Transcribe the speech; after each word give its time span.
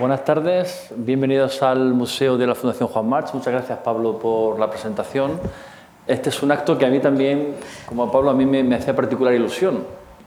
Buenas 0.00 0.24
tardes, 0.24 0.88
bienvenidos 0.96 1.62
al 1.62 1.92
Museo 1.92 2.38
de 2.38 2.46
la 2.46 2.54
Fundación 2.54 2.88
Juan 2.88 3.06
March. 3.06 3.34
Muchas 3.34 3.52
gracias 3.52 3.80
Pablo 3.80 4.18
por 4.18 4.58
la 4.58 4.70
presentación. 4.70 5.38
Este 6.06 6.30
es 6.30 6.42
un 6.42 6.50
acto 6.50 6.78
que 6.78 6.86
a 6.86 6.88
mí 6.88 7.00
también, 7.00 7.56
como 7.84 8.04
a 8.04 8.10
Pablo, 8.10 8.30
a 8.30 8.32
mí 8.32 8.46
me, 8.46 8.74
hacía 8.74 8.96
particular 8.96 9.34
ilusión, 9.34 9.84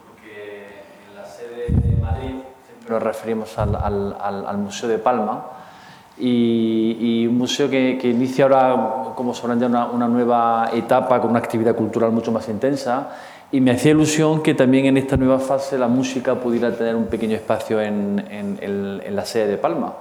porque 0.07 0.83
en 1.09 1.15
la 1.15 1.25
sede 1.25 1.71
de 1.71 1.99
Madrid 1.99 2.35
siempre 2.67 2.93
nos 2.93 3.01
referimos 3.01 3.57
al, 3.57 4.57
Museo 4.59 4.89
de 4.89 4.99
Palma 4.99 5.43
y, 6.19 7.25
un 7.25 7.39
museo 7.39 7.67
que, 7.67 7.99
inicia 8.03 8.45
ahora, 8.45 9.13
como 9.15 9.33
sabrán 9.33 9.59
ya, 9.59 9.85
una 9.87 10.07
nueva 10.07 10.69
etapa 10.71 11.19
con 11.19 11.31
una 11.31 11.39
actividad 11.39 11.73
cultural 11.73 12.11
mucho 12.11 12.31
más 12.31 12.47
intensa 12.47 13.09
y 13.53 13.61
me 13.61 13.69
hacía 13.69 13.91
ilusión 13.91 14.41
que 14.41 14.55
también 14.55 14.87
en 14.87 14.97
esta 14.97 15.15
nueva 15.15 15.37
fase 15.37 15.77
la 15.77 15.87
música 15.87 16.33
pudiera 16.33 16.75
tener 16.75 16.95
un 16.95 17.05
pequeño 17.05 17.35
espacio 17.35 17.79
en, 17.79 18.25
en, 18.27 19.15
la 19.15 19.25
sede 19.25 19.45
de 19.45 19.57
Palma. 19.57 19.93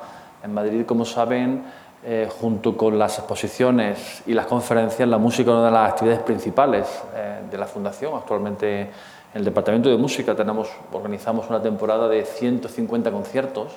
En 0.43 0.55
Madrid, 0.55 0.87
como 0.87 1.05
saben, 1.05 1.63
eh, 2.03 2.31
junto 2.41 2.75
con 2.79 2.99
las 2.99 3.19
exposiciones 3.19 4.23
y 4.25 4.33
las 4.33 4.47
conferencias, 4.47 5.07
la 5.07 5.19
música 5.19 5.51
es 5.51 5.57
una 5.59 5.67
de 5.67 5.71
las 5.71 5.93
actividades 5.93 6.23
principales 6.23 7.03
eh, 7.15 7.43
de 7.51 7.59
la 7.59 7.67
Fundación. 7.67 8.15
Actualmente 8.17 8.81
en 8.81 8.89
el 9.35 9.45
Departamento 9.45 9.91
de 9.91 9.99
Música 9.99 10.35
tenemos, 10.35 10.71
organizamos 10.91 11.47
una 11.51 11.61
temporada 11.61 12.09
de 12.09 12.25
150 12.25 13.11
conciertos, 13.11 13.73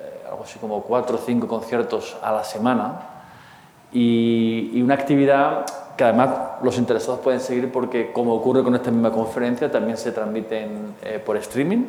eh, 0.00 0.26
algo 0.28 0.42
así 0.42 0.58
como 0.58 0.82
4 0.82 1.14
o 1.14 1.20
5 1.24 1.46
conciertos 1.46 2.16
a 2.20 2.32
la 2.32 2.42
semana, 2.42 3.00
y, 3.92 4.72
y 4.74 4.82
una 4.82 4.94
actividad 4.94 5.66
que 5.96 6.04
además 6.04 6.30
los 6.62 6.78
interesados 6.78 7.20
pueden 7.20 7.40
seguir 7.40 7.70
porque, 7.70 8.12
como 8.12 8.34
ocurre 8.34 8.62
con 8.62 8.74
esta 8.74 8.90
misma 8.90 9.10
conferencia, 9.10 9.70
también 9.70 9.96
se 9.96 10.12
transmiten 10.12 10.94
eh, 11.02 11.20
por 11.24 11.36
streaming 11.36 11.84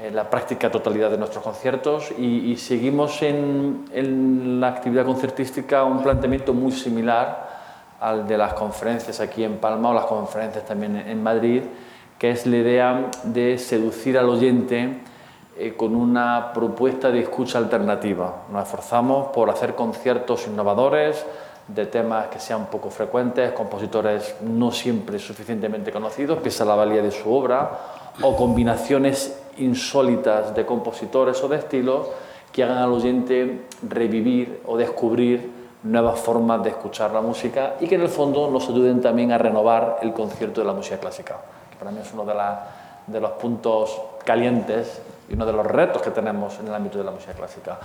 eh, 0.00 0.10
la 0.12 0.28
práctica 0.28 0.70
totalidad 0.70 1.10
de 1.10 1.18
nuestros 1.18 1.42
conciertos 1.42 2.10
y, 2.18 2.56
seguimos 2.56 3.22
en, 3.22 3.84
en, 3.92 4.60
la 4.60 4.68
actividad 4.68 5.04
concertística 5.04 5.84
un 5.84 6.02
planteamiento 6.02 6.52
muy 6.52 6.72
similar 6.72 7.48
al 8.00 8.26
de 8.26 8.36
las 8.36 8.54
conferencias 8.54 9.20
aquí 9.20 9.44
en 9.44 9.58
Palma 9.58 9.90
o 9.90 9.94
las 9.94 10.06
conferencias 10.06 10.64
también 10.66 10.96
en 10.96 11.22
Madrid, 11.22 11.62
que 12.18 12.30
es 12.30 12.46
la 12.46 12.56
idea 12.56 13.10
de 13.22 13.56
seducir 13.56 14.18
al 14.18 14.28
oyente 14.28 14.98
eh, 15.56 15.74
con 15.76 15.94
una 15.94 16.52
propuesta 16.52 17.12
de 17.12 17.20
escucha 17.20 17.58
alternativa. 17.58 18.42
Nos 18.50 18.64
esforzamos 18.64 19.28
por 19.28 19.48
hacer 19.50 19.76
conciertos 19.76 20.48
innovadores, 20.48 21.24
de 21.68 21.86
temas 21.86 22.28
que 22.28 22.38
sean 22.38 22.66
poco 22.66 22.90
frecuentes, 22.90 23.52
compositores 23.52 24.36
no 24.42 24.70
siempre 24.70 25.18
suficientemente 25.18 25.90
conocidos, 25.90 26.38
pese 26.38 26.62
a 26.62 26.66
la 26.66 26.74
valía 26.74 27.02
de 27.02 27.10
su 27.10 27.32
obra, 27.32 27.70
o 28.22 28.36
combinaciones 28.36 29.38
insólitas 29.58 30.54
de 30.54 30.66
compositores 30.66 31.42
o 31.42 31.48
de 31.48 31.56
estilos 31.56 32.08
que 32.52 32.62
hagan 32.62 32.78
al 32.78 32.92
oyente 32.92 33.66
revivir 33.88 34.60
o 34.66 34.76
descubrir 34.76 35.50
nuevas 35.82 36.20
formas 36.20 36.62
de 36.62 36.70
escuchar 36.70 37.12
la 37.12 37.20
música 37.20 37.74
y 37.80 37.86
que 37.86 37.96
en 37.96 38.02
el 38.02 38.08
fondo 38.08 38.50
nos 38.50 38.68
ayuden 38.68 39.00
también 39.00 39.32
a 39.32 39.38
renovar 39.38 39.98
el 40.02 40.12
concierto 40.12 40.60
de 40.60 40.66
la 40.66 40.72
música 40.72 40.98
clásica, 40.98 41.36
que 41.70 41.76
para 41.76 41.90
mí 41.90 41.98
es 42.00 42.12
uno 42.12 42.24
de 42.24 43.20
los 43.20 43.30
puntos 43.32 44.00
calientes 44.24 45.02
y 45.28 45.34
uno 45.34 45.46
de 45.46 45.52
los 45.52 45.66
retos 45.66 46.02
que 46.02 46.10
tenemos 46.10 46.58
en 46.60 46.68
el 46.68 46.74
ámbito 46.74 46.98
de 46.98 47.04
la 47.04 47.10
música 47.10 47.32
clásica. 47.32 47.78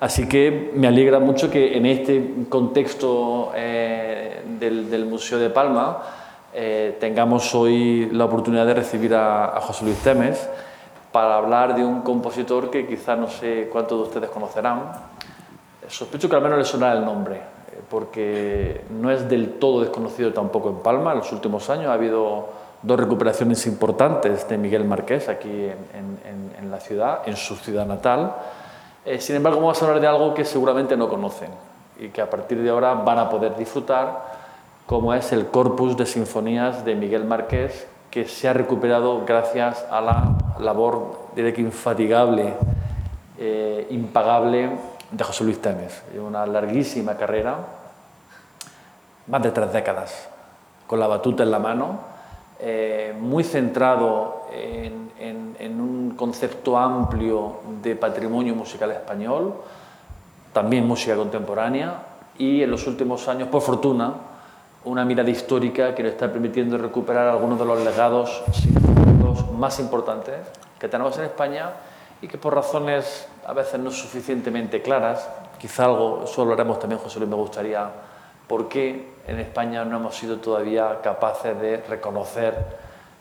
Así 0.00 0.28
que 0.28 0.72
me 0.74 0.86
alegra 0.86 1.18
mucho 1.18 1.50
que 1.50 1.76
en 1.76 1.86
este 1.86 2.46
contexto 2.48 3.52
eh, 3.54 4.42
del, 4.58 5.06
Museo 5.06 5.38
de 5.38 5.50
Palma 5.50 6.02
eh, 6.52 6.96
tengamos 7.00 7.54
hoy 7.54 8.10
la 8.12 8.24
oportunidad 8.24 8.66
de 8.66 8.74
recibir 8.74 9.14
a, 9.14 9.58
José 9.60 9.84
Luis 9.84 9.98
Temes 9.98 10.48
para 11.10 11.36
hablar 11.36 11.74
de 11.74 11.84
un 11.84 12.02
compositor 12.02 12.70
que 12.70 12.86
quizá 12.86 13.16
no 13.16 13.28
sé 13.28 13.68
cuántos 13.70 13.98
de 13.98 14.04
ustedes 14.04 14.30
conocerán. 14.30 14.92
Sospecho 15.88 16.28
que 16.28 16.36
al 16.36 16.42
menos 16.42 16.58
les 16.58 16.68
sonará 16.68 16.98
el 16.98 17.04
nombre, 17.04 17.36
eh, 17.36 17.80
porque 17.90 18.84
no 18.90 19.10
es 19.10 19.28
del 19.28 19.54
todo 19.58 19.80
desconocido 19.80 20.32
tampoco 20.32 20.70
en 20.70 20.76
Palma. 20.76 21.12
En 21.12 21.18
los 21.18 21.32
últimos 21.32 21.68
años 21.70 21.86
ha 21.86 21.94
habido 21.94 22.61
dos 22.82 22.98
recuperaciones 22.98 23.66
importantes 23.66 24.48
de 24.48 24.58
Miguel 24.58 24.84
Marqués 24.84 25.28
aquí 25.28 25.48
en, 25.48 26.52
en 26.62 26.70
la 26.70 26.80
ciudad, 26.80 27.20
en 27.26 27.36
su 27.36 27.56
ciudad 27.56 27.86
natal. 27.86 28.34
Eh, 29.04 29.20
sin 29.20 29.36
embargo, 29.36 29.60
vamos 29.60 29.80
a 29.82 29.84
hablar 29.84 30.00
de 30.00 30.06
algo 30.06 30.32
que 30.32 30.44
seguramente 30.44 30.96
no 30.96 31.08
conocen 31.08 31.50
y 31.98 32.08
que 32.08 32.22
a 32.22 32.30
partir 32.30 32.62
de 32.62 32.70
ahora 32.70 32.94
van 32.94 33.18
a 33.18 33.28
poder 33.28 33.56
disfrutar, 33.56 34.42
como 34.86 35.12
es 35.12 35.32
el 35.32 35.46
corpus 35.46 35.96
de 35.96 36.06
sinfonías 36.06 36.84
de 36.84 36.94
Miguel 36.94 37.24
Márquez, 37.24 37.86
que 38.10 38.26
se 38.26 38.48
ha 38.48 38.52
recuperado 38.52 39.24
gracias 39.24 39.84
a 39.90 40.00
la 40.00 40.38
labor, 40.60 41.30
diré 41.34 41.52
que 41.52 41.62
infatigable, 41.62 42.54
eh, 43.38 43.86
impagable 43.90 44.70
de 45.10 45.24
José 45.24 45.44
Luis 45.44 45.60
Temes. 45.60 46.02
Una 46.16 46.46
larguísima 46.46 47.16
carrera, 47.16 47.56
más 49.26 49.42
de 49.42 49.50
tres 49.50 49.72
décadas, 49.72 50.28
con 50.86 51.00
la 51.00 51.06
batuta 51.06 51.42
en 51.42 51.50
la 51.50 51.58
mano, 51.58 52.11
eh, 52.64 53.12
muy 53.18 53.42
centrado 53.42 54.46
en, 54.52 55.10
un 55.80 56.14
concepto 56.16 56.78
amplio 56.78 57.56
de 57.82 57.96
patrimonio 57.96 58.54
musical 58.54 58.92
español, 58.92 59.54
también 60.52 60.86
música 60.86 61.16
contemporánea, 61.16 61.94
y 62.38 62.62
en 62.62 62.70
los 62.70 62.86
últimos 62.86 63.26
años, 63.26 63.48
por 63.48 63.62
fortuna, 63.62 64.14
una 64.84 65.04
mirada 65.04 65.28
histórica 65.28 65.92
que 65.92 66.04
nos 66.04 66.12
está 66.12 66.30
permitiendo 66.30 66.78
recuperar 66.78 67.26
algunos 67.26 67.58
de 67.58 67.64
los 67.64 67.82
legados 67.82 68.44
más 69.58 69.80
importantes 69.80 70.36
que 70.78 70.86
tenemos 70.86 71.18
en 71.18 71.24
España 71.24 71.70
y 72.20 72.28
que 72.28 72.38
por 72.38 72.54
razones 72.54 73.26
a 73.44 73.52
veces 73.52 73.80
no 73.80 73.90
suficientemente 73.90 74.82
claras, 74.82 75.28
quizá 75.58 75.86
algo, 75.86 76.22
eso 76.24 76.44
lo 76.44 76.52
haremos 76.52 76.78
también, 76.78 77.00
José 77.00 77.18
Luis, 77.18 77.30
me 77.30 77.36
gustaría 77.36 77.90
por 78.46 78.68
qué 78.68 79.12
en 79.26 79.38
España 79.38 79.84
no 79.84 79.96
hemos 79.96 80.16
sido 80.16 80.38
todavía 80.38 81.00
capaces 81.02 81.58
de 81.60 81.78
reconocer 81.78 82.54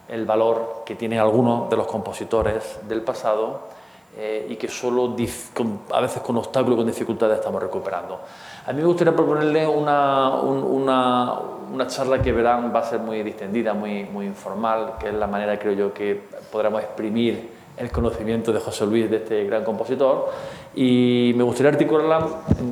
el 0.09 0.25
valor 0.25 0.83
que 0.85 0.95
tienen 0.95 1.19
algunos 1.19 1.69
de 1.69 1.77
los 1.77 1.87
compositores 1.87 2.79
del 2.87 3.01
pasado 3.01 3.61
eh, 4.17 4.45
y 4.49 4.55
que 4.57 4.67
solo 4.67 5.15
a 5.91 6.01
veces 6.01 6.21
con 6.21 6.37
obstáculos, 6.37 6.77
con 6.77 6.85
dificultades 6.85 7.39
estamos 7.39 7.61
recuperando. 7.61 8.19
A 8.67 8.73
mí 8.73 8.81
me 8.81 8.87
gustaría 8.87 9.15
proponerle 9.15 9.65
una, 9.65 10.35
una, 10.41 11.33
una, 11.71 11.87
charla 11.87 12.21
que 12.21 12.33
verán 12.33 12.73
va 12.75 12.79
a 12.79 12.83
ser 12.83 12.99
muy 12.99 13.23
distendida, 13.23 13.73
muy, 13.73 14.03
muy 14.03 14.25
informal, 14.25 14.95
que 14.99 15.07
es 15.07 15.13
la 15.13 15.27
manera, 15.27 15.57
creo 15.57 15.73
yo, 15.73 15.93
que 15.93 16.27
podremos 16.51 16.81
exprimir 16.81 17.60
el 17.77 17.91
conocimiento 17.91 18.51
de 18.51 18.59
José 18.59 18.85
Luis, 18.85 19.09
de 19.09 19.17
este 19.17 19.43
gran 19.45 19.63
compositor, 19.63 20.29
y 20.75 21.33
me 21.35 21.43
gustaría 21.43 21.71
articularla 21.71 22.27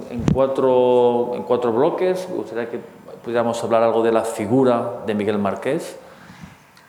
en, 0.10 0.24
cuatro, 0.34 1.32
en 1.34 1.44
cuatro 1.44 1.72
bloques. 1.72 2.28
Me 2.30 2.36
gustaría 2.36 2.70
que 2.70 2.80
pudiéramos 3.24 3.64
hablar 3.64 3.84
algo 3.84 4.04
de 4.04 4.12
la 4.12 4.24
figura 4.24 5.02
de 5.06 5.14
Miguel 5.14 5.38
Marqués, 5.38 5.98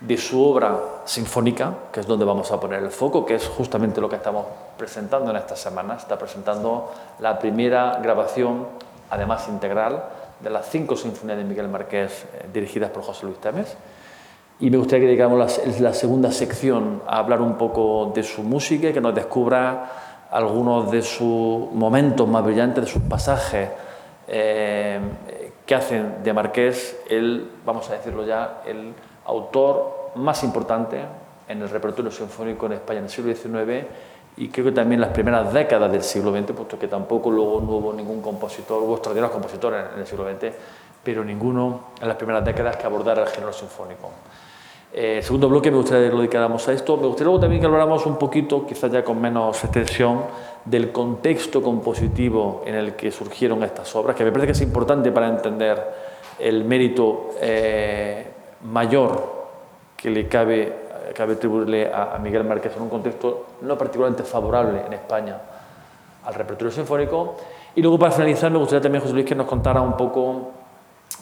de 0.01 0.17
su 0.17 0.43
obra 0.43 0.79
sinfónica, 1.05 1.75
que 1.93 2.01
es 2.01 2.07
donde 2.07 2.25
vamos 2.25 2.51
a 2.53 2.61
poner 2.61 2.83
el 2.83 2.91
foco, 2.91 3.27
que 3.27 3.35
es 3.35 3.47
justamente 3.47 4.01
lo 4.01 4.09
que 4.09 4.17
estamos 4.17 4.47
presentando 4.79 5.31
en 5.31 5.37
esta 5.37 5.57
semana. 5.57 5.97
Está 5.97 6.19
presentando 6.19 6.91
la 7.19 7.39
primera 7.39 7.99
grabación, 8.03 8.67
además 9.11 9.47
integral, 9.49 10.05
de 10.41 10.51
las 10.51 10.71
cinco 10.71 10.97
sinfonías 10.97 11.37
de 11.37 11.45
Miguel 11.45 11.69
Marqués 11.69 12.25
eh, 12.33 12.49
dirigidas 12.53 12.91
por 12.91 13.03
José 13.03 13.27
Luis 13.27 13.39
Temes. 13.39 13.77
Y 14.61 14.71
me 14.71 14.77
gustaría 14.77 15.01
que 15.01 15.07
dedicáramos 15.07 15.39
la, 15.39 15.81
la 15.81 15.95
segunda 15.95 16.31
sección 16.31 17.03
a 17.07 17.19
hablar 17.19 17.41
un 17.41 17.57
poco 17.57 18.13
de 18.15 18.23
su 18.23 18.43
música 18.43 18.91
y 18.91 18.93
que 18.93 19.01
nos 19.01 19.15
descubra 19.15 20.29
algunos 20.31 20.91
de 20.91 21.03
sus 21.03 21.73
momentos 21.73 22.29
más 22.29 22.45
brillantes, 22.45 22.85
de 22.85 22.91
sus 22.91 23.03
pasajes 23.03 23.71
eh, 24.29 25.01
que 25.67 25.75
hacen 25.75 26.23
de 26.23 26.33
Marqués 26.33 27.01
el, 27.09 27.51
vamos 27.65 27.89
a 27.91 27.95
decirlo 27.95 28.25
ya, 28.25 28.63
el 28.67 28.93
autor 29.25 30.13
más 30.17 30.45
importante 30.45 31.01
en 31.49 31.63
el 31.63 31.69
repertorio 31.69 32.11
sinfónico 32.11 32.67
en 32.67 32.73
España 32.73 32.99
en 32.99 33.05
el 33.07 33.11
siglo 33.11 33.35
XIX 33.35 33.87
y 34.37 34.49
creo 34.49 34.67
que 34.67 34.73
también 34.73 35.01
las 35.01 35.11
primeras 35.11 35.53
décadas 35.53 35.91
del 35.91 36.03
siglo 36.03 36.33
XX, 36.33 36.53
puesto 36.53 36.79
que 36.79 36.87
tampoco 36.87 37.31
luego 37.31 37.61
no 37.61 37.73
hubo 37.73 37.93
ningún 37.93 38.23
compositor, 38.23 38.83
hubo 38.83 38.95
extraordinarios 38.95 39.33
compositores 39.33 39.87
en 39.95 40.01
el 40.01 40.07
siglo 40.07 40.25
XX, 40.31 40.55
pero 41.03 41.25
ninguno 41.25 41.89
en 42.01 42.07
las 42.07 42.17
primeras 42.17 42.45
décadas 42.45 42.77
que 42.77 42.87
abordara 42.87 43.23
el 43.23 43.29
género 43.29 43.53
sinfónico. 43.53 44.11
Eh, 44.93 45.21
segundo 45.23 45.49
bloque 45.49 45.71
me 45.71 45.77
gustaría 45.77 46.09
que 46.09 46.13
lo 46.13 46.19
dedicáramos 46.19 46.67
a 46.67 46.73
esto. 46.73 46.97
Me 46.97 47.07
gustaría 47.07 47.27
luego 47.27 47.41
también 47.41 47.61
que 47.61 47.67
habláramos 47.67 48.05
un 48.07 48.17
poquito, 48.17 48.67
quizás 48.67 48.91
ya 48.91 49.05
con 49.05 49.21
menos 49.21 49.63
extensión, 49.63 50.23
del 50.65 50.91
contexto 50.93 51.63
compositivo 51.63 52.63
en 52.67 52.75
el 52.75 52.95
que 52.95 53.11
surgieron 53.11 53.63
estas 53.63 53.95
obras, 53.95 54.17
que 54.17 54.25
me 54.25 54.33
parece 54.33 54.47
que 54.47 54.53
es 54.53 54.61
importante 54.61 55.11
para 55.13 55.29
entender 55.29 55.83
el 56.39 56.65
mérito 56.65 57.31
eh, 57.41 58.27
mayor 58.65 59.41
que 59.97 60.11
le 60.11 60.27
cabe, 60.27 60.73
cabe 61.15 61.35
atribuirle 61.35 61.91
a, 61.93 62.19
Miguel 62.21 62.45
Márquez 62.45 62.77
en 62.77 62.83
un 62.83 62.89
contexto 62.89 63.47
no 63.63 63.79
particularmente 63.79 64.25
favorable 64.25 64.83
en 64.87 64.93
España 64.95 65.37
al 66.25 66.35
repertorio 66.35 66.73
sinfónico. 66.73 67.37
Y 67.75 67.83
luego 67.83 67.99
para 67.99 68.13
finalizar 68.13 68.51
me 68.51 68.59
gustaría 68.59 68.83
también, 68.83 69.03
José 69.03 69.15
Luis, 69.15 69.27
que 69.27 69.35
nos 69.35 69.47
contara 69.47 69.81
un 69.81 69.97
poco 69.97 70.51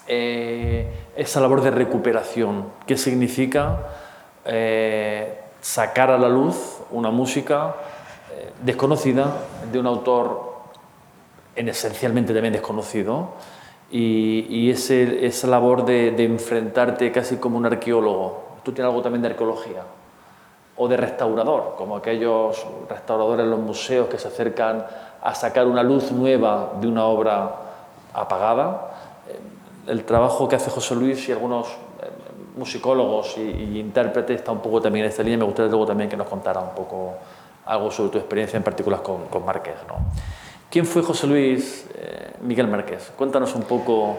eh, 0.09 0.89
esa 1.17 1.41
labor 1.41 1.63
de 1.63 1.71
recuperación, 1.71 2.67
qué 2.87 2.97
significa 2.97 3.79
eh, 4.45 5.41
sacar 5.61 6.11
a 6.11 6.19
la 6.19 6.29
luz 6.29 6.81
una 6.91 7.11
música 7.11 7.75
desconocida, 8.63 9.37
de 9.71 9.79
un 9.79 9.87
autor 9.87 10.55
en 11.55 11.69
esencialmente 11.69 12.33
también 12.33 12.53
desconocido, 12.53 13.31
y, 13.91 14.71
esa 14.71 15.47
labor 15.47 15.85
de, 15.85 16.11
de, 16.13 16.25
enfrentarte 16.25 17.11
casi 17.11 17.37
como 17.37 17.59
un 17.59 17.67
arqueólogo. 17.67 18.59
Tú 18.63 18.73
tienes 18.73 18.91
algo 18.91 19.03
también 19.03 19.23
de 19.23 19.29
arqueología 19.29 19.83
o 20.79 20.87
de 20.89 20.97
restaurador, 20.97 21.75
como 21.77 21.97
aquellos 21.97 22.65
restauradores 22.89 23.45
en 23.45 23.51
los 23.51 23.61
museos 23.61 24.09
que 24.09 24.19
se 24.19 24.29
acercan 24.29 24.87
a 25.21 25.35
sacar 25.35 25.67
una 25.67 25.83
luz 25.83 26.13
nueva 26.13 26.75
de 26.81 26.87
una 26.87 27.05
obra 27.05 27.51
apagada. 28.15 28.88
El 29.89 30.05
trabajo 30.05 30.49
que 30.49 30.57
hace 30.57 30.71
José 30.71 30.95
Luis 30.95 31.29
y 31.29 31.33
algunos 31.33 31.69
eh, 31.69 32.11
musicólogos 32.57 33.37
y, 33.39 33.79
intérpretes 33.79 34.37
está 34.37 34.53
un 34.53 34.61
poco 34.61 34.81
también 34.81 35.05
en 35.05 35.11
esta 35.11 35.23
línea. 35.23 35.39
Me 35.39 35.45
gustaría 35.45 35.71
luego 35.71 35.87
también 35.87 36.09
que 36.09 36.17
nos 36.17 36.29
contara 36.29 36.61
un 36.61 36.75
poco 36.75 37.15
algo 37.65 37.91
sobre 37.91 38.11
tu 38.11 38.19
experiencia 38.19 38.57
en 38.57 38.63
particular 38.63 39.03
con, 39.03 39.27
con 39.27 39.45
Márquez. 39.45 39.77
¿no? 39.89 39.97
¿Quién 40.71 40.85
fue 40.85 41.03
José 41.03 41.27
Luis 41.27 41.87
eh, 41.95 42.33
Miguel 42.43 42.69
Márquez? 42.69 43.11
Cuéntanos 43.17 43.55
un 43.55 43.63
poco, 43.63 44.17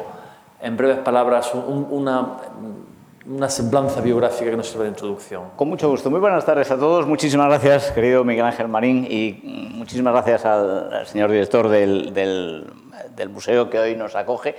en 0.59 0.75
breves 0.75 0.97
palabras, 0.97 1.51
una, 1.53 2.37
una 3.27 3.49
semblanza 3.49 4.01
biográfica 4.01 4.49
que 4.49 4.57
nos 4.57 4.67
sirva 4.67 4.85
de 4.85 4.89
introducción. 4.89 5.43
Con 5.55 5.69
mucho 5.69 5.87
gusto. 5.87 6.09
Muy 6.09 6.19
buenas 6.19 6.43
tardes 6.43 6.71
a 6.71 6.77
todos. 6.77 7.05
Muchísimas 7.05 7.47
gracias, 7.49 7.91
querido 7.91 8.23
Miguel 8.23 8.45
Ángel 8.45 8.67
Marín, 8.67 9.05
y 9.07 9.69
muchísimas 9.75 10.11
gracias 10.13 10.43
al, 10.45 11.05
señor 11.05 11.29
director 11.29 11.69
del, 11.69 12.15
del, 12.15 12.65
del, 13.15 13.29
museo 13.29 13.69
que 13.69 13.77
hoy 13.77 13.95
nos 13.95 14.15
acoge. 14.15 14.55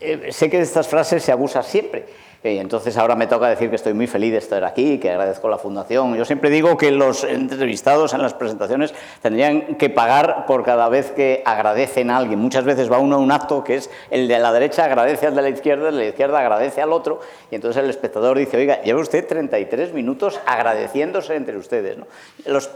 Eh, 0.00 0.28
sé 0.32 0.50
que 0.50 0.58
de 0.58 0.62
estas 0.62 0.88
frases 0.88 1.22
se 1.22 1.32
abusa 1.32 1.62
siempre 1.62 2.06
y 2.52 2.58
entonces 2.58 2.96
ahora 2.96 3.16
me 3.16 3.26
toca 3.26 3.48
decir 3.48 3.70
que 3.70 3.76
estoy 3.76 3.94
muy 3.94 4.06
feliz 4.06 4.32
de 4.32 4.38
estar 4.38 4.64
aquí, 4.64 4.98
que 4.98 5.10
agradezco 5.10 5.48
la 5.48 5.58
Fundación. 5.58 6.14
Yo 6.16 6.24
siempre 6.24 6.50
digo 6.50 6.76
que 6.76 6.90
los 6.90 7.24
entrevistados 7.24 8.14
en 8.14 8.22
las 8.22 8.34
presentaciones 8.34 8.94
tendrían 9.22 9.76
que 9.76 9.90
pagar 9.90 10.46
por 10.46 10.64
cada 10.64 10.88
vez 10.88 11.10
que 11.12 11.42
agradecen 11.44 12.10
a 12.10 12.18
alguien. 12.18 12.38
Muchas 12.38 12.64
veces 12.64 12.90
va 12.90 12.98
uno 12.98 13.16
a 13.16 13.18
un 13.18 13.32
acto 13.32 13.64
que 13.64 13.76
es 13.76 13.90
el 14.10 14.28
de 14.28 14.38
la 14.38 14.52
derecha 14.52 14.84
agradece 14.84 15.26
al 15.26 15.34
de 15.34 15.42
la 15.42 15.48
izquierda, 15.48 15.88
el 15.88 15.96
de 15.96 16.02
la 16.02 16.08
izquierda 16.08 16.38
agradece 16.38 16.82
al 16.82 16.92
otro, 16.92 17.20
y 17.50 17.54
entonces 17.54 17.82
el 17.82 17.90
espectador 17.90 18.38
dice, 18.38 18.56
oiga, 18.56 18.82
lleva 18.82 19.00
usted 19.00 19.26
33 19.26 19.92
minutos 19.92 20.40
agradeciéndose 20.46 21.34
entre 21.34 21.56
ustedes. 21.56 21.98
¿no? 21.98 22.06
Los 22.44 22.70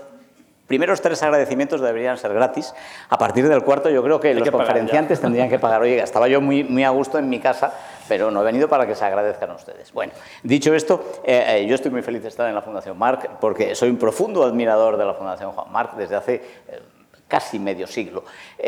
primeros 0.71 1.01
tres 1.01 1.21
agradecimientos 1.25 1.81
deberían 1.81 2.17
ser 2.17 2.33
gratis. 2.33 2.73
A 3.09 3.19
partir 3.19 3.49
del 3.49 3.65
cuarto 3.65 3.91
yo 3.91 4.05
creo 4.05 4.21
que 4.21 4.33
los 4.35 4.49
conferenciantes 4.53 5.21
tendrían 5.21 5.49
que 5.49 5.59
pagar. 5.59 5.83
Oye, 5.83 6.01
estaba 6.01 6.29
yo 6.29 6.41
muy, 6.41 6.63
muy 6.63 6.85
a 6.85 6.91
gusto 6.91 7.19
en 7.19 7.29
mi 7.29 7.41
casa, 7.41 7.75
pero 8.07 8.31
no 8.31 8.41
he 8.41 8.45
venido 8.45 8.69
para 8.69 8.87
que 8.87 8.95
se 8.95 9.05
agradezcan 9.05 9.51
a 9.51 9.55
ustedes. 9.55 9.93
Bueno, 9.93 10.13
dicho 10.45 10.73
esto, 10.73 11.23
eh, 11.25 11.45
eh, 11.45 11.67
yo 11.67 11.75
estoy 11.75 11.91
muy 11.91 12.03
feliz 12.03 12.23
de 12.23 12.29
estar 12.29 12.49
en 12.49 12.55
la 12.55 12.63
Fundación 12.63 12.97
Marc 12.97 13.31
porque 13.41 13.75
soy 13.75 13.91
un 13.91 13.97
profundo 13.97 14.45
admirador 14.45 14.97
de 14.97 15.07
la 15.07 15.15
Fundación 15.15 15.51
Juan 15.51 15.73
Marc 15.73 15.97
desde 15.97 16.15
hace... 16.15 16.35
Eh, 16.37 16.81
casi 17.27 17.61
medio 17.61 17.87
siglo. 17.87 18.25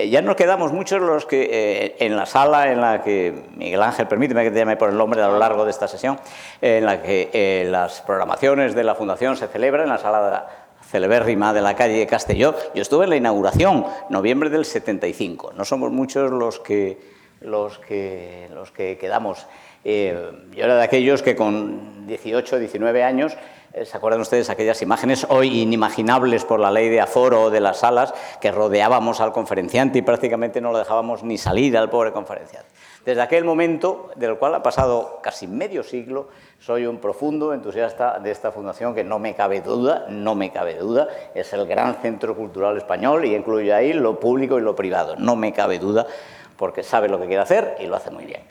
ya 0.08 0.22
nos 0.22 0.36
quedamos 0.36 0.72
muchos 0.72 1.02
los 1.02 1.26
que 1.26 1.96
en 1.98 2.14
la 2.14 2.26
sala 2.26 2.70
en 2.70 2.80
la 2.80 3.02
que 3.02 3.48
Miguel 3.56 3.82
Ángel, 3.82 4.06
permíteme 4.06 4.44
que 4.44 4.52
te 4.52 4.58
llame 4.60 4.76
por 4.76 4.88
el 4.88 4.96
nombre 4.96 5.20
a 5.20 5.26
lo 5.26 5.36
largo 5.36 5.64
de 5.64 5.72
esta 5.72 5.88
sesión, 5.88 6.16
en 6.60 6.86
la 6.86 7.02
que 7.02 7.66
las 7.68 8.02
programaciones 8.02 8.76
de 8.76 8.84
la 8.84 8.94
Fundación 8.94 9.36
se 9.36 9.48
celebran 9.48 9.82
en 9.82 9.88
la 9.88 9.98
sala 9.98 10.24
de 10.24 10.30
la 10.30 10.61
celebérrima 10.92 11.54
de 11.54 11.62
la 11.62 11.74
calle 11.74 12.06
Castelló. 12.06 12.54
Yo 12.74 12.82
estuve 12.82 13.04
en 13.04 13.10
la 13.10 13.16
inauguración, 13.16 13.86
noviembre 14.10 14.50
del 14.50 14.66
75. 14.66 15.54
No 15.56 15.64
somos 15.64 15.90
muchos 15.90 16.30
los 16.30 16.60
que, 16.60 17.00
los 17.40 17.78
que, 17.78 18.50
los 18.52 18.70
que 18.72 18.98
quedamos. 18.98 19.46
Eh, 19.84 20.30
yo 20.54 20.64
era 20.64 20.76
de 20.76 20.82
aquellos 20.84 21.22
que 21.22 21.34
con 21.34 22.06
18, 22.06 22.58
19 22.58 23.02
años 23.02 23.36
eh, 23.74 23.86
¿Se 23.86 23.96
acuerdan 23.96 24.20
ustedes 24.20 24.50
aquellas 24.50 24.82
imágenes 24.82 25.26
hoy 25.30 25.62
inimaginables 25.62 26.44
por 26.44 26.60
la 26.60 26.70
ley 26.70 26.90
de 26.90 27.00
aforo 27.00 27.48
de 27.48 27.60
las 27.60 27.78
salas 27.78 28.12
que 28.38 28.50
rodeábamos 28.50 29.22
al 29.22 29.32
conferenciante 29.32 29.98
y 29.98 30.02
prácticamente 30.02 30.60
no 30.60 30.72
lo 30.72 30.78
dejábamos 30.78 31.22
ni 31.22 31.38
salir 31.38 31.78
al 31.78 31.88
pobre 31.88 32.12
conferenciante? 32.12 32.68
Desde 33.06 33.22
aquel 33.22 33.44
momento, 33.44 34.10
del 34.14 34.36
cual 34.36 34.54
ha 34.54 34.62
pasado 34.62 35.20
casi 35.22 35.46
medio 35.46 35.82
siglo, 35.82 36.28
soy 36.60 36.86
un 36.86 36.98
profundo 36.98 37.54
entusiasta 37.54 38.18
de 38.18 38.30
esta 38.30 38.52
fundación 38.52 38.94
que 38.94 39.04
no 39.04 39.18
me 39.18 39.34
cabe 39.34 39.62
duda, 39.62 40.04
no 40.10 40.34
me 40.34 40.52
cabe 40.52 40.74
duda, 40.74 41.08
es 41.34 41.50
el 41.54 41.66
gran 41.66 41.94
centro 41.96 42.36
cultural 42.36 42.76
español 42.76 43.24
y 43.24 43.34
incluye 43.34 43.72
ahí 43.72 43.94
lo 43.94 44.20
público 44.20 44.58
y 44.58 44.60
lo 44.60 44.76
privado, 44.76 45.16
no 45.16 45.34
me 45.34 45.52
cabe 45.52 45.78
duda, 45.78 46.06
porque 46.58 46.82
sabe 46.82 47.08
lo 47.08 47.18
que 47.18 47.26
quiere 47.26 47.42
hacer 47.42 47.76
y 47.80 47.86
lo 47.86 47.96
hace 47.96 48.10
muy 48.10 48.26
bien. 48.26 48.42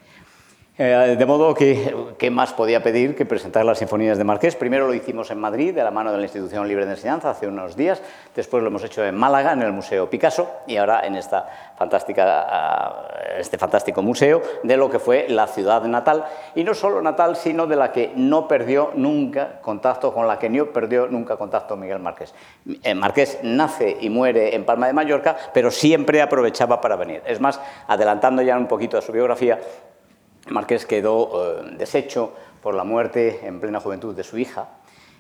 Eh, 0.84 1.16
de 1.16 1.26
modo 1.28 1.54
que, 1.54 1.96
¿qué 2.18 2.32
más 2.32 2.54
podía 2.54 2.82
pedir 2.82 3.16
que 3.16 3.24
presentar 3.24 3.64
las 3.64 3.78
sinfonías 3.78 4.18
de 4.18 4.24
Marqués? 4.24 4.56
Primero 4.56 4.88
lo 4.88 4.96
hicimos 4.96 5.30
en 5.30 5.38
Madrid, 5.38 5.76
de 5.76 5.84
la 5.84 5.92
mano 5.92 6.12
de 6.12 6.18
la 6.18 6.24
Institución 6.24 6.68
Libre 6.68 6.88
de 6.88 6.94
Enseñanza, 6.94 7.30
hace 7.30 7.48
unos 7.48 7.76
días. 7.76 8.02
Después 8.36 8.64
lo 8.64 8.70
hemos 8.70 8.84
hecho 8.84 9.06
en 9.06 9.16
Málaga, 9.16 9.54
en 9.54 9.62
el 9.62 9.74
Museo 9.74 10.10
Picasso, 10.10 10.50
y 10.66 10.78
ahora 10.78 11.06
en 11.06 11.18
esta 11.18 11.76
ah, 11.78 13.08
este 13.38 13.60
fantástico 13.60 14.02
museo 14.02 14.42
de 14.64 14.76
lo 14.76 14.90
que 14.90 14.98
fue 14.98 15.28
la 15.30 15.46
ciudad 15.46 15.84
natal. 15.84 16.26
Y 16.56 16.64
no 16.64 16.74
solo 16.74 17.00
natal, 17.00 17.36
sino 17.36 17.68
de 17.68 17.76
la 17.76 17.92
que 17.92 18.14
no 18.16 18.48
perdió 18.48 18.90
nunca 18.96 19.62
contacto, 19.62 20.12
con 20.12 20.28
la 20.28 20.40
que 20.40 20.50
no 20.50 20.66
perdió 20.66 21.06
nunca 21.06 21.38
contacto 21.38 21.78
Miguel 21.78 22.00
Marqués. 22.00 22.34
Eh, 22.82 22.96
Marqués 22.96 23.38
nace 23.44 23.98
y 24.02 24.10
muere 24.10 24.56
en 24.56 24.66
Palma 24.66 24.88
de 24.88 24.94
Mallorca, 24.94 25.38
pero 25.54 25.70
siempre 25.70 26.24
aprovechaba 26.24 26.82
para 26.82 26.96
venir. 26.96 27.22
Es 27.28 27.40
más, 27.40 27.60
adelantando 27.86 28.42
ya 28.42 28.58
un 28.58 28.66
poquito 28.66 28.98
a 28.98 29.02
su 29.04 29.12
biografía, 29.12 29.60
Marqués 30.52 30.86
quedó 30.86 31.32
eh, 31.34 31.76
deshecho 31.78 32.34
por 32.62 32.76
la 32.76 32.84
muerte 32.84 33.40
en 33.44 33.60
plena 33.60 33.80
juventud 33.80 34.16
de 34.16 34.24
su 34.24 34.38
hija 34.38 34.68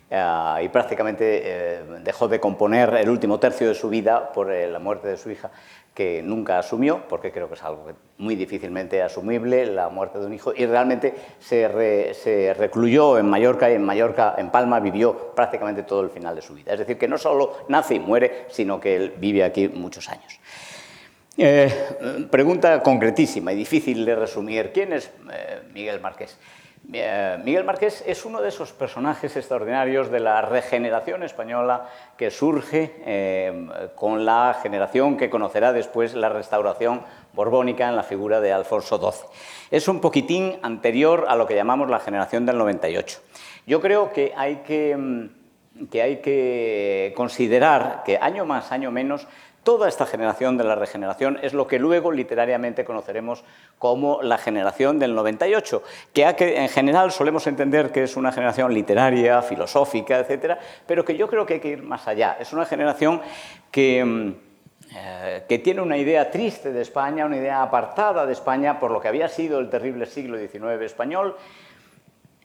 eh, 0.09 0.63
y 0.63 0.69
prácticamente 0.69 1.41
eh, 1.43 1.83
dejó 2.03 2.27
de 2.27 2.39
componer 2.39 2.93
el 2.95 3.09
último 3.09 3.39
tercio 3.39 3.69
de 3.69 3.75
su 3.75 3.89
vida 3.89 4.31
por 4.33 4.49
la 4.49 4.79
muerte 4.79 5.07
de 5.07 5.17
su 5.17 5.31
hija, 5.31 5.49
que 5.93 6.21
nunca 6.21 6.59
asumió, 6.59 7.03
porque 7.07 7.31
creo 7.31 7.47
que 7.47 7.55
es 7.55 7.63
algo 7.63 7.85
muy 8.17 8.35
difícilmente 8.35 9.01
asumible, 9.01 9.65
la 9.65 9.89
muerte 9.89 10.19
de 10.19 10.25
un 10.25 10.33
hijo, 10.33 10.53
y 10.55 10.65
realmente 10.65 11.13
se, 11.39 12.13
se, 12.13 12.53
recluyó 12.53 13.17
en 13.17 13.29
Mallorca 13.29 13.69
y 13.69 13.75
en 13.75 13.83
Mallorca, 13.83 14.35
en 14.37 14.51
Palma, 14.51 14.79
vivió 14.79 15.33
prácticamente 15.35 15.83
todo 15.83 16.01
el 16.01 16.09
final 16.09 16.35
de 16.35 16.41
su 16.41 16.53
vida. 16.53 16.73
Es 16.73 16.79
decir, 16.79 16.97
que 16.97 17.09
no 17.09 17.17
solo 17.17 17.57
nace 17.67 17.95
y 17.95 17.99
muere, 17.99 18.45
sino 18.49 18.79
que 18.79 18.95
él 18.95 19.13
vive 19.17 19.43
aquí 19.43 19.67
muchos 19.67 20.07
años. 20.07 20.39
Eh, 21.37 22.27
pregunta 22.29 22.83
concretísima 22.83 23.53
y 23.53 23.55
difícil 23.55 24.03
de 24.03 24.15
resumir. 24.15 24.71
¿Quién 24.73 24.91
es 24.91 25.11
eh, 25.31 25.61
Miguel 25.73 26.01
Márquez? 26.01 26.37
Eh, 26.91 27.37
Miguel 27.45 27.63
Márquez 27.63 28.03
es 28.05 28.25
uno 28.25 28.41
de 28.41 28.49
esos 28.49 28.73
personajes 28.73 29.37
extraordinarios 29.37 30.11
de 30.11 30.19
la 30.19 30.41
regeneración 30.41 31.23
española 31.23 31.87
que 32.17 32.31
surge 32.31 33.91
con 33.95 34.25
la 34.25 34.59
generación 34.61 35.15
que 35.15 35.29
conocerá 35.29 35.71
después 35.71 36.15
la 36.15 36.27
restauración 36.27 37.01
borbónica 37.33 37.87
en 37.87 37.95
la 37.95 38.03
figura 38.03 38.41
de 38.41 38.51
Alfonso 38.51 38.97
XII. 38.97 39.29
Es 39.69 39.87
un 39.87 40.01
poquitín 40.01 40.57
anterior 40.63 41.27
a 41.29 41.35
lo 41.37 41.47
que 41.47 41.55
llamamos 41.55 41.89
la 41.89 41.99
generación 41.99 42.45
del 42.45 42.57
98. 42.57 43.21
Yo 43.67 43.79
creo 43.79 44.11
que 44.11 44.33
mm, 44.35 45.87
que, 45.89 46.01
hay 46.01 46.17
que 46.17 47.13
considerar 47.15 48.03
que 48.05 48.17
año 48.17 48.45
más, 48.45 48.71
año 48.71 48.91
menos, 48.91 49.27
Toda 49.63 49.87
esta 49.87 50.07
generación 50.07 50.57
de 50.57 50.63
la 50.63 50.73
regeneración 50.73 51.37
es 51.43 51.53
lo 51.53 51.67
que 51.67 51.77
luego 51.77 52.11
literariamente 52.11 52.83
conoceremos 52.83 53.43
como 53.77 54.23
la 54.23 54.39
generación 54.39 54.97
del 54.97 55.13
98, 55.13 55.83
que 56.13 56.23
en 56.57 56.67
general 56.69 57.11
solemos 57.11 57.45
entender 57.45 57.91
que 57.91 58.03
es 58.03 58.17
una 58.17 58.31
generación 58.31 58.73
literaria, 58.73 59.43
filosófica, 59.43 60.17
etcétera, 60.17 60.57
pero 60.87 61.05
que 61.05 61.15
yo 61.15 61.27
creo 61.27 61.45
que 61.45 61.55
hay 61.55 61.59
que 61.59 61.67
ir 61.67 61.83
más 61.83 62.07
allá. 62.07 62.37
Es 62.39 62.53
una 62.53 62.65
generación 62.65 63.21
que, 63.69 64.03
mm, 64.03 64.33
eh, 64.95 65.43
que 65.47 65.59
tiene 65.59 65.81
una 65.81 65.97
idea 65.97 66.31
triste 66.31 66.73
de 66.73 66.81
España, 66.81 67.27
una 67.27 67.37
idea 67.37 67.61
apartada 67.61 68.25
de 68.25 68.33
España 68.33 68.79
por 68.79 68.89
lo 68.89 68.99
que 68.99 69.09
había 69.09 69.29
sido 69.29 69.59
el 69.59 69.69
terrible 69.69 70.07
siglo 70.07 70.39
XIX 70.39 70.81
español 70.85 71.35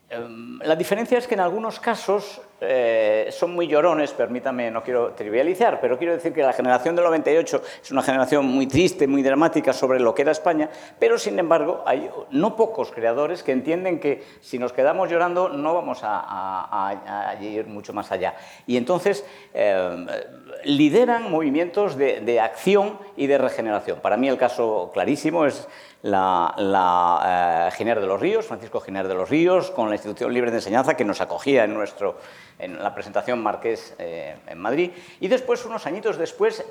la 0.09 0.77
diferencia 0.77 1.19
es 1.19 1.27
que 1.27 1.35
en 1.35 1.41
algunos 1.41 1.81
casos 1.81 2.41
eh, 2.61 3.27
son 3.33 3.53
muy 3.53 3.67
llorones, 3.67 4.13
permítame, 4.13 4.71
no 4.71 4.85
quiero 4.85 5.15
trivializar, 5.15 5.81
pero 5.81 5.99
quiero 5.99 6.13
decir 6.15 6.33
que 6.33 6.43
la 6.43 6.53
generación 6.53 6.95
del 6.95 7.07
98 7.07 7.63
es 7.83 7.91
una 7.91 8.03
generación 8.03 8.47
muy 8.47 8.69
triste, 8.69 9.09
muy 9.09 9.25
dramática 9.25 9.73
sobre 9.73 9.99
lo 9.99 10.15
que 10.15 10.23
era 10.23 10.31
España, 10.31 10.71
pero 11.01 11.19
sin 11.19 11.41
embargo 11.41 11.83
hay 11.85 12.09
no 12.31 12.55
pocos 12.55 12.93
creadores 12.93 13.43
que 13.43 13.51
entienden 13.51 13.99
que 13.99 14.23
si 14.41 14.61
nos 14.61 14.73
quedamos 14.73 15.11
llorando 15.11 15.49
no 15.49 15.75
vamos 15.75 15.99
a, 16.03 17.37
ir 17.41 17.67
mucho 17.67 17.93
más 17.93 18.13
allá. 18.13 18.37
Y 18.69 18.77
entonces 18.77 19.25
em, 19.53 20.07
lideran 20.63 21.29
movimientos 21.29 21.97
de 21.97 22.41
acción 22.41 22.99
y 23.17 23.27
de 23.27 23.39
regeneración. 23.39 23.99
Para 24.01 24.17
mí 24.17 24.29
el 24.29 24.39
caso 24.39 24.93
clarísimo 24.95 25.47
es 25.47 25.67
la, 26.07 26.55
la 26.57 27.71
eh, 27.77 27.85
de 27.85 28.07
los 28.07 28.21
Ríos, 28.21 28.47
Francisco 28.47 28.81
Giner 28.81 29.09
de 29.09 29.15
los 29.15 29.29
Ríos, 29.29 29.71
con 29.73 29.89
la 29.89 29.97
Institución 29.97 30.33
Libre 30.33 30.51
de 30.51 30.59
Enseñanza 30.59 30.97
que 30.97 31.05
nos 31.05 31.21
acogía 31.21 31.65
en, 31.65 31.75
nuestro, 31.75 32.19
en 32.59 32.83
la 32.83 32.95
presentación 32.95 33.43
Marqués 33.43 33.95
eh, 33.99 34.37
en 34.47 34.59
Madrid. 34.59 34.93
Y 35.21 35.29
después, 35.29 35.65
unos 35.65 35.85
añitos 35.87 36.17
después, 36.17 36.65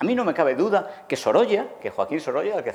A 0.00 0.04
mí 0.04 0.14
no 0.16 0.24
me 0.24 0.34
cabe 0.34 0.54
duda 0.56 1.06
que 1.08 1.16
Sorolla, 1.16 1.66
que 1.80 1.90
Joaquín 1.90 2.20
Sorolla, 2.20 2.62
que 2.62 2.72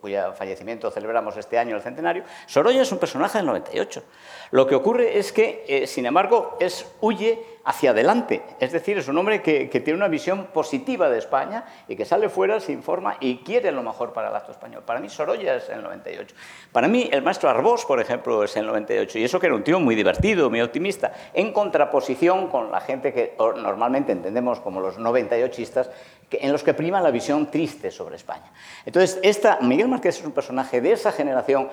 cuyo 0.00 0.32
fallecimiento 0.32 0.90
celebramos 0.90 1.36
este 1.36 1.58
año, 1.58 1.76
el 1.76 1.82
centenario, 1.82 2.24
Sorolla 2.46 2.82
es 2.82 2.90
un 2.90 2.98
personaje 2.98 3.38
del 3.38 3.46
98. 3.46 4.02
Lo 4.50 4.66
que 4.66 4.74
ocurre 4.74 5.16
es 5.16 5.32
que, 5.32 5.64
eh, 5.68 5.86
sin 5.86 6.06
embargo, 6.06 6.56
es, 6.60 6.86
huye 7.00 7.55
hacia 7.66 7.90
adelante. 7.90 8.42
Es 8.60 8.70
decir, 8.70 8.96
es 8.96 9.08
un 9.08 9.18
hombre 9.18 9.42
que, 9.42 9.66
tiene 9.66 9.94
una 9.94 10.08
visión 10.08 10.46
positiva 10.46 11.10
de 11.10 11.18
España 11.18 11.64
y 11.88 11.96
que 11.96 12.04
sale 12.04 12.28
fuera, 12.28 12.60
se 12.60 12.72
informa 12.72 13.16
y 13.18 13.38
quiere 13.38 13.72
lo 13.72 13.82
mejor 13.82 14.12
para 14.12 14.30
el 14.30 14.36
acto 14.36 14.52
español. 14.52 14.84
Para 14.86 15.00
mí 15.00 15.08
Sorolla 15.08 15.56
es 15.56 15.68
el 15.68 15.82
98. 15.82 16.34
Para 16.70 16.86
mí 16.86 17.08
el 17.12 17.22
maestro 17.22 17.50
Arbós, 17.50 17.84
por 17.84 18.00
ejemplo, 18.00 18.44
es 18.44 18.56
el 18.56 18.66
98. 18.66 19.18
Y 19.18 19.24
eso 19.24 19.40
que 19.40 19.46
era 19.46 19.56
un 19.56 19.64
tío 19.64 19.80
muy 19.80 19.96
divertido, 19.96 20.48
muy 20.48 20.60
optimista, 20.60 21.12
en 21.34 21.52
contraposición 21.52 22.48
con 22.48 22.70
la 22.70 22.80
gente 22.80 23.12
que 23.12 23.34
normalmente 23.38 24.12
entendemos 24.12 24.60
como 24.60 24.80
los 24.80 24.98
98istas, 24.98 25.90
en 26.30 26.52
los 26.52 26.62
que 26.62 26.72
prima 26.72 27.00
la 27.00 27.10
visión 27.10 27.50
triste 27.50 27.90
sobre 27.90 28.16
España. 28.16 28.52
Entonces, 28.84 29.18
esta, 29.22 29.58
Miguel 29.60 29.88
Marqués 29.88 30.18
es 30.18 30.24
un 30.24 30.32
personaje 30.32 30.80
de 30.80 30.92
esa 30.92 31.10
generación 31.10 31.68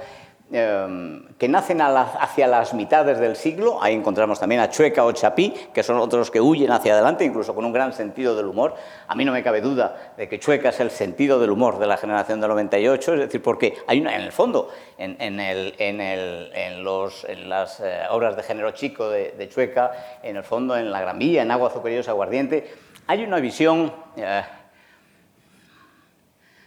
Em, 0.52 1.26
que 1.40 1.48
nacen 1.48 1.82
hacia 1.82 2.48
las 2.48 2.74
mitades 2.74 3.18
del 3.18 3.36
siglo. 3.36 3.82
Ahí 3.82 3.96
encontramos 3.96 4.40
también 4.40 4.62
a 4.62 4.70
Chueca 4.70 5.04
o 5.04 5.12
Chapí, 5.12 5.52
que 5.74 5.82
son 5.82 5.98
otros 5.98 6.30
que 6.30 6.40
huyen 6.40 6.72
hacia 6.72 6.94
adelante, 6.94 7.26
incluso 7.26 7.56
con 7.56 7.66
un 7.66 7.74
gran 7.74 7.92
sentido 7.92 8.36
del 8.36 8.46
humor. 8.46 8.76
A 9.08 9.16
mí 9.16 9.26
no 9.26 9.32
me 9.32 9.42
cabe 9.42 9.62
duda 9.62 10.14
de 10.16 10.30
que 10.30 10.40
Chueca 10.40 10.70
es 10.70 10.80
el 10.80 10.92
sentido 10.92 11.40
del 11.40 11.50
humor 11.50 11.80
de 11.80 11.88
la 11.88 11.98
generación 11.98 12.40
del 12.40 12.50
98, 12.50 13.14
es 13.14 13.20
decir, 13.22 13.42
porque 13.42 13.74
hay 13.88 14.02
una, 14.02 14.16
en 14.16 14.22
el 14.22 14.32
fondo, 14.32 14.70
en, 14.98 15.16
en, 15.20 15.40
el, 15.40 15.74
en, 15.80 16.00
el, 16.00 16.52
en 16.54 16.84
los, 16.84 17.26
las 17.46 17.80
eh, 17.80 18.02
obras 18.12 18.36
de 18.36 18.44
género 18.44 18.72
chico 18.72 19.10
de, 19.10 19.50
Chueca, 19.50 20.20
en 20.22 20.36
el 20.36 20.44
fondo, 20.44 20.78
en 20.78 20.92
La 20.92 21.02
Gran 21.02 21.18
Vía, 21.18 21.42
en 21.42 21.52
Agua 21.52 21.70
Azucariosa 21.70 22.12
Aguardiente, 22.12 22.72
hay 23.08 23.24
una 23.24 23.40
visión... 23.40 23.92
Eh, 24.18 24.44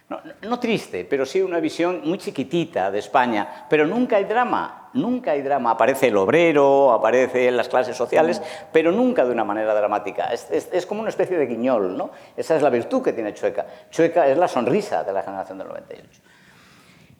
no, 0.08 0.60
triste, 0.60 1.04
pero 1.04 1.26
sí 1.26 1.42
una 1.42 1.58
visión 1.58 2.02
muy 2.04 2.18
chiquitita 2.18 2.92
de 2.92 3.00
España, 3.00 3.66
pero 3.68 3.88
nunca 3.88 4.16
hay 4.16 4.24
drama, 4.24 4.90
nunca 4.94 5.32
hay 5.32 5.42
drama. 5.42 5.72
Aparece 5.72 6.08
el 6.08 6.16
obrero, 6.16 6.92
aparece 6.92 7.50
las 7.50 7.68
clases 7.68 7.96
sociales, 7.96 8.40
pero 8.72 8.92
nunca 8.92 9.24
de 9.24 9.32
una 9.32 9.42
manera 9.42 9.74
dramática. 9.74 10.32
Es, 10.32 10.86
como 10.86 11.00
una 11.00 11.10
especie 11.10 11.36
de 11.36 11.46
guiñol, 11.46 11.96
¿no? 11.96 12.10
Esa 12.36 12.54
es 12.54 12.62
la 12.62 12.70
virtud 12.70 13.02
que 13.02 13.12
tiene 13.12 13.34
Chueca. 13.34 13.66
Chueca 13.90 14.28
es 14.28 14.38
la 14.38 14.46
sonrisa 14.46 15.02
de 15.02 15.12
la 15.12 15.22
generación 15.22 15.58
del 15.58 15.66
98. 15.66 16.20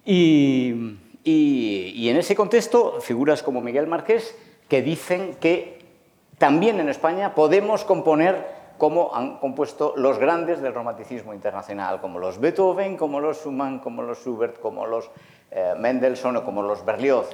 Y, 0.05 0.97
y 1.25 2.09
en 2.09 2.17
ese 2.19 2.37
contexto, 2.37 3.01
figuras 3.01 3.43
como 3.43 3.61
Miguel 3.61 3.89
Marqués, 3.89 4.39
que 4.69 4.81
dicen 4.81 5.35
que 5.41 5.85
también 6.39 6.79
en 6.79 6.89
España 6.89 7.35
podemos 7.35 7.85
componer 7.85 8.56
como 8.79 9.15
han 9.15 9.39
compuesto 9.39 9.95
los 9.97 10.19
grandes 10.19 10.61
del 10.61 10.75
romanticismo 10.75 11.33
internacional, 11.33 12.01
como 12.01 12.19
los 12.19 12.41
Beethoven, 12.41 12.97
como 12.97 13.21
los 13.21 13.39
Schumann, 13.39 13.79
como 13.79 14.03
los 14.03 14.19
Schubert, 14.19 14.61
como 14.61 14.87
los 14.87 15.11
eh, 15.51 15.75
Mendelssohn 15.79 16.37
o 16.37 16.45
como 16.45 16.63
los 16.63 16.85
Berlioz. 16.85 17.31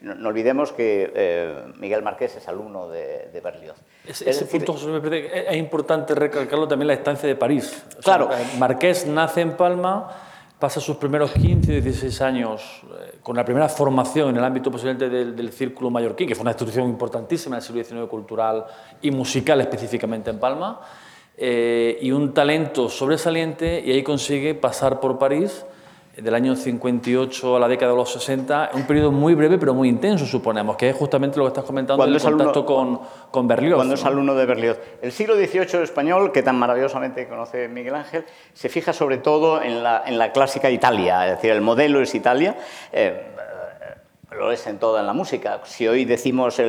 no, 0.00 0.28
olvidemos 0.28 0.72
que 0.72 1.12
eh, 1.14 1.64
Miguel 1.78 2.02
Marqués 2.02 2.36
es 2.36 2.48
alumno 2.48 2.88
de, 2.88 3.40
Berlioz. 3.42 3.76
Es, 4.06 4.22
ese 4.22 4.44
punto 4.46 4.74
es 4.76 5.56
importante 5.56 6.14
recalcarlo 6.14 6.68
también 6.68 6.88
la 6.88 6.94
estancia 6.94 7.28
de 7.28 7.36
París. 7.36 7.84
claro. 8.02 8.30
Marqués 8.58 9.06
nace 9.06 9.40
en 9.40 9.56
Palma 9.56 10.27
pasa 10.58 10.80
sus 10.80 10.96
primeros 10.96 11.30
15, 11.32 11.80
16 11.80 12.20
años 12.20 12.82
eh, 12.84 13.18
con 13.22 13.36
la 13.36 13.44
primera 13.44 13.68
formación 13.68 14.30
en 14.30 14.36
el 14.38 14.44
ámbito 14.44 14.70
posiblemente 14.70 15.08
del, 15.08 15.52
Círculo 15.52 15.90
Mallorquín, 15.90 16.26
que 16.26 16.34
fue 16.34 16.42
una 16.42 16.50
institución 16.50 16.88
importantísima 16.88 17.56
en 17.56 17.62
el 17.62 17.66
siglo 17.66 17.84
XIX 17.84 18.10
cultural 18.10 18.66
y 19.00 19.10
musical 19.10 19.60
específicamente 19.60 20.30
en 20.30 20.38
Palma, 20.38 20.80
eh, 21.36 21.98
y 22.02 22.10
un 22.10 22.34
talento 22.34 22.88
sobresaliente, 22.88 23.82
y 23.84 23.92
ahí 23.92 24.02
consigue 24.02 24.54
pasar 24.54 24.98
por 24.98 25.18
París 25.18 25.64
del 26.22 26.34
año 26.34 26.56
58 26.56 27.56
a 27.56 27.60
la 27.60 27.68
década 27.68 27.92
de 27.92 27.96
los 27.96 28.12
60, 28.12 28.70
un 28.74 28.86
periodo 28.86 29.12
muy 29.12 29.34
breve 29.34 29.58
pero 29.58 29.74
muy 29.74 29.88
intenso, 29.88 30.26
suponemos, 30.26 30.76
que 30.76 30.90
es 30.90 30.96
justamente 30.96 31.38
lo 31.38 31.44
que 31.44 31.48
estás 31.48 31.64
comentando, 31.64 32.04
el 32.04 32.20
contacto 32.20 32.64
con, 32.64 33.00
con 33.30 33.46
Berlioz. 33.46 33.76
Cuando 33.76 33.94
es 33.94 34.04
alumno 34.04 34.34
de 34.34 34.46
Berlioz. 34.46 34.78
El 35.00 35.12
siglo 35.12 35.36
XVIII 35.36 35.82
español, 35.82 36.32
que 36.32 36.42
tan 36.42 36.58
maravillosamente 36.58 37.28
conoce 37.28 37.68
Miguel 37.68 37.94
Ángel, 37.94 38.24
se 38.52 38.68
fija 38.68 38.92
sobre 38.92 39.18
todo 39.18 39.62
en 39.62 39.82
la, 39.82 40.02
en 40.06 40.18
la 40.18 40.32
clásica 40.32 40.70
Italia, 40.70 41.26
es 41.26 41.36
decir, 41.36 41.52
el 41.52 41.60
modelo 41.60 42.00
es 42.00 42.14
Italia. 42.14 42.56
Eh, 42.92 43.34
lo 44.30 44.52
es 44.52 44.66
en 44.66 44.78
toda 44.78 45.02
la 45.02 45.12
música. 45.12 45.60
Si 45.64 45.88
hoy 45.88 46.04
decimos 46.04 46.60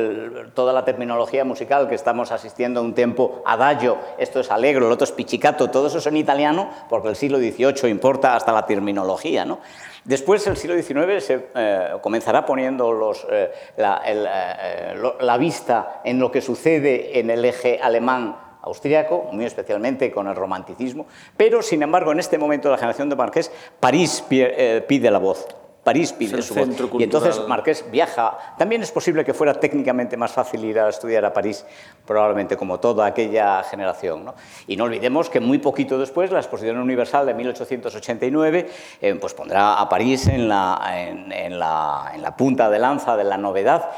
toda 0.54 0.72
la 0.72 0.84
terminología 0.84 1.44
musical 1.44 1.88
que 1.88 1.94
estamos 1.94 2.32
asistiendo 2.32 2.80
a 2.80 2.82
un 2.82 2.94
tiempo 2.94 3.42
adagio, 3.44 3.98
esto 4.18 4.40
es 4.40 4.50
alegro, 4.50 4.86
el 4.86 4.92
otro 4.92 5.04
es 5.04 5.12
pizzicato, 5.12 5.70
todo 5.70 5.88
eso 5.88 5.98
es 5.98 6.06
en 6.06 6.16
italiano 6.16 6.70
porque 6.88 7.08
el 7.08 7.16
siglo 7.16 7.38
XVIII 7.38 7.90
importa 7.90 8.34
hasta 8.34 8.52
la 8.52 8.64
terminología. 8.64 9.44
¿no? 9.44 9.60
Después, 10.04 10.46
el 10.46 10.56
siglo 10.56 10.74
XIX 10.80 11.22
se 11.22 11.48
eh, 11.54 11.88
comenzará 12.00 12.46
poniendo 12.46 12.92
los, 12.92 13.26
eh, 13.30 13.50
la, 13.76 14.00
eh, 14.06 14.94
la 15.20 15.36
vista 15.36 16.00
en 16.04 16.18
lo 16.18 16.30
que 16.32 16.40
sucede 16.40 17.18
en 17.18 17.28
el 17.28 17.44
eje 17.44 17.78
alemán 17.82 18.36
austriaco, 18.62 19.28
muy 19.32 19.44
especialmente 19.44 20.10
con 20.10 20.28
el 20.28 20.36
romanticismo, 20.36 21.06
pero 21.36 21.62
sin 21.62 21.82
embargo 21.82 22.12
en 22.12 22.20
este 22.20 22.36
momento 22.36 22.68
de 22.68 22.72
la 22.72 22.78
generación 22.78 23.08
de 23.08 23.16
Marqués, 23.16 23.50
París 23.80 24.22
pide 24.28 25.10
la 25.10 25.18
voz. 25.18 25.46
París 25.84 26.12
pide 26.12 26.42
su 26.42 26.54
voz. 26.54 26.68
Y 26.98 27.04
entonces 27.04 27.40
Marqués 27.48 27.84
viaja. 27.90 28.36
También 28.58 28.82
es 28.82 28.90
posible 28.90 29.24
que 29.24 29.32
fuera 29.32 29.54
técnicamente 29.54 30.16
más 30.16 30.32
fácil 30.32 30.64
ir 30.64 30.78
a 30.78 30.88
estudiar 30.88 31.24
a 31.24 31.32
París, 31.32 31.64
probablemente 32.06 32.56
como 32.56 32.78
toda 32.80 33.06
aquella 33.06 33.62
generación. 33.62 34.24
¿no? 34.24 34.34
Y 34.66 34.76
no 34.76 34.84
olvidemos 34.84 35.30
que 35.30 35.40
muy 35.40 35.58
poquito 35.58 35.98
después, 35.98 36.30
la 36.30 36.40
Exposición 36.40 36.78
Universal 36.78 37.26
de 37.26 37.34
1889 37.34 38.70
eh, 39.00 39.14
pues 39.20 39.34
pondrá 39.34 39.80
a 39.80 39.88
París 39.88 40.26
en 40.26 40.48
la, 40.48 40.80
en, 40.94 41.58
la, 41.58 42.12
en 42.14 42.22
la 42.22 42.36
punta 42.36 42.68
de 42.68 42.78
lanza 42.78 43.16
de 43.16 43.24
la 43.24 43.38
novedad 43.38 43.90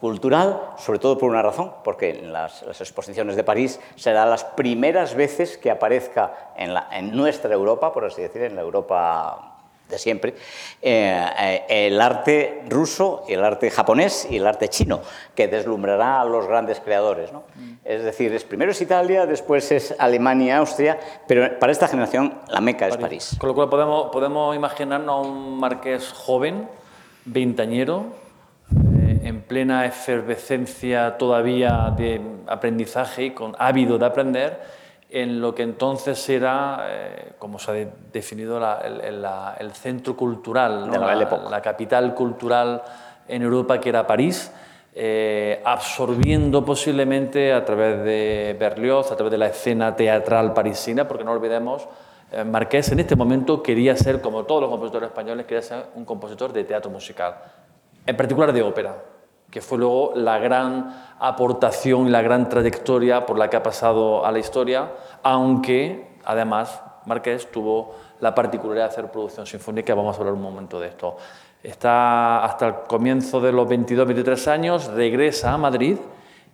cultural, 0.00 0.60
sobre 0.76 0.98
todo 0.98 1.16
por 1.16 1.30
una 1.30 1.40
razón, 1.40 1.72
porque 1.82 2.10
en 2.10 2.32
las, 2.32 2.62
exposiciones 2.62 3.36
de 3.36 3.42
París 3.42 3.80
serán 3.96 4.28
las 4.28 4.44
primeras 4.44 5.14
veces 5.14 5.56
que 5.56 5.70
aparezca 5.70 6.52
en, 6.56 6.74
la, 6.74 6.88
en 6.92 7.16
nuestra 7.16 7.54
Europa, 7.54 7.92
por 7.92 8.04
así 8.04 8.20
decir, 8.20 8.42
en 8.42 8.54
la 8.54 8.60
Europa 8.60 9.53
de 9.88 9.98
siempre, 9.98 10.34
eh, 10.80 11.26
eh, 11.68 11.86
el 11.86 12.00
arte 12.00 12.62
ruso, 12.68 13.24
el 13.28 13.44
arte 13.44 13.70
japonés 13.70 14.26
y 14.30 14.38
el 14.38 14.46
arte 14.46 14.68
chino, 14.68 15.02
que 15.34 15.46
deslumbrará 15.46 16.20
a 16.20 16.24
los 16.24 16.46
grandes 16.46 16.80
creadores. 16.80 17.32
¿no? 17.32 17.44
Es 17.84 18.02
decir, 18.02 18.32
es, 18.32 18.44
primero 18.44 18.72
es 18.72 18.80
Italia, 18.80 19.26
después 19.26 19.70
es 19.72 19.94
Alemania, 19.98 20.58
Austria, 20.58 20.98
pero 21.28 21.58
para 21.58 21.72
esta 21.72 21.88
generación 21.88 22.34
la 22.48 22.60
meca 22.60 22.88
es 22.88 22.96
París. 22.96 23.36
Con 23.38 23.48
lo 23.48 23.54
cual 23.54 23.68
podemos, 23.68 24.10
podemos 24.10 24.56
imaginarnos 24.56 25.14
a 25.14 25.28
un 25.28 25.58
marqués 25.58 26.12
joven, 26.12 26.66
veintañero, 27.26 28.06
eh, 28.74 29.20
en 29.24 29.42
plena 29.42 29.84
efervescencia 29.84 31.18
todavía 31.18 31.92
de 31.96 32.20
aprendizaje 32.46 33.26
y 33.26 33.30
con 33.32 33.54
ávido 33.58 33.98
de 33.98 34.06
aprender, 34.06 34.60
en 35.14 35.40
lo 35.40 35.54
que 35.54 35.62
entonces 35.62 36.28
era, 36.28 36.88
eh, 36.88 37.32
como 37.38 37.60
se 37.60 37.70
ha 37.70 37.86
definido, 38.12 38.58
el, 38.58 39.72
centro 39.72 40.16
cultural, 40.16 40.90
la, 40.90 41.62
capital 41.62 42.16
cultural 42.16 42.82
en 43.28 43.42
Europa, 43.42 43.78
que 43.78 43.90
era 43.90 44.08
París, 44.08 44.50
eh, 44.92 45.62
absorbiendo 45.64 46.64
posiblemente 46.64 47.52
a 47.52 47.64
través 47.64 48.02
de 48.02 48.56
Berlioz, 48.58 49.12
a 49.12 49.16
través 49.16 49.30
de 49.30 49.38
la 49.38 49.46
escena 49.46 49.94
teatral 49.94 50.52
parisina, 50.52 51.06
porque 51.06 51.22
no 51.22 51.30
olvidemos, 51.30 51.86
eh, 52.32 52.42
Marqués 52.42 52.90
en 52.90 52.98
este 52.98 53.14
momento 53.14 53.62
quería 53.62 53.96
ser, 53.96 54.20
como 54.20 54.42
todos 54.42 54.62
los 54.62 54.70
compositores 54.70 55.10
españoles, 55.10 55.46
quería 55.46 55.62
ser 55.62 55.86
un 55.94 56.04
compositor 56.04 56.52
de 56.52 56.64
teatro 56.64 56.90
musical, 56.90 57.36
en 58.04 58.16
particular 58.16 58.52
de 58.52 58.62
ópera 58.62 58.96
que 59.54 59.60
fue 59.60 59.78
luego 59.78 60.14
la 60.16 60.40
gran 60.40 61.14
aportación 61.20 62.08
y 62.08 62.10
la 62.10 62.22
gran 62.22 62.48
trayectoria 62.48 63.24
por 63.24 63.38
la 63.38 63.48
que 63.48 63.56
ha 63.56 63.62
pasado 63.62 64.26
a 64.26 64.32
la 64.32 64.40
historia, 64.40 64.90
aunque 65.22 66.18
además 66.24 66.82
Márquez 67.06 67.48
tuvo 67.52 67.94
la 68.18 68.34
particularidad 68.34 68.86
de 68.86 68.90
hacer 68.90 69.12
producción 69.12 69.46
sinfónica, 69.46 69.94
vamos 69.94 70.16
a 70.16 70.18
hablar 70.18 70.34
un 70.34 70.42
momento 70.42 70.80
de 70.80 70.88
esto. 70.88 71.16
Está 71.62 72.42
hasta 72.44 72.66
el 72.66 72.74
comienzo 72.88 73.40
de 73.40 73.52
los 73.52 73.68
22-23 73.68 74.48
años, 74.48 74.86
regresa 74.88 75.52
a 75.52 75.56
Madrid 75.56 75.98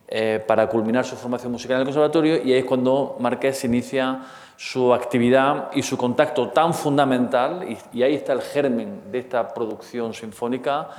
eh, 0.07 0.45
para 0.47 0.69
culminar 0.69 1.07
su 1.07 1.17
formación 1.17 1.53
musical 1.53 1.77
en 1.77 1.81
el 1.81 1.87
conservatorio 1.87 2.37
y 2.45 2.53
ahí 2.53 2.59
es 2.59 2.65
cuando 2.67 3.17
Márquez 3.19 3.65
inicia 3.65 4.21
su 4.59 4.93
actividad 4.93 5.71
y 5.73 5.83
su 5.83 5.97
contacto 5.97 6.51
tan 6.51 6.75
fundamental, 6.75 7.67
y, 7.67 7.79
y 7.97 8.03
ahí 8.03 8.15
está 8.15 8.35
el 8.35 8.43
germen 8.43 9.11
de 9.11 9.21
esta 9.21 9.49
producción 9.55 10.13
sinfónica, 10.13 10.91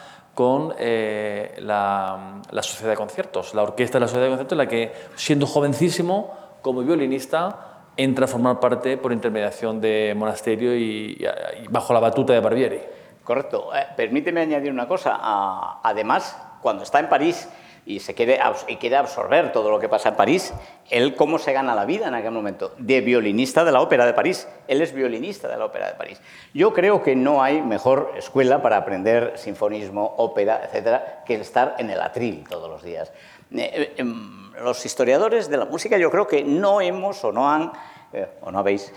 con 0.42 0.74
eh, 0.80 1.54
la, 1.60 2.42
Sociedad 2.64 2.90
de 2.90 2.98
Conciertos, 2.98 3.54
la 3.54 3.62
orquesta 3.62 4.00
de 4.00 4.00
la 4.00 4.08
Sociedad 4.08 4.26
de 4.26 4.30
Conciertos, 4.32 4.54
en 4.54 4.58
la 4.58 4.68
que, 4.68 4.92
siendo 5.14 5.46
jovencísimo, 5.46 6.36
como 6.64 6.82
violinista, 6.82 7.84
entra 7.96 8.26
a 8.26 8.28
formar 8.28 8.60
parte 8.60 8.98
por 8.98 9.14
intermediación 9.14 9.80
de 9.80 10.16
Monasterio 10.18 10.76
y, 10.76 11.24
bajo 11.70 11.94
la 11.94 12.00
batuta 12.00 12.34
de 12.34 12.40
Barbieri. 12.40 12.80
Correcto. 13.24 13.70
Eh, 13.76 13.86
permíteme 13.96 14.42
añadir 14.42 14.72
una 14.72 14.88
cosa. 14.88 15.20
además, 15.84 16.36
cuando 16.60 16.82
está 16.82 17.00
en 17.00 17.08
París, 17.08 17.48
y, 17.86 18.00
se 18.00 18.14
quiere, 18.14 18.40
y 18.68 18.94
absorber 18.94 19.52
todo 19.52 19.72
lo 19.72 19.80
que 19.80 19.90
pasa 19.90 20.10
en 20.10 20.16
París. 20.16 20.54
Él, 20.90 21.16
¿cómo 21.16 21.40
se 21.40 21.54
gana 21.54 21.74
la 21.74 21.86
vida 21.86 22.08
en 22.08 22.14
aquel 22.14 22.32
momento? 22.32 22.74
De 22.78 23.02
violinista 23.02 23.64
de 23.64 23.72
la 23.72 23.82
Ópera 23.82 24.06
de 24.06 24.14
París. 24.14 24.48
Él 24.68 24.82
es 24.82 24.94
violinista 24.94 25.48
de 25.48 25.58
la 25.58 25.66
Ópera 25.66 25.88
de 25.88 25.96
París. 25.96 26.22
Yo 26.54 26.74
creo 26.74 27.02
que 27.02 27.16
no 27.16 27.42
hay 27.42 27.62
mejor 27.62 28.14
escuela 28.18 28.62
para 28.62 28.78
aprender 28.78 29.34
sinfonismo, 29.36 30.16
ópera, 30.18 30.62
etcétera, 30.66 31.24
que 31.26 31.36
estar 31.36 31.76
en 31.80 31.90
el 31.90 32.02
atril 32.02 32.44
todos 32.50 32.70
los 32.70 32.84
días. 32.84 33.12
Eh, 33.54 33.72
eh, 33.74 33.94
em, 33.98 34.54
los 34.64 34.86
historiadores 34.86 35.50
de 35.50 35.58
la 35.58 35.66
música 35.66 35.98
yo 35.98 36.10
creo 36.10 36.26
que 36.26 36.44
no 36.44 36.80
hemos 36.80 37.24
o 37.26 37.32
no 37.32 37.52
han 37.52 37.72
eh, 38.14 38.28
o 38.42 38.52
no 38.52 38.60
habéis, 38.60 38.92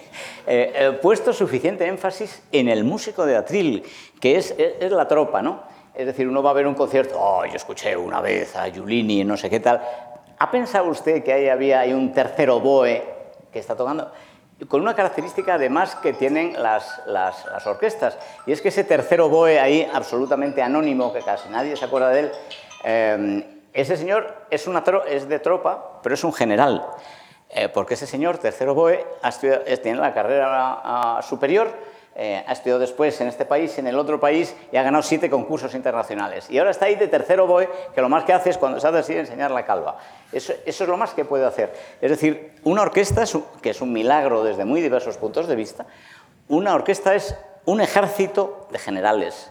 puesto 1.02 1.34
suficiente 1.34 1.86
énfasis 1.86 2.42
en 2.50 2.68
el 2.68 2.82
músico 2.82 3.26
de 3.26 3.36
atril, 3.36 3.84
que 4.20 4.36
es, 4.36 4.54
es, 4.58 4.90
la 4.90 5.06
tropa, 5.06 5.42
¿no? 5.42 5.62
Es 5.98 6.06
decir, 6.06 6.28
uno 6.28 6.44
va 6.44 6.50
a 6.50 6.52
ver 6.52 6.64
un 6.64 6.76
concierto, 6.76 7.16
oh, 7.18 7.44
yo 7.44 7.56
escuché 7.56 7.96
una 7.96 8.20
vez 8.20 8.54
a 8.54 8.68
Giulini, 8.70 9.24
no 9.24 9.36
sé 9.36 9.50
qué 9.50 9.58
tal. 9.58 9.82
¿Ha 10.38 10.48
pensado 10.48 10.88
usted 10.90 11.24
que 11.24 11.32
ahí 11.32 11.48
había 11.48 11.82
un 11.92 12.12
tercero 12.12 12.60
boe 12.60 13.02
que 13.52 13.58
está 13.58 13.74
tocando? 13.74 14.12
Con 14.68 14.80
una 14.80 14.94
característica 14.94 15.54
además 15.54 15.96
que 15.96 16.12
tienen 16.12 16.52
las, 16.62 17.02
las, 17.06 17.66
orquestas, 17.66 18.16
y 18.46 18.52
es 18.52 18.62
que 18.62 18.68
ese 18.68 18.84
tercero 18.84 19.28
boe 19.28 19.58
ahí, 19.58 19.90
absolutamente 19.92 20.62
anónimo, 20.62 21.12
que 21.12 21.18
casi 21.18 21.48
nadie 21.48 21.74
se 21.74 21.86
acuerda 21.86 22.10
de 22.10 22.20
él, 22.20 23.44
ese 23.72 23.96
señor 23.96 24.46
es, 24.50 24.68
una 24.68 24.84
es 25.08 25.28
de 25.28 25.40
tropa, 25.40 25.98
pero 26.00 26.14
es 26.14 26.22
un 26.22 26.32
general, 26.32 26.86
eh, 27.50 27.68
porque 27.68 27.94
ese 27.94 28.06
señor, 28.06 28.38
tercero 28.38 28.72
Boe, 28.72 29.04
ha 29.20 29.32
tiene 29.32 29.98
la 29.98 30.14
carrera 30.14 31.18
superior, 31.22 31.72
eh, 32.14 32.44
ha 32.46 32.52
estudiado 32.52 32.80
después 32.80 33.20
en 33.20 33.28
este 33.28 33.44
país, 33.44 33.78
en 33.78 33.86
el 33.86 33.98
otro 33.98 34.18
país, 34.18 34.54
y 34.72 34.76
ha 34.76 34.82
ganado 34.82 35.02
siete 35.02 35.30
concursos 35.30 35.74
internacionales. 35.74 36.50
Y 36.50 36.58
ahora 36.58 36.70
está 36.70 36.86
ahí 36.86 36.96
de 36.96 37.08
tercero 37.08 37.46
Boe, 37.46 37.68
que 37.94 38.00
lo 38.00 38.08
más 38.08 38.24
que 38.24 38.32
hace 38.32 38.50
es 38.50 38.58
cuando 38.58 38.80
se 38.80 38.86
ha 38.86 38.92
decidido 38.92 39.20
enseñar 39.20 39.50
la 39.50 39.64
calva. 39.64 39.98
Eso, 40.32 40.52
eso, 40.66 40.84
es 40.84 40.90
lo 40.90 40.96
más 40.96 41.14
que 41.14 41.24
puede 41.24 41.46
hacer. 41.46 41.72
Es 42.00 42.10
decir, 42.10 42.52
una 42.64 42.82
orquesta, 42.82 43.24
que 43.62 43.70
es 43.70 43.80
un 43.80 43.92
milagro 43.92 44.42
desde 44.42 44.64
muy 44.64 44.80
diversos 44.80 45.16
puntos 45.16 45.46
de 45.46 45.56
vista, 45.56 45.86
una 46.48 46.74
orquesta 46.74 47.14
es 47.14 47.36
un 47.64 47.80
ejército 47.80 48.66
de 48.70 48.78
generales, 48.78 49.50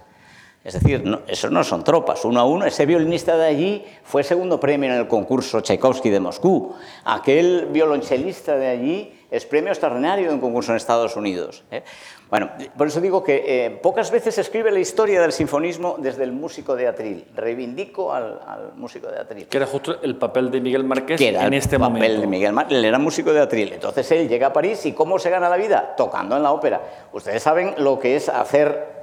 es 0.67 0.73
decir, 0.73 1.01
no, 1.05 1.21
esos 1.27 1.49
no 1.49 1.63
son 1.63 1.81
tropas, 1.85 2.25
uno 2.25 2.41
a 2.41 2.43
uno. 2.43 2.65
Ese 2.65 2.85
violinista 2.85 3.37
de 3.37 3.45
allí 3.45 3.85
fue 4.03 4.21
segundo 4.21 4.59
premio 4.59 4.91
en 4.91 4.97
el 4.97 5.07
concurso 5.07 5.61
Tchaikovsky 5.61 6.09
de 6.09 6.19
Moscú. 6.19 6.75
Aquel 7.05 7.67
violonchelista 7.71 8.57
de 8.57 8.67
allí 8.67 9.16
es 9.29 9.45
premio 9.45 9.71
extraordinario 9.71 10.27
en 10.27 10.35
un 10.35 10.39
concurso 10.39 10.71
en 10.71 10.77
Estados 10.77 11.15
Unidos. 11.15 11.63
¿eh? 11.71 11.83
Bueno, 12.29 12.49
por 12.77 12.87
eso 12.87 13.01
digo 13.01 13.23
que 13.23 13.65
eh, 13.65 13.69
pocas 13.71 14.11
veces 14.11 14.35
se 14.35 14.41
escribe 14.41 14.71
la 14.71 14.79
historia 14.79 15.21
del 15.21 15.31
sinfonismo 15.31 15.95
desde 15.99 16.23
el 16.23 16.31
músico 16.31 16.75
de 16.75 16.87
atril. 16.87 17.25
Reivindico 17.35 18.13
al, 18.13 18.73
músico 18.75 19.07
de 19.07 19.19
atril. 19.19 19.47
Que 19.47 19.57
era 19.57 19.65
justo 19.65 20.01
el 20.01 20.15
papel 20.15 20.51
de 20.51 20.61
Miguel 20.61 20.83
Márquez 20.83 21.19
en 21.19 21.53
este 21.53 21.77
momento. 21.77 22.05
el 22.05 22.11
papel 22.11 22.21
de 22.21 22.27
Miguel 22.27 22.53
Márquez. 22.53 22.77
Él 22.77 22.85
era 22.85 22.99
músico 22.99 23.33
de 23.33 23.41
atril. 23.41 23.73
Entonces 23.73 24.11
él 24.11 24.27
llega 24.27 24.47
a 24.47 24.53
París 24.53 24.85
y 24.85 24.93
¿cómo 24.93 25.19
se 25.19 25.29
gana 25.29 25.49
la 25.49 25.57
vida? 25.57 25.95
Tocando 25.95 26.37
en 26.37 26.43
la 26.43 26.51
ópera. 26.51 26.81
Ustedes 27.11 27.43
saben 27.43 27.75
lo 27.77 27.99
que 27.99 28.15
es 28.15 28.29
hacer 28.29 28.97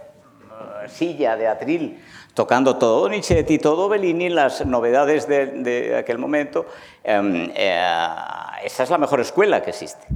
silla 0.89 1.37
de 1.37 1.49
atril, 1.49 2.01
tocando 2.35 2.77
todo 2.77 3.03
Donizetti, 3.03 3.59
todo 3.59 3.89
Bellini, 3.89 4.29
las 4.29 4.67
novedades 4.67 5.27
de, 5.27 5.97
aquel 5.97 6.19
momento. 6.19 6.67
Em, 7.03 7.51
eh, 7.55 7.97
esa 8.65 8.83
es 8.83 8.91
la 8.91 8.99
mejor 8.99 9.21
escuela 9.21 9.63
que 9.63 9.71
existe. 9.71 10.07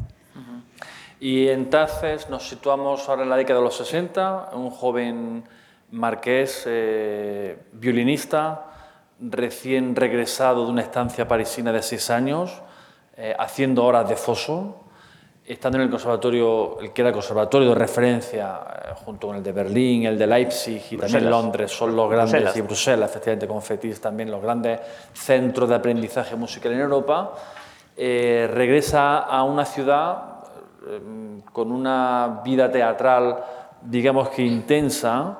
Y 1.20 1.48
entonces 1.48 2.28
nos 2.30 2.48
situamos 2.48 3.08
ahora 3.08 3.24
en 3.24 3.30
la 3.30 3.36
década 3.36 3.58
de 3.58 3.64
los 3.64 3.76
60, 3.76 4.50
un 4.52 4.70
joven 4.70 5.42
marqués, 5.90 6.62
eh, 6.66 7.58
violinista, 7.72 8.66
recién 9.20 9.96
regresado 9.96 10.64
de 10.64 10.70
una 10.70 10.82
estancia 10.82 11.26
parisina 11.26 11.72
de 11.72 11.82
seis 11.82 12.10
años, 12.10 12.62
eh, 13.16 13.34
haciendo 13.36 13.84
horas 13.84 14.08
de 14.08 14.14
foso, 14.14 14.84
estando 15.48 15.78
en 15.78 15.84
el 15.84 15.90
conservatorio, 15.90 16.78
el 16.80 16.92
que 16.92 17.00
era 17.00 17.08
el 17.08 17.14
conservatorio 17.14 17.70
de 17.70 17.74
referencia, 17.74 18.60
eh, 18.84 18.88
junto 19.04 19.28
con 19.28 19.36
el 19.36 19.42
de 19.42 19.52
Berlín, 19.52 20.04
el 20.04 20.18
de 20.18 20.26
Leipzig 20.26 20.82
y 20.90 20.96
también 20.98 21.30
Londres, 21.30 21.72
son 21.72 21.96
los 21.96 22.10
grandes, 22.10 22.54
y 22.54 22.60
Bruselas, 22.60 23.08
efectivamente, 23.08 23.48
con 23.48 23.62
Fetis 23.62 23.98
también, 23.98 24.30
los 24.30 24.42
grandes 24.42 24.78
centros 25.14 25.70
de 25.70 25.74
aprendizaje 25.74 26.36
musical 26.36 26.72
en 26.72 26.80
Europa, 26.80 27.32
eh, 27.96 28.48
regresa 28.52 29.20
a 29.20 29.42
una 29.42 29.64
ciudad 29.64 30.44
eh, 30.86 31.00
con 31.50 31.72
una 31.72 32.42
vida 32.44 32.70
teatral, 32.70 33.38
digamos 33.80 34.28
que 34.28 34.42
intensa, 34.42 35.38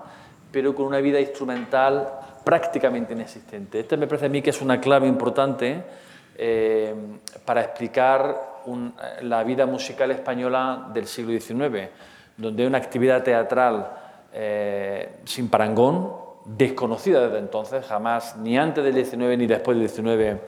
pero 0.51 0.75
con 0.75 0.87
una 0.87 1.01
vida 1.01 1.21
instrumental 1.21 2.09
prácticamente 2.45 3.13
inexistente. 3.13 3.81
Este 3.81 3.99
me 3.99 4.07
parece 4.07 4.27
a 4.27 4.31
mí 4.31 4.41
que 4.41 4.51
es 4.51 4.63
una 4.63 4.81
clave 4.81 5.07
importante 5.07 5.85
para 7.45 7.63
explicar 7.63 8.48
la 9.23 9.45
vida 9.45 9.67
musical 9.67 10.11
española 10.11 10.89
del 10.93 11.07
siglo 11.07 11.39
XIX, 11.39 11.89
donde 12.37 12.63
hay 12.63 12.67
una 12.67 12.79
actividad 12.79 13.23
teatral 13.23 13.91
eh, 14.33 15.21
sin 15.25 15.49
parangón, 15.49 16.13
desconocida 16.45 17.21
desde 17.27 17.39
entonces, 17.39 17.85
jamás, 17.87 18.37
ni 18.37 18.59
antes 18.59 18.85
del 18.85 18.95
XIX 19.05 19.37
ni 19.37 19.47
después 19.47 19.79
del 19.79 19.89
XIX, 19.89 20.41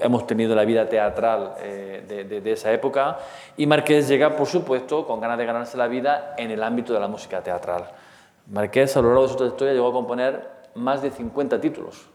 hemos 0.00 0.26
tenido 0.26 0.54
la 0.54 0.64
vida 0.64 0.88
teatral 0.88 1.54
eh, 1.58 2.40
de, 2.42 2.52
esa 2.52 2.72
época, 2.72 3.18
y 3.56 3.66
Marqués 3.66 4.08
llega, 4.08 4.36
por 4.36 4.46
supuesto, 4.46 5.06
con 5.06 5.20
ganas 5.20 5.38
de 5.38 5.46
ganarse 5.46 5.76
la 5.76 5.88
vida 5.88 6.34
en 6.38 6.50
el 6.50 6.62
ámbito 6.62 6.92
de 6.92 7.00
la 7.00 7.08
música 7.08 7.42
teatral. 7.42 7.90
Marqués, 8.46 8.96
a 8.96 9.02
lo 9.02 9.08
largo 9.08 9.22
de 9.22 9.28
su 9.28 9.36
trayectoria, 9.36 9.74
llegó 9.74 9.88
a 9.88 9.92
componer 9.92 10.48
más 10.74 11.02
de 11.02 11.10
50 11.10 11.60
títulos 11.60 12.11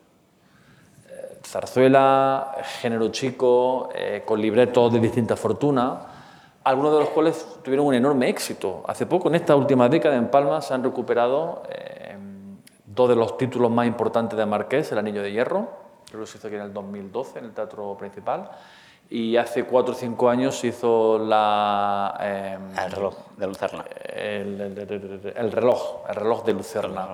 zarzuela, 1.48 2.58
género 2.82 3.08
chico, 3.10 3.90
eh, 3.96 4.24
con 4.26 4.42
libretos 4.42 4.92
de 4.92 5.00
distinta 5.00 5.38
fortuna, 5.38 6.02
algunos 6.64 6.92
de 6.92 7.00
los 7.00 7.10
cuales 7.10 7.60
tuvieron 7.64 7.88
un 7.88 7.94
enorme 7.94 8.28
éxito. 8.28 8.84
Hace 8.86 9.06
poco, 9.06 9.30
en 9.30 9.36
esta 9.36 9.56
última 9.56 9.88
década, 9.88 10.18
en 10.18 10.28
Palma, 10.28 10.62
se 10.62 10.74
han 10.74 10.84
recuperado 10.84 11.64
eh, 11.70 12.18
dos 12.86 13.08
de 13.08 13.16
los 13.16 13.38
títulos 13.38 13.72
más 13.72 13.88
importantes 13.88 14.38
de 14.38 14.46
Marqués, 14.46 14.92
El 14.92 14.98
Anillo 14.98 15.22
de 15.22 15.32
Hierro, 15.32 15.70
creo 16.10 16.22
que 16.22 16.28
se 16.28 16.38
hizo 16.38 16.48
aquí 16.48 16.58
en 16.58 16.64
el 16.64 16.74
2012, 16.74 17.40
en 17.40 17.46
el 17.46 17.54
Teatro 17.54 17.96
Principal, 17.98 18.50
y 19.10 19.38
hace 19.38 19.64
cuatro 19.64 19.94
o 19.94 19.98
cinco 19.98 20.30
años 20.30 20.60
se 20.60 20.68
hizo 20.68 21.18
la... 21.18 22.18
Eh, 22.20 22.58
el 22.86 22.92
reloj 22.92 23.16
de 23.38 23.48
Lucerna. 23.48 23.86
El, 24.04 25.52
reloj, 25.54 26.02
el 26.10 26.16
reloj 26.16 26.44
de 26.44 26.54
Lucerna, 26.54 27.08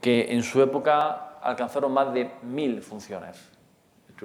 que 0.00 0.32
en 0.32 0.42
su 0.42 0.60
época 0.60 1.38
alcanzaron 1.40 1.92
más 1.92 2.12
de 2.12 2.28
mil 2.42 2.82
funciones 2.82 3.51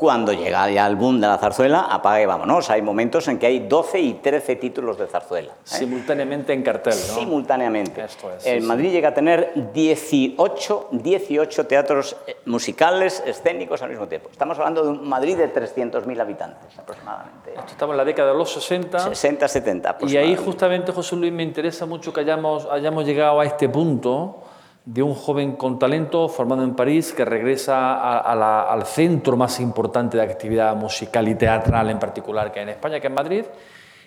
Cuando 0.01 0.33
llega 0.33 0.71
ya 0.71 0.87
el 0.87 0.97
boom 0.97 1.21
de 1.21 1.27
la 1.27 1.37
zarzuela, 1.37 1.83
apaga 1.83 2.23
y 2.23 2.25
vámonos. 2.25 2.71
Hay 2.71 2.81
momentos 2.81 3.29
en 3.29 3.39
que 3.39 3.45
hay 3.45 3.59
12 3.69 4.01
y 4.01 4.15
13 4.15 4.57
títulos 4.57 4.97
de 4.97 5.07
zarzuela. 5.07 5.53
¿eh? 5.53 5.57
Simultáneamente 5.63 6.55
en 6.55 6.63
cartel, 6.63 6.95
¿no? 6.95 7.15
Simultáneamente. 7.17 8.03
Esto 8.05 8.33
es, 8.33 8.47
en 8.47 8.63
sí, 8.63 8.67
Madrid 8.67 8.93
llega 8.93 9.11
a 9.11 9.15
tener 9.15 9.53
18, 9.75 10.89
18 10.93 11.67
teatros 11.67 12.17
eh, 12.27 12.37
musicales, 12.47 13.23
escénicos 13.27 13.83
al 13.83 13.91
mismo 13.91 14.09
tiempo. 14.09 14.31
Estamos 14.33 14.59
hablando 14.59 14.85
de 14.85 14.89
un 14.89 15.07
Madrid 15.07 15.37
de 15.37 15.53
300.000 15.53 16.19
habitantes 16.19 16.79
aproximadamente. 16.79 17.51
Esto 17.51 17.73
estaba 17.73 17.93
en 17.93 17.99
la 17.99 18.05
década 18.07 18.33
de 18.33 18.39
los 18.39 18.51
60. 18.55 19.01
60, 19.01 19.49
70 19.49 19.99
Y 20.07 20.17
ahí 20.17 20.35
justamente, 20.35 20.93
José 20.93 21.15
Luis, 21.15 21.31
me 21.31 21.43
interesa 21.43 21.85
mucho 21.85 22.11
que 22.11 22.21
hayamos, 22.21 22.67
hayamos 22.71 23.05
llegado 23.05 23.39
a 23.39 23.45
este 23.45 23.69
punto 23.69 24.45
de 24.93 25.05
un 25.05 25.15
joven 25.15 25.53
con 25.53 25.79
talento 25.79 26.29
formado 26.29 26.65
en 26.65 26.75
París 26.75 27.13
que 27.13 27.25
regresa 27.25 28.19
al 28.19 28.85
centro 28.87 29.37
más 29.37 29.61
importante 29.61 30.17
de 30.17 30.25
actividad 30.25 30.75
musical 30.75 31.29
y 31.29 31.37
teatral 31.37 31.91
en 31.91 32.01
particular 32.01 32.51
que 32.51 32.59
hay 32.59 32.65
en 32.65 32.71
España, 32.71 32.99
que 32.99 33.07
es 33.07 33.13
Madrid, 33.13 33.45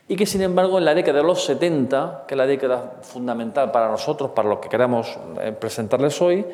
y 0.10 0.18
que 0.18 0.26
sin 0.26 0.42
embargo 0.42 0.78
en 0.78 0.84
la 0.84 0.94
década 0.94 1.20
de 1.20 1.24
los 1.24 1.46
70, 1.46 2.26
que 2.28 2.34
es 2.34 2.38
la 2.38 2.46
década 2.46 2.96
fundamental 3.02 3.72
para 3.72 3.88
nosotros, 3.88 4.32
para 4.32 4.50
lo 4.50 4.60
que 4.60 4.68
queramos 4.68 5.18
eh, 5.42 5.54
presentarles 5.54 6.22
hoy, 6.22 6.46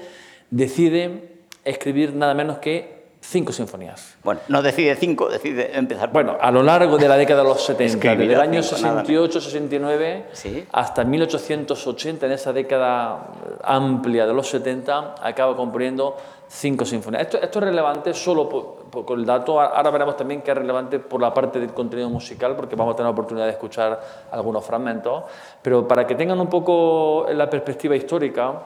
decide 0.51 1.39
escribir 1.65 2.13
nada 2.13 2.35
menos 2.35 2.59
que 2.59 2.98
cinco 3.29 3.53
sinfonías. 3.53 4.15
Bueno, 4.23 4.41
no 4.47 4.61
decide 4.63 4.95
5, 4.95 5.29
decide 5.29 5.77
empezar. 5.77 6.11
Bueno, 6.11 6.35
a 6.41 6.49
lo 6.51 6.63
largo 6.63 6.97
de 6.97 7.07
la 7.07 7.15
década 7.15 7.43
de 7.43 7.49
los 7.49 7.63
70, 7.63 7.83
Escribirá 7.85 8.17
desde 8.17 8.33
el 8.33 8.39
año 8.41 8.63
cinco, 8.63 8.81
nada 8.81 9.01
68, 9.01 9.41
69 9.41 10.25
Sí. 10.33 10.65
hasta 10.71 11.03
1880, 11.03 12.25
en 12.25 12.31
esa 12.31 12.51
década 12.53 13.27
amplia 13.63 14.25
de 14.25 14.33
los 14.33 14.47
70, 14.49 15.15
acaba 15.21 15.55
componiendo 15.55 16.17
cinco 16.47 16.83
sinfonías. 16.85 17.21
Esto, 17.21 17.37
esto 17.37 17.59
es 17.59 17.65
relevante 17.65 18.11
solo 18.15 18.49
por, 18.49 18.75
por- 18.89 19.05
con 19.05 19.19
el 19.19 19.25
dato, 19.27 19.61
ahora 19.61 19.91
veremos 19.91 20.17
también 20.17 20.41
que 20.41 20.49
es 20.49 20.57
relevante 20.57 20.97
por 20.97 21.21
la 21.21 21.31
parte 21.31 21.59
del 21.59 21.71
contenido 21.73 22.09
musical, 22.09 22.55
porque 22.55 22.75
vamos 22.75 22.93
a 22.93 22.95
tener 22.95 23.05
la 23.05 23.11
oportunidad 23.11 23.45
de 23.45 23.51
escuchar 23.51 23.99
algunos 24.31 24.65
fragmentos, 24.65 25.25
pero 25.61 25.87
para 25.87 26.07
que 26.07 26.15
tengan 26.15 26.39
un 26.39 26.47
poco 26.49 27.27
la 27.31 27.47
perspectiva 27.47 27.95
histórica, 27.95 28.63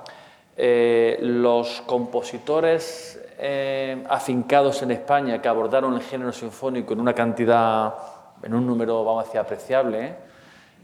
eh, 0.56 1.18
los 1.22 1.82
compositores 1.86 3.20
eh, 3.46 4.02
afincados 4.10 4.82
en 4.84 4.92
España 4.92 5.42
que 5.42 5.50
abordaron 5.50 5.94
el 5.96 6.02
género 6.02 6.32
sinfónico 6.32 6.94
en 6.94 7.02
una 7.02 7.14
cantidad, 7.14 7.94
en 8.42 8.54
un 8.54 8.66
número, 8.66 9.04
vamos 9.04 9.24
a 9.24 9.26
decir, 9.26 9.42
apreciable, 9.42 10.16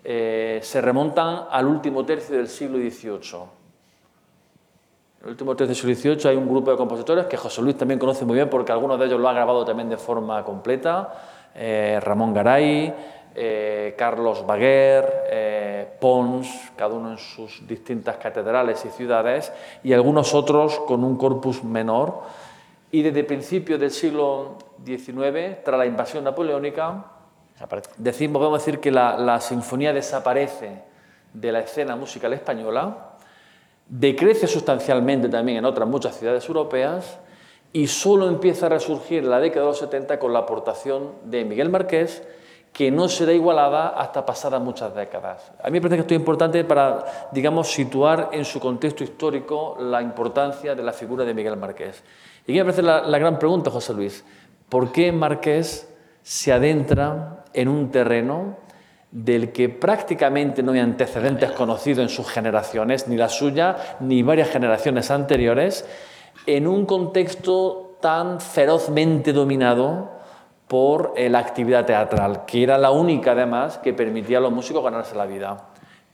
eh, 0.03 0.59
se 0.61 0.81
remontan 0.81 1.45
al 1.49 1.65
último 1.65 2.05
tercio 2.05 2.35
del 2.35 2.49
siglo 2.49 2.77
XVIII. 2.77 3.39
En 5.21 5.23
el 5.23 5.29
último 5.29 5.55
tercio 5.55 5.87
del 5.87 5.95
siglo 5.95 6.15
XVIII 6.15 6.31
hay 6.31 6.35
un 6.35 6.49
grupo 6.49 6.71
de 6.71 6.75
compositores 6.75 7.27
que 7.27 7.37
José 7.37 7.61
Luis 7.61 7.77
también 7.77 7.97
conoce 7.97 8.25
muy 8.25 8.35
bien 8.35 8.49
porque 8.49 8.73
algunos 8.73 8.99
de 8.99 9.05
ellos 9.05 9.21
lo 9.21 9.29
ha 9.29 9.33
grabado 9.33 9.63
también 9.63 9.89
de 9.89 9.97
forma 9.97 10.43
completa. 10.43 11.13
eh, 11.55 11.97
Ramón 12.03 12.33
Garay, 12.33 12.93
eh, 13.35 13.95
Carlos 13.97 14.45
Baguer, 14.45 15.23
eh, 15.29 15.87
Pons, 15.99 16.71
cada 16.75 16.93
uno 16.93 17.11
en 17.11 17.17
sus 17.17 17.65
distintas 17.65 18.17
catedrales 18.17 18.83
y 18.83 18.89
ciudades, 18.89 19.53
y 19.81 19.93
algunos 19.93 20.33
otros 20.33 20.77
con 20.81 21.05
un 21.05 21.15
corpus 21.15 21.63
menor. 21.63 22.21
Y 22.91 23.01
desde 23.01 23.23
principios 23.23 23.79
del 23.79 23.91
siglo 23.91 24.57
XIX, 24.83 25.63
tras 25.63 25.77
la 25.77 25.85
invasión 25.85 26.23
napoleónica, 26.23 27.05
decimos, 27.97 28.39
podemos 28.39 28.65
decir 28.65 28.79
que 28.79 28.91
la, 28.91 29.17
la 29.17 29.39
sinfonía 29.41 29.93
desaparece 29.93 30.81
de 31.33 31.51
la 31.51 31.59
escena 31.59 31.95
musical 31.95 32.33
española, 32.33 33.15
decrece 33.87 34.47
sustancialmente 34.47 35.29
también 35.29 35.59
en 35.59 35.65
otras 35.65 35.87
muchas 35.87 36.17
ciudades 36.17 36.47
europeas 36.47 37.19
y 37.71 37.87
solo 37.87 38.27
empieza 38.27 38.65
a 38.65 38.69
resurgir 38.69 39.23
en 39.23 39.29
la 39.29 39.39
década 39.39 39.65
de 39.65 39.71
los 39.71 39.79
70 39.79 40.19
con 40.19 40.33
la 40.33 40.39
aportación 40.39 41.11
de 41.25 41.45
Miguel 41.45 41.69
Marqués, 41.69 42.23
que 42.73 42.91
no 42.91 43.07
será 43.07 43.33
igualada 43.33 43.89
hasta 43.89 44.25
pasadas 44.25 44.61
muchas 44.61 44.93
décadas. 44.93 45.51
A 45.61 45.67
mí 45.67 45.73
me 45.73 45.81
parece 45.81 45.97
que 45.97 46.01
esto 46.01 46.13
es 46.13 46.19
importante 46.19 46.63
para, 46.63 47.29
digamos, 47.31 47.67
situar 47.71 48.29
en 48.31 48.45
su 48.45 48.59
contexto 48.59 49.03
histórico 49.03 49.77
la 49.79 50.01
importancia 50.01 50.75
de 50.75 50.83
la 50.83 50.93
figura 50.93 51.25
de 51.25 51.33
Miguel 51.33 51.57
Marqués. 51.57 52.03
Y 52.49 52.53
aquí 52.53 52.57
me 52.59 52.63
parece 52.63 52.81
la, 52.81 53.01
la 53.01 53.19
gran 53.19 53.37
pregunta, 53.37 53.69
José 53.69 53.93
Luis, 53.93 54.25
¿por 54.69 54.91
qué 54.91 55.11
Marqués 55.11 55.87
se 56.23 56.51
adentra 56.51 57.43
en 57.53 57.67
un 57.67 57.91
terreno 57.91 58.57
del 59.11 59.51
que 59.51 59.69
prácticamente 59.69 60.63
no 60.63 60.71
hay 60.71 60.79
antecedentes 60.79 61.51
conocidos 61.51 61.99
en 61.99 62.09
sus 62.09 62.27
generaciones, 62.27 63.07
ni 63.07 63.17
la 63.17 63.29
suya, 63.29 63.97
ni 63.99 64.23
varias 64.23 64.49
generaciones 64.49 65.11
anteriores, 65.11 65.87
en 66.47 66.65
un 66.65 66.87
contexto 66.87 67.97
tan 68.01 68.41
ferozmente 68.41 69.31
dominado 69.31 70.09
por 70.67 71.13
la 71.19 71.37
actividad 71.37 71.85
teatral, 71.85 72.45
que 72.45 72.63
era 72.63 72.79
la 72.79 72.89
única 72.89 73.33
además 73.33 73.77
que 73.77 73.93
permitía 73.93 74.39
a 74.39 74.41
los 74.41 74.51
músicos 74.51 74.83
ganarse 74.83 75.15
la 75.15 75.27
vida. 75.27 75.67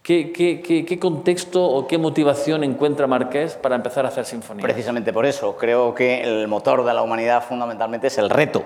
¿Qué, 0.05 0.31
qué- 0.31 0.61
qué- 0.61 0.85
qué 0.85 0.99
contexto 0.99 1.65
o 1.65 1.87
qué 1.87 1.97
motivación 1.97 2.63
encuentra 2.63 3.07
Marqués 3.07 3.55
para 3.55 3.75
empezar 3.75 4.05
a 4.05 4.09
hacer 4.09 4.23
sinfonías? 4.25 4.63
Precisamente 4.63 5.11
por 5.11 5.25
eso, 5.25 5.57
creo 5.57 5.95
que 5.95 6.21
el 6.21 6.47
motor 6.47 6.85
de 6.85 6.93
la 6.93 7.01
humanidad 7.01 7.43
fundamentalmente 7.43 8.05
es 8.05 8.17
el 8.19 8.29
reto, 8.29 8.63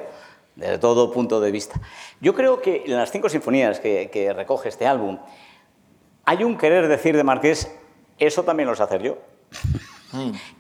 desde 0.58 0.78
todo 0.80 1.14
punto 1.14 1.40
de 1.40 1.50
vista. 1.52 1.80
Yo 2.20 2.36
creo 2.36 2.62
que 2.62 2.84
en 2.86 2.98
las 2.98 3.10
cinco 3.10 3.30
sinfonías 3.30 3.80
que, 3.80 4.10
que 4.12 4.34
recoge 4.34 4.68
este 4.68 4.86
álbum, 4.86 5.18
hay 6.26 6.44
un 6.44 6.58
querer 6.58 6.90
decir 6.90 7.16
de 7.16 7.24
Marqués, 7.24 7.74
eso 8.18 8.44
también 8.44 8.68
lo 8.68 8.76
sé 8.76 8.84
hacer 8.84 9.02
yo. 9.02 9.18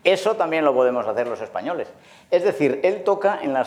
Eso 0.03 0.35
también 0.35 0.65
lo 0.65 0.73
podemos 0.73 1.07
hacer 1.07 1.27
los 1.27 1.41
españoles. 1.41 1.87
Es 2.31 2.43
decir, 2.43 2.79
él 2.83 3.03
toca 3.03 3.39
en 3.41 3.53
la 3.53 3.61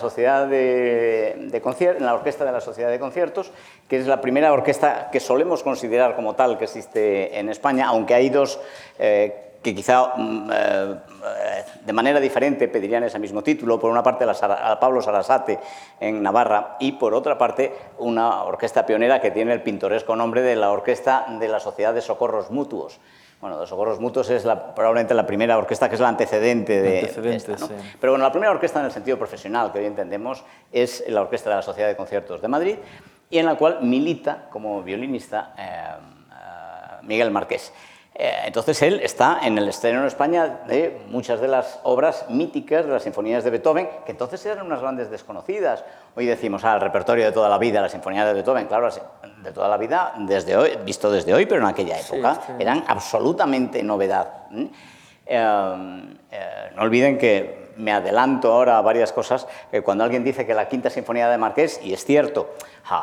orquesta 2.15 2.45
de 2.45 2.53
la 2.53 2.61
Sociedad 2.61 2.91
de 2.91 2.99
Conciertos, 3.01 3.51
que 3.89 3.97
es 3.97 4.07
la 4.07 4.21
primera 4.21 4.53
orquesta 4.53 5.09
que 5.11 5.21
solemos 5.21 5.63
considerar 5.63 6.15
como 6.15 6.35
tal 6.35 6.59
que 6.59 6.65
existe 6.65 7.39
en 7.39 7.49
España, 7.49 7.87
aunque 7.89 8.15
hay 8.15 8.31
dos 8.31 8.61
eh, 8.99 9.53
que 9.63 9.75
quizá 9.75 10.15
mm, 10.17 10.51
eh, 10.53 10.55
eh, 10.55 11.65
de 11.85 11.93
manera 11.93 12.21
diferente 12.21 12.69
pedirían 12.69 13.05
ese 13.05 13.19
mismo 13.19 13.43
título. 13.43 13.79
Por 13.79 13.91
una 13.91 14.03
parte, 14.03 14.27
la 14.27 14.79
Pablo 14.81 15.01
Sarasate 15.01 15.59
en 16.01 16.23
Navarra 16.23 16.77
y 16.81 16.93
por 16.93 17.15
otra 17.15 17.39
parte, 17.39 17.73
una 17.99 18.43
orquesta 18.43 18.85
pionera 18.85 19.21
que 19.21 19.31
tiene 19.31 19.53
el 19.53 19.63
pintoresco 19.63 20.17
nombre 20.17 20.43
de 20.43 20.57
la 20.57 20.71
Orquesta 20.71 21.27
de 21.39 21.49
la 21.49 21.61
Sociedad 21.61 21.95
de 21.95 22.01
Socorros 22.01 22.51
Mutuos. 22.51 23.01
Bueno, 23.43 23.59
de 23.59 23.67
Socorros 23.67 23.99
Mutuos 23.99 24.31
es 24.31 24.45
la- 24.45 24.73
probablemente 24.73 25.15
la 25.15 25.27
primera 25.27 25.59
orquesta 25.59 25.89
que 25.89 25.97
es 25.97 26.01
la 26.01 26.07
antecedente 26.07 26.81
de, 26.81 27.01
esta, 27.35 27.53
¿no? 27.57 27.67
sí. 27.67 27.75
Pero 28.01 28.13
bueno, 28.13 28.25
la 28.25 28.31
primera 28.31 28.53
orquesta 28.53 28.79
en 28.79 28.85
el 28.87 28.93
sentido 28.93 29.19
profesional 29.19 29.73
que 29.73 29.81
hoy 29.81 29.87
entendemos 29.87 30.45
es 30.71 31.03
la 31.09 31.23
Orquesta 31.23 31.51
de 31.51 31.57
la 31.57 31.63
Sociedad 31.63 31.89
de 31.89 31.97
Conciertos 31.97 32.41
de 32.41 32.47
Madrid 32.47 32.77
y 33.31 33.39
en 33.39 33.47
la 33.47 33.57
cual 33.57 33.79
milita 33.83 34.47
como 34.49 34.81
violinista 34.85 35.55
eh, 35.59 35.63
eh, 36.31 36.99
Miguel 37.03 37.33
Marqués. 37.33 37.73
Eh, 38.15 38.31
entonces 38.45 38.83
él 38.83 39.01
está 39.03 39.41
en 39.43 39.57
el 39.57 39.69
estreno 39.69 40.01
en 40.01 40.07
España 40.07 40.61
de 40.67 41.01
muchas 41.09 41.41
de 41.41 41.49
las 41.49 41.81
obras 41.83 42.27
míticas 42.29 42.85
de 42.85 42.93
las 42.93 43.03
sinfonías 43.03 43.43
de 43.43 43.51
Beethoven, 43.51 43.89
que 44.05 44.13
entonces 44.13 44.45
eran 44.45 44.67
unas 44.67 44.81
grandes 44.81 45.11
desconocidas. 45.11 45.83
Hoy 46.15 46.27
decimos, 46.27 46.63
ah, 46.65 46.75
el 46.75 46.81
repertorio 46.83 47.25
de 47.25 47.33
toda 47.33 47.49
la 47.49 47.57
vida, 47.57 47.81
la 47.81 47.89
sinfonía 47.89 48.27
de 48.27 48.35
Beethoven, 48.35 48.67
claro, 48.67 48.91
de 49.43 49.53
toda 49.53 49.69
la 49.69 49.79
vida, 49.79 50.13
desde 50.19 50.57
hoy, 50.57 50.71
visto 50.85 51.11
desde 51.11 51.33
hoy, 51.33 51.47
pero 51.47 51.63
en 51.63 51.69
aquella 51.69 51.99
época 51.99 52.35
sí. 52.47 52.53
eran 52.59 52.85
absolutamente 52.87 53.83
novedad. 53.83 54.47
Eh, 54.53 54.69
eh, 55.27 56.71
no 56.77 56.83
olviden 56.83 57.17
que 57.17 57.62
me 57.77 57.93
adelanto 57.93 58.53
ahora 58.53 58.79
a 58.79 58.81
varias 58.83 59.13
cosas. 59.13 59.47
que 59.71 59.83
cuando 59.83 60.05
alguien 60.05 60.25
dice 60.25 60.47
que 60.47 60.55
la 60.55 60.69
quinta 60.69 60.91
sinfonía 60.91 61.29
de 61.29 61.39
Marqués, 61.39 61.81
y 61.83 61.93
es 61.93 62.05
cierto, 62.05 62.51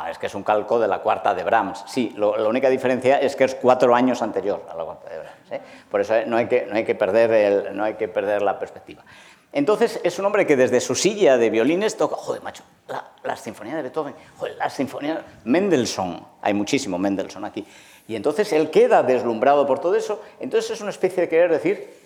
es 0.10 0.18
que 0.18 0.28
es 0.28 0.36
un 0.36 0.44
calco 0.44 0.80
de 0.80 0.88
la 0.88 1.00
cuarta 1.00 1.34
de 1.34 1.44
Brahms. 1.44 1.84
Sí, 1.88 2.14
lo- 2.16 2.38
la 2.38 2.48
única 2.48 2.70
diferencia 2.70 3.20
es 3.20 3.36
que 3.36 3.46
es 3.46 3.56
cuatro 3.56 3.96
años 3.96 4.22
anterior 4.22 4.64
a 4.70 4.76
la 4.76 4.84
cuarta 4.84 5.10
de 5.10 5.18
Brahms. 5.20 5.52
¿eh? 5.52 5.62
Por 5.90 6.02
eso 6.02 6.16
eh, 6.16 6.26
no 6.28 6.38
hay 6.38 6.48
que, 6.48 6.66
no 6.66 6.76
hay 6.76 6.84
que, 6.86 6.96
perder, 6.96 7.74
no 7.74 7.84
hay 7.84 7.96
que 7.96 8.08
perder 8.08 8.42
la 8.42 8.60
perspectiva. 8.60 9.04
Entonces 9.52 10.00
es 10.04 10.20
un 10.20 10.26
hombre 10.26 10.46
que 10.46 10.56
desde 10.56 10.80
su 10.80 10.94
silla 10.94 11.38
de 11.38 11.50
violines 11.50 11.98
toca, 11.98 12.16
joder, 12.16 12.44
macho, 12.44 12.64
la, 12.88 13.04
la 13.24 13.36
sinfonía 13.36 13.76
de 13.76 13.82
Beethoven, 13.82 14.14
joder, 14.38 14.56
la 14.58 14.70
sinfonía 14.70 15.26
Mendelssohn, 15.46 16.24
hay 16.42 16.54
muchísimo 16.54 17.00
Mendelssohn 17.00 17.46
aquí. 17.46 17.66
Y 18.08 18.16
entonces 18.16 18.54
él 18.54 18.70
queda 18.70 19.02
deslumbrado 19.04 19.66
por 19.66 19.80
todo 19.80 19.96
eso, 19.96 20.22
entonces 20.40 20.70
es 20.72 20.82
una 20.82 20.92
especie 20.92 21.22
de 21.22 21.30
querer 21.30 21.52
decir, 21.52 21.99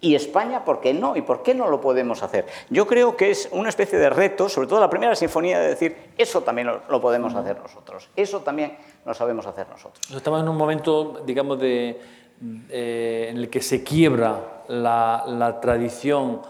¿y 0.00 0.14
España 0.14 0.64
por 0.64 0.80
qué 0.80 0.94
no? 0.94 1.16
¿Y 1.16 1.22
por 1.22 1.42
qué 1.42 1.54
no 1.54 1.68
lo 1.68 1.80
podemos 1.80 2.22
hacer? 2.22 2.46
Yo 2.70 2.86
creo 2.86 3.16
que 3.16 3.30
es 3.30 3.48
una 3.52 3.68
especie 3.68 3.98
de 3.98 4.10
reto, 4.10 4.48
sobre 4.48 4.66
todo 4.68 4.80
la 4.80 4.88
primera 4.90 5.14
sinfonía, 5.14 5.58
de 5.60 5.68
decir, 5.68 5.96
eso 6.16 6.40
también 6.42 6.68
lo, 6.68 6.80
lo 6.88 7.00
podemos 7.00 7.34
hacer 7.34 7.58
nosotros, 7.60 8.08
eso 8.16 8.40
también 8.40 8.76
lo 9.04 9.12
sabemos 9.14 9.46
hacer 9.46 9.68
nosotros. 9.68 10.10
Estamos 10.14 10.42
en 10.42 10.48
un 10.48 10.56
momento, 10.56 11.22
digamos, 11.26 11.58
de, 11.60 12.00
eh, 12.70 13.28
en 13.30 13.36
el 13.36 13.50
que 13.50 13.60
se 13.60 13.84
quiebra 13.84 14.62
la, 14.68 15.24
la 15.26 15.60
tradición 15.60 16.40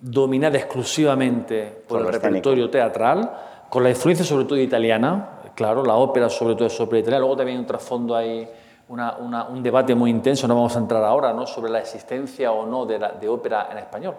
dominada 0.00 0.58
exclusivamente 0.58 1.64
por, 1.86 1.98
Por 1.98 2.00
el 2.00 2.06
escénico. 2.06 2.26
repertorio 2.28 2.70
teatral, 2.70 3.30
con 3.68 3.82
la 3.82 3.90
influencia 3.90 4.24
sobre 4.24 4.44
todo 4.44 4.58
italiana, 4.58 5.40
claro, 5.54 5.84
la 5.84 5.94
ópera 5.94 6.28
sobre 6.28 6.54
todo 6.54 6.66
es 6.66 6.72
sobre 6.72 7.00
italiana, 7.00 7.20
luego 7.20 7.36
también 7.36 7.58
hay 7.58 7.60
un 7.60 7.66
trasfondo 7.66 8.14
ahí, 8.16 8.48
una- 8.88 9.16
una- 9.18 9.44
un 9.44 9.62
debate 9.62 9.94
muy 9.94 10.10
intenso, 10.10 10.46
no 10.48 10.54
vamos 10.54 10.74
a 10.76 10.78
entrar 10.78 11.04
ahora, 11.04 11.32
¿no? 11.32 11.46
sobre 11.46 11.70
la 11.70 11.78
existencia 11.80 12.52
o 12.52 12.66
no 12.66 12.86
de, 12.86 12.98
la- 12.98 13.12
de 13.12 13.28
ópera 13.28 13.68
en 13.70 13.78
español. 13.78 14.14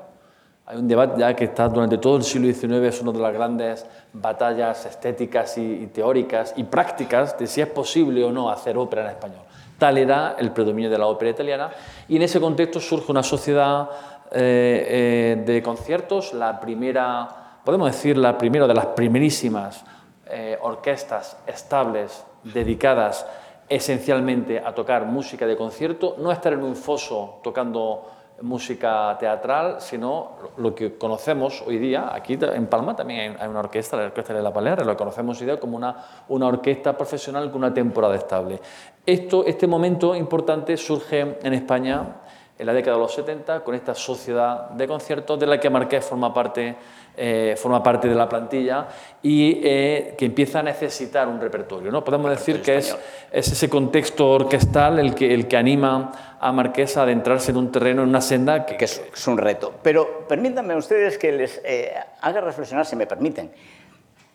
hay 0.66 0.78
un 0.78 0.88
debate 0.88 1.20
ya 1.20 1.36
que 1.36 1.46
está 1.46 1.68
durante 1.68 1.98
todo 1.98 2.18
el 2.18 2.24
siglo 2.24 2.46
XIX, 2.54 2.88
es 2.88 3.02
una 3.02 3.12
de 3.12 3.18
las 3.18 3.34
grandes 3.34 3.86
batallas 4.14 4.86
estéticas 4.86 5.58
y, 5.58 5.88
teóricas 5.88 6.54
y 6.58 6.64
prácticas 6.64 7.36
de 7.40 7.48
si 7.48 7.60
es 7.62 7.68
posible 7.68 8.24
o 8.24 8.32
no 8.32 8.52
hacer 8.52 8.78
ópera 8.78 9.02
en 9.02 9.08
español. 9.10 9.42
Tal 9.80 9.98
era 9.98 10.36
el 10.38 10.52
predominio 10.52 10.92
de 10.92 10.98
la 11.00 11.08
ópera 11.08 11.32
italiana 11.32 11.72
y 12.08 12.18
en 12.18 12.22
ese 12.22 12.40
contexto 12.40 12.80
surge 12.80 13.12
una 13.12 13.24
sociedad 13.24 13.90
eh, 14.32 15.36
eh, 15.40 15.44
de 15.44 15.64
conciertos, 15.64 16.34
la 16.36 16.60
primera, 16.60 17.28
podemos 17.66 17.88
decir, 17.92 18.16
la 18.16 18.38
primera 18.38 18.68
de 18.68 18.76
las 18.76 18.86
primerísimas 18.88 19.84
eh, 20.28 20.56
orquestas 20.62 21.36
estables 21.48 22.24
dedicadas 22.44 23.26
esencialmente 23.70 24.60
a 24.60 24.74
tocar 24.74 25.06
música 25.06 25.46
de 25.46 25.56
concierto, 25.56 26.16
no 26.18 26.32
estar 26.32 26.54
en 26.54 26.64
un 26.64 26.76
foso 26.76 27.40
tocando 27.44 28.06
música 28.42 29.16
teatral, 29.20 29.82
sino 29.82 30.32
lo 30.58 30.74
que 30.74 30.98
conocemos 30.98 31.64
hoy 31.66 31.78
día, 31.78 32.14
aquí 32.14 32.38
en 32.42 32.68
Palma 32.68 32.96
también 32.96 33.36
hay 33.40 33.48
una 33.48 33.60
orquesta, 33.60 33.98
la 33.98 34.06
Orquesta 34.06 34.34
de 34.34 34.42
la 34.42 34.54
Palera, 34.54 34.84
lo 34.84 34.96
conocemos 34.96 35.40
hoy 35.40 35.46
día 35.46 35.60
como 35.60 35.78
una, 35.78 35.96
una 36.30 36.48
orquesta 36.48 36.98
profesional 36.98 37.52
con 37.52 37.58
una 37.58 37.74
temporada 37.74 38.16
estable. 38.16 38.60
Esto, 39.06 39.46
este 39.46 39.68
momento 39.68 40.16
importante 40.16 40.78
surge 40.78 41.38
en 41.42 41.54
España 41.54 42.16
en 42.58 42.66
la 42.66 42.74
década 42.74 42.98
de 42.98 43.04
los 43.04 43.14
70 43.14 43.64
con 43.64 43.74
esta 43.74 43.96
sociedad 43.96 44.70
de 44.72 44.88
conciertos 44.88 45.40
de 45.40 45.48
la 45.48 45.60
que 45.60 45.70
Marqués 45.70 46.06
forma 46.06 46.34
parte 46.34 46.76
eh, 47.22 47.56
forma 47.58 47.84
parte 47.84 48.08
de 48.08 48.16
la 48.16 48.30
plantilla 48.30 48.88
y 49.22 49.60
eh, 49.62 50.16
que 50.18 50.24
empieza 50.24 50.60
a 50.60 50.64
necesitar 50.64 51.28
un 51.28 51.42
repertorio. 51.42 51.92
¿no? 51.92 52.02
Podemos 52.02 52.32
decir 52.32 52.62
que 52.62 52.78
es, 52.78 52.96
ese 53.30 53.70
contexto 53.70 54.30
orquestal 54.30 55.00
el 55.00 55.14
que, 55.14 55.34
el 55.34 55.46
que 55.50 55.58
anima 55.58 56.38
a 56.40 56.54
Marqués 56.54 56.96
a 56.96 57.04
adentrarse 57.04 57.52
en 57.52 57.58
un 57.58 57.74
terreno, 57.74 58.04
en 58.04 58.08
una 58.08 58.22
senda 58.22 58.66
que, 58.66 58.86
es, 58.86 59.28
un 59.28 59.38
reto. 59.38 59.74
Pero 59.84 60.30
permítanme 60.30 60.78
ustedes 60.78 61.18
que 61.18 61.34
les 61.34 61.60
eh, 61.66 61.94
haga 62.22 62.40
reflexionar, 62.40 62.86
si 62.86 62.96
me 62.96 63.06
permiten, 63.06 63.52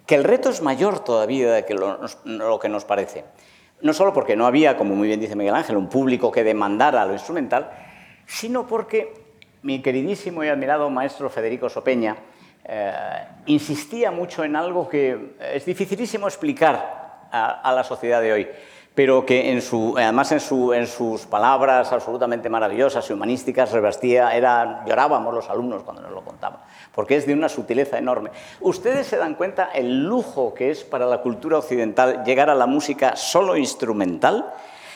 que 0.04 0.14
el 0.14 0.22
reto 0.22 0.50
es 0.50 0.60
mayor 0.60 1.02
todavía 1.02 1.54
de 1.54 1.64
que 1.64 1.72
lo, 1.72 2.00
lo 2.24 2.58
que 2.58 2.68
nos 2.68 2.84
parece. 2.84 3.24
No 3.80 3.94
solo 3.94 4.12
porque 4.12 4.36
no 4.36 4.46
había, 4.46 4.76
como 4.76 4.94
muy 4.94 5.08
bien 5.08 5.20
dice 5.20 5.36
Miguel 5.36 5.54
Ángel, 5.54 5.78
un 5.78 5.88
público 5.88 6.30
que 6.30 6.44
demandara 6.44 7.06
lo 7.06 7.14
instrumental, 7.14 7.70
sino 8.26 8.66
porque 8.66 9.14
mi 9.62 9.80
queridísimo 9.80 10.44
y 10.44 10.48
admirado 10.48 10.90
maestro 10.90 11.30
Federico 11.30 11.70
Sopeña, 11.70 12.16
eh, 12.66 12.92
insistía 13.46 14.10
mucho 14.10 14.42
en 14.42 14.56
algo 14.56 14.88
que 14.88 15.36
es 15.52 15.64
dificilísimo 15.66 16.26
explicar 16.26 17.28
a, 17.30 17.72
la 17.72 17.84
sociedad 17.84 18.22
de 18.22 18.32
hoy, 18.32 18.48
pero 18.94 19.26
que 19.26 19.50
en 19.50 19.60
además 19.98 20.32
en, 20.32 20.86
sus 20.86 21.26
palabras 21.26 21.92
absolutamente 21.92 22.48
maravillosas 22.48 23.10
y 23.10 23.12
humanísticas 23.12 23.72
revestía, 23.72 24.34
era, 24.34 24.84
llorábamos 24.86 25.34
los 25.34 25.50
alumnos 25.50 25.82
cuando 25.82 26.02
nos 26.02 26.12
lo 26.12 26.22
contaban, 26.22 26.60
porque 26.94 27.16
es 27.16 27.26
de 27.26 27.34
una 27.34 27.48
sutileza 27.48 27.98
enorme. 27.98 28.30
Ustedes 28.60 29.08
se 29.08 29.16
dan 29.16 29.34
cuenta 29.34 29.70
el 29.74 30.04
lujo 30.04 30.54
que 30.54 30.70
es 30.70 30.84
para 30.84 31.06
la 31.06 31.18
cultura 31.22 31.58
occidental 31.58 32.22
llegar 32.24 32.48
a 32.50 32.54
la 32.54 32.66
música 32.66 33.16
solo 33.16 33.56
instrumental 33.56 34.54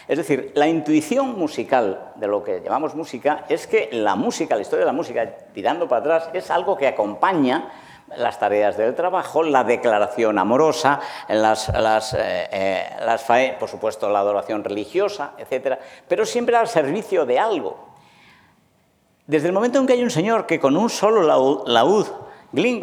es 0.08 0.16
decir, 0.16 0.52
la 0.54 0.66
intuición 0.66 1.38
musical 1.38 2.12
de 2.16 2.26
lo 2.26 2.42
que 2.42 2.62
llamamos 2.62 2.94
música 2.94 3.44
es 3.50 3.66
que 3.66 3.90
la 3.92 4.16
música, 4.16 4.56
la 4.56 4.62
historia 4.62 4.86
de 4.86 4.90
la 4.90 4.96
música, 4.96 5.28
tirando 5.52 5.86
para 5.86 6.00
atrás, 6.00 6.30
es 6.32 6.50
algo 6.50 6.78
que 6.78 6.86
acompaña 6.86 7.70
las 8.16 8.38
tareas 8.38 8.78
del 8.78 8.94
trabajo, 8.94 9.42
la 9.42 9.64
declaración 9.64 10.38
amorosa, 10.38 10.98
las, 11.28 11.68
eh, 12.14 12.48
eh, 12.50 13.56
por 13.60 13.68
supuesto 13.68 14.08
la 14.08 14.20
adoración 14.20 14.64
religiosa, 14.64 15.32
etc. 15.36 15.78
Pero 16.08 16.24
siempre 16.24 16.56
al 16.56 16.68
servicio 16.68 17.26
de 17.26 17.38
algo. 17.38 17.88
Desde 19.26 19.48
el 19.48 19.52
momento 19.52 19.78
en 19.78 19.86
que 19.86 19.92
hay 19.92 20.02
un 20.02 20.10
señor 20.10 20.46
que 20.46 20.58
con 20.58 20.74
un 20.74 20.88
solo 20.88 21.22
laúd 21.66 22.06
Gling, 22.50 22.80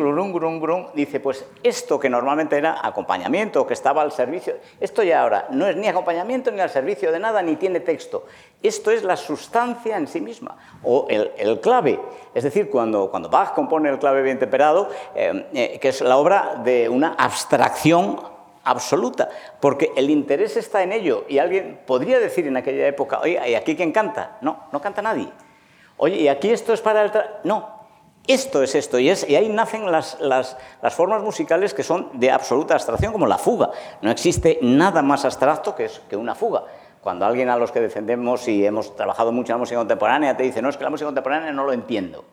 dice, 0.94 1.20
pues 1.20 1.44
esto 1.64 2.00
que 2.00 2.08
normalmente 2.08 2.56
era 2.56 2.86
acompañamiento, 2.86 3.66
que 3.66 3.74
estaba 3.74 4.04
al 4.04 4.12
servicio, 4.12 4.58
esto 4.80 5.02
ya 5.02 5.24
ahora 5.24 5.48
no 5.50 5.66
es 5.66 5.76
ni 5.76 5.88
acompañamiento 5.88 6.52
ni 6.52 6.60
al 6.60 6.70
servicio 6.70 7.12
de 7.12 7.20
nada, 7.20 7.42
ni 7.42 7.56
tiene 7.56 7.80
texto. 7.80 8.28
Esto 8.62 8.92
es 8.92 9.04
la 9.04 9.18
sustancia 9.18 9.98
en 9.98 10.08
sí 10.08 10.22
misma, 10.22 10.56
o 10.84 11.08
el, 11.10 11.60
clave. 11.62 12.00
Es 12.36 12.44
decir, 12.44 12.70
cuando, 12.70 13.10
cuando 13.10 13.28
Bach 13.28 13.54
compone 13.54 13.90
el 13.90 13.98
clave 13.98 14.22
bien 14.22 14.38
temperado, 14.38 14.90
eh, 15.16 15.48
eh, 15.54 15.80
que 15.80 15.90
es 15.90 16.02
la 16.02 16.18
obra 16.18 16.62
de 16.64 16.88
una 16.88 17.16
abstracción 17.18 18.20
absoluta, 18.66 19.30
porque 19.60 19.92
el 19.96 20.12
interés 20.12 20.58
está 20.58 20.84
en 20.84 20.92
ello. 20.92 21.26
Y 21.28 21.40
alguien 21.40 21.80
podría 21.88 22.20
decir 22.20 22.46
en 22.46 22.58
aquella 22.58 22.86
época, 22.88 23.20
oye, 23.20 23.42
¿y 23.50 23.56
aquí 23.56 23.76
quién 23.76 23.92
canta? 23.92 24.38
No, 24.42 24.66
no 24.72 24.80
canta 24.80 25.02
nadie. 25.02 25.28
Oye, 25.98 26.18
¿y 26.18 26.28
aquí 26.28 26.52
esto 26.52 26.74
es 26.74 26.82
para 26.82 27.04
el... 27.04 27.12
No, 27.46 27.75
esto 28.28 28.64
es 28.64 28.76
esto, 28.76 29.00
y, 29.00 29.10
es, 29.10 29.28
y 29.30 29.36
ahí 29.36 29.50
nacen 29.50 29.92
las, 29.92 30.20
las, 30.20 30.58
formas 30.92 31.22
musicales 31.22 31.74
que 31.74 31.84
son 31.84 32.10
de 32.14 32.32
absoluta 32.32 32.74
abstracción, 32.74 33.12
como 33.12 33.28
la 33.28 33.38
fuga. 33.38 33.72
No 34.02 34.12
existe 34.12 34.60
nada 34.62 35.02
más 35.02 35.26
abstracto 35.26 35.76
que, 35.76 35.90
que 36.10 36.16
una 36.16 36.36
fuga. 36.36 36.64
Cuando 37.02 37.26
alguien 37.26 37.50
a 37.50 37.58
los 37.58 37.72
que 37.72 37.80
defendemos 37.80 38.48
y 38.48 38.66
hemos 38.66 38.96
trabajado 38.96 39.32
mucho 39.32 39.52
en 39.52 39.56
la 39.56 39.60
música 39.60 39.78
contemporánea 39.78 40.36
te 40.36 40.44
dice, 40.44 40.62
no, 40.62 40.70
es 40.70 40.78
que 40.78 40.84
la 40.84 40.90
música 40.90 41.06
contemporánea 41.06 41.52
no 41.52 41.64
lo 41.64 41.74
entiendo. 41.74 42.26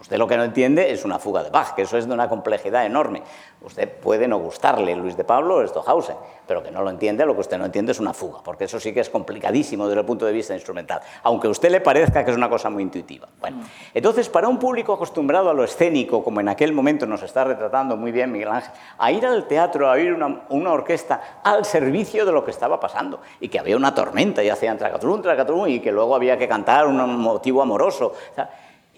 Usted 0.00 0.16
lo 0.18 0.26
que 0.26 0.36
no 0.36 0.44
entiende 0.44 0.92
es 0.92 1.04
una 1.04 1.18
fuga 1.18 1.42
de 1.42 1.50
Bach, 1.50 1.74
que 1.74 1.82
eso 1.82 1.96
es 1.96 2.06
de 2.06 2.14
una 2.14 2.28
complejidad 2.28 2.84
enorme. 2.84 3.22
Usted 3.62 3.88
puede 3.88 4.28
no 4.28 4.38
gustarle 4.38 4.94
Luis 4.94 5.16
de 5.16 5.24
Pablo 5.24 5.56
o 5.56 5.66
Stohausen, 5.66 6.16
pero 6.46 6.62
que 6.62 6.70
no 6.70 6.82
lo 6.82 6.90
entiende, 6.90 7.24
lo 7.24 7.34
que 7.34 7.40
usted 7.40 7.56
no 7.56 7.64
entiende 7.64 7.92
es 7.92 8.00
una 8.00 8.12
fuga, 8.12 8.40
porque 8.44 8.64
eso 8.64 8.78
sí 8.78 8.92
que 8.92 9.00
es 9.00 9.08
complicadísimo 9.08 9.86
desde 9.86 10.00
el 10.00 10.06
punto 10.06 10.26
de 10.26 10.32
vista 10.32 10.54
instrumental, 10.54 11.00
aunque 11.22 11.46
a 11.46 11.50
usted 11.50 11.70
le 11.70 11.80
parezca 11.80 12.24
que 12.24 12.30
es 12.30 12.36
una 12.36 12.50
cosa 12.50 12.68
muy 12.68 12.82
intuitiva. 12.82 13.28
Bueno, 13.40 13.58
entonces, 13.94 14.28
para 14.28 14.48
un 14.48 14.58
público 14.58 14.92
acostumbrado 14.92 15.48
a 15.48 15.54
lo 15.54 15.64
escénico, 15.64 16.22
como 16.22 16.40
en 16.40 16.48
aquel 16.48 16.72
momento 16.72 17.06
nos 17.06 17.22
está 17.22 17.44
retratando 17.44 17.96
muy 17.96 18.12
bien 18.12 18.30
Miguel 18.30 18.48
Ángel, 18.48 18.72
a 18.98 19.12
ir 19.12 19.24
al 19.24 19.46
teatro, 19.46 19.88
a 19.88 19.92
oír 19.92 20.12
una, 20.12 20.42
una 20.50 20.72
orquesta 20.72 21.40
al 21.42 21.64
servicio 21.64 22.26
de 22.26 22.32
lo 22.32 22.44
que 22.44 22.50
estaba 22.50 22.78
pasando, 22.78 23.20
y 23.40 23.48
que 23.48 23.58
había 23.58 23.76
una 23.76 23.94
tormenta 23.94 24.42
y 24.42 24.50
hacían 24.50 24.76
tracatrum, 24.76 25.22
tracatrum, 25.22 25.66
y 25.68 25.80
que 25.80 25.92
luego 25.92 26.14
había 26.14 26.36
que 26.36 26.46
cantar 26.46 26.86
un 26.86 27.18
motivo 27.18 27.62
amoroso. 27.62 28.12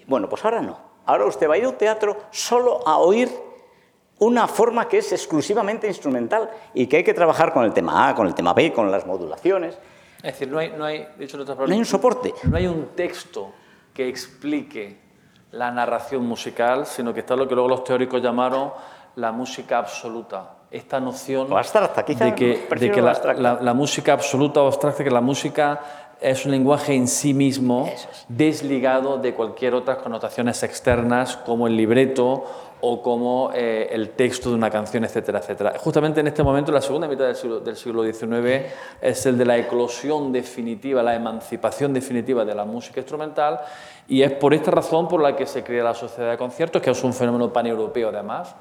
Bueno, 0.06 0.28
pues 0.28 0.44
ahora 0.44 0.60
no. 0.60 0.78
Ahora 1.06 1.26
usted 1.26 1.48
va 1.48 1.54
a 1.54 1.58
ir 1.58 1.64
a 1.64 1.68
un 1.68 1.76
teatro 1.76 2.16
solo 2.30 2.86
a 2.86 2.98
oír 2.98 3.30
una 4.18 4.48
forma 4.48 4.88
que 4.88 4.98
es 4.98 5.12
exclusivamente 5.12 5.86
instrumental 5.86 6.50
y 6.74 6.86
que 6.86 6.98
hay 6.98 7.04
que 7.04 7.14
trabajar 7.14 7.52
con 7.52 7.64
el 7.64 7.72
tema 7.72 8.08
A, 8.08 8.14
con 8.14 8.26
el 8.26 8.34
tema 8.34 8.54
B, 8.54 8.72
con 8.72 8.90
las 8.90 9.06
modulaciones. 9.06 9.78
Es 10.18 10.32
decir, 10.32 10.48
no 10.48 10.58
hay, 10.58 10.70
no 10.70 10.84
hay, 10.84 11.06
no 11.18 11.64
hay 11.64 11.78
un 11.78 11.84
soporte. 11.84 12.34
No 12.44 12.56
hay 12.56 12.66
un 12.66 12.88
texto 12.96 13.52
que 13.92 14.08
explique 14.08 14.98
la 15.52 15.70
narración 15.70 16.26
musical, 16.26 16.86
sino 16.86 17.12
que 17.14 17.20
está 17.20 17.36
lo 17.36 17.46
que 17.46 17.54
luego 17.54 17.68
los 17.68 17.84
teóricos 17.84 18.22
llamaron 18.22 18.72
la 19.16 19.32
música 19.32 19.78
absoluta. 19.78 20.52
Esta 20.70 20.98
noción 20.98 21.52
abstracta, 21.52 22.04
quizá 22.04 22.24
de 22.24 22.34
que, 22.34 22.66
de 22.68 22.90
que 22.90 23.00
la, 23.00 23.58
la, 23.62 23.74
música 23.74 24.12
absoluta 24.12 24.60
o 24.62 24.66
abstracta, 24.66 25.04
que 25.04 25.10
la 25.10 25.20
música 25.20 26.05
es 26.20 26.44
un 26.46 26.52
lenguaje 26.52 26.94
en 26.94 27.08
sí 27.08 27.34
mismo, 27.34 27.90
desligado 28.28 29.18
de 29.18 29.34
cualquier 29.34 29.74
otras 29.74 29.98
connotaciones 29.98 30.62
externas 30.62 31.36
como 31.36 31.66
el 31.66 31.76
libreto 31.76 32.44
o 32.80 33.02
como 33.02 33.50
eh, 33.54 33.88
el 33.90 34.10
texto 34.10 34.50
de 34.50 34.54
una 34.54 34.70
canción, 34.70 35.04
etcétera, 35.04 35.38
etcétera. 35.38 35.74
Justamente 35.78 36.20
en 36.20 36.26
este 36.26 36.42
momento, 36.42 36.72
la 36.72 36.80
segunda 36.80 37.08
mitad 37.08 37.26
del 37.26 37.36
siglo, 37.36 37.60
del 37.60 37.76
siglo 37.76 38.04
XIX, 38.04 38.66
es 39.00 39.26
el 39.26 39.38
de 39.38 39.44
la 39.44 39.56
eclosión 39.58 40.32
definitiva, 40.32 41.02
la 41.02 41.14
emancipación 41.14 41.92
definitiva 41.92 42.44
de 42.44 42.54
la 42.54 42.64
música 42.64 43.00
instrumental, 43.00 43.60
y 44.08 44.22
es 44.22 44.32
por 44.32 44.54
esta 44.54 44.70
razón 44.70 45.08
por 45.08 45.22
la 45.22 45.34
que 45.34 45.46
se 45.46 45.64
crea 45.64 45.84
la 45.84 45.94
Sociedad 45.94 46.30
de 46.30 46.38
Conciertos, 46.38 46.82
que 46.82 46.90
es 46.90 47.04
un 47.04 47.12
fenómeno 47.12 47.52
paneuropeo 47.52 48.10
además, 48.10 48.54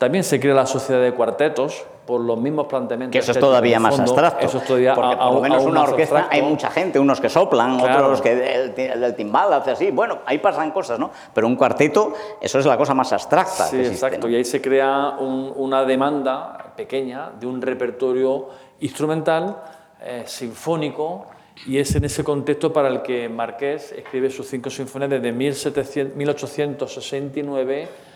también 0.00 0.24
se 0.24 0.40
crea 0.40 0.54
la 0.54 0.64
sociedad 0.64 1.02
de 1.02 1.12
cuartetos 1.12 1.84
por 2.06 2.22
los 2.22 2.40
mismos 2.40 2.68
planteamientos. 2.68 3.12
Que 3.12 3.18
eso 3.18 3.32
es 3.32 3.38
todavía 3.38 3.78
más 3.78 4.00
abstracto. 4.00 4.46
Eso 4.46 4.56
es 4.56 4.64
todavía 4.64 4.94
porque 4.94 5.14
por 5.14 5.34
lo 5.34 5.42
menos 5.42 5.62
una 5.62 5.82
orquesta 5.82 6.26
hay 6.30 6.40
mucha 6.40 6.70
gente, 6.70 6.98
unos 6.98 7.20
que 7.20 7.28
soplan, 7.28 7.78
otros 7.78 8.22
que 8.22 8.54
el, 8.54 9.14
timbal 9.14 9.52
hace 9.52 9.72
así. 9.72 9.90
Bueno, 9.90 10.20
ahí 10.24 10.38
pasan 10.38 10.70
cosas, 10.70 10.98
¿no? 10.98 11.10
Pero 11.34 11.46
un 11.46 11.54
cuarteto, 11.54 12.14
eso 12.40 12.58
es 12.58 12.64
la 12.64 12.78
cosa 12.78 12.94
más 12.94 13.12
abstracta. 13.12 13.66
Sí, 13.66 13.76
exacto. 13.76 14.26
Y 14.26 14.36
ahí 14.36 14.44
se 14.44 14.62
crea 14.62 15.16
una 15.18 15.84
demanda 15.84 16.72
pequeña 16.74 17.32
de 17.38 17.46
un 17.46 17.60
repertorio 17.60 18.48
instrumental, 18.80 19.58
eh, 20.00 20.22
sinfónico, 20.24 21.26
y 21.66 21.76
es 21.76 21.94
en 21.94 22.06
ese 22.06 22.24
contexto 22.24 22.72
para 22.72 22.88
el 22.88 23.02
que 23.02 23.28
Marqués 23.28 23.92
escribe 23.92 24.30
sus 24.30 24.46
cinco 24.46 24.70
sinfonías 24.70 25.10
desde 25.10 25.30
1869 25.30 28.09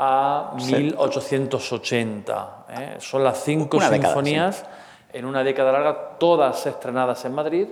a 0.00 0.52
1880. 0.54 2.66
¿eh? 2.70 2.94
Son 3.00 3.24
las 3.24 3.42
cinco 3.42 3.80
sinfonías 3.80 4.64
en 5.12 5.24
una 5.24 5.42
década 5.42 5.72
larga, 5.72 6.18
todas 6.18 6.64
estrenadas 6.66 7.24
en 7.24 7.34
Madrid, 7.34 7.66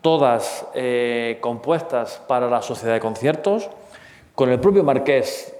todas 0.00 0.66
eh, 0.74 1.38
compuestas 1.40 2.20
para 2.26 2.50
la 2.50 2.62
Sociedad 2.62 2.94
de 2.94 3.00
Conciertos, 3.00 3.70
con 4.34 4.50
el 4.50 4.58
propio 4.58 4.82
Marqués 4.82 5.54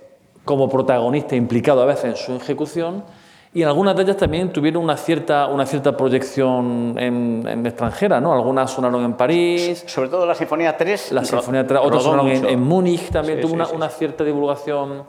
como 0.44 0.68
protagonista 0.68 1.36
implicado 1.36 1.82
a 1.82 1.86
veces 1.86 2.04
en 2.04 2.16
su 2.16 2.34
ejecución 2.34 3.04
y 3.52 3.62
algunas 3.62 3.94
de 3.94 4.02
ellas 4.02 4.16
también 4.16 4.52
tuvieron 4.52 4.82
una 4.82 4.96
cierta, 4.96 5.46
una 5.46 5.66
cierta 5.66 5.96
proyección 5.96 6.96
en, 6.98 7.64
extranjera, 7.66 8.20
¿no? 8.20 8.32
Algunas 8.32 8.72
sonaron 8.72 9.04
en 9.04 9.12
París. 9.14 9.84
Sobre 9.86 10.08
todo 10.08 10.26
la 10.26 10.34
Sinfonía 10.34 10.76
3. 10.76 11.12
La 11.12 11.24
Sinfonía 11.24 11.64
3, 11.66 11.80
otras 11.82 12.02
sonaron 12.02 12.28
en, 12.28 12.60
Múnich, 12.60 13.10
también 13.10 13.40
tuvo 13.40 13.54
una, 13.54 13.68
una, 13.68 13.88
cierta 13.88 14.24
divulgación 14.24 15.04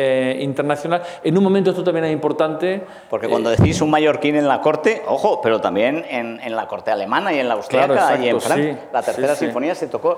eh, 0.00 0.38
internacional. 0.40 1.02
En 1.24 1.36
un 1.36 1.42
momento 1.42 1.70
esto 1.70 1.82
también 1.82 2.04
es 2.04 2.12
importante. 2.12 2.84
Porque 3.10 3.28
cuando 3.28 3.50
decís 3.50 3.80
un 3.80 3.90
mallorquín 3.90 4.36
en 4.36 4.46
la 4.46 4.60
corte, 4.60 5.02
ojo, 5.06 5.40
pero 5.40 5.60
también 5.60 6.04
en, 6.08 6.40
en 6.40 6.54
la 6.54 6.66
corte 6.68 6.90
alemana 6.90 7.32
y 7.32 7.38
en 7.40 7.48
la 7.48 7.54
austríaca 7.54 8.16
y 8.16 8.28
en 8.28 8.40
Francia, 8.40 8.88
la 8.92 9.02
tercera 9.02 9.34
sinfonía 9.34 9.74
se 9.74 9.88
tocó. 9.88 10.16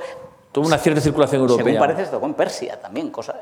Tuvo 0.52 0.66
una 0.66 0.78
cierta 0.78 1.00
circulación 1.00 1.42
europea. 1.42 1.64
Según 1.64 1.78
parece, 1.78 2.04
se 2.04 2.10
tocó 2.10 2.26
en 2.26 2.34
Persia 2.34 2.80
también, 2.80 3.10
cosa 3.10 3.36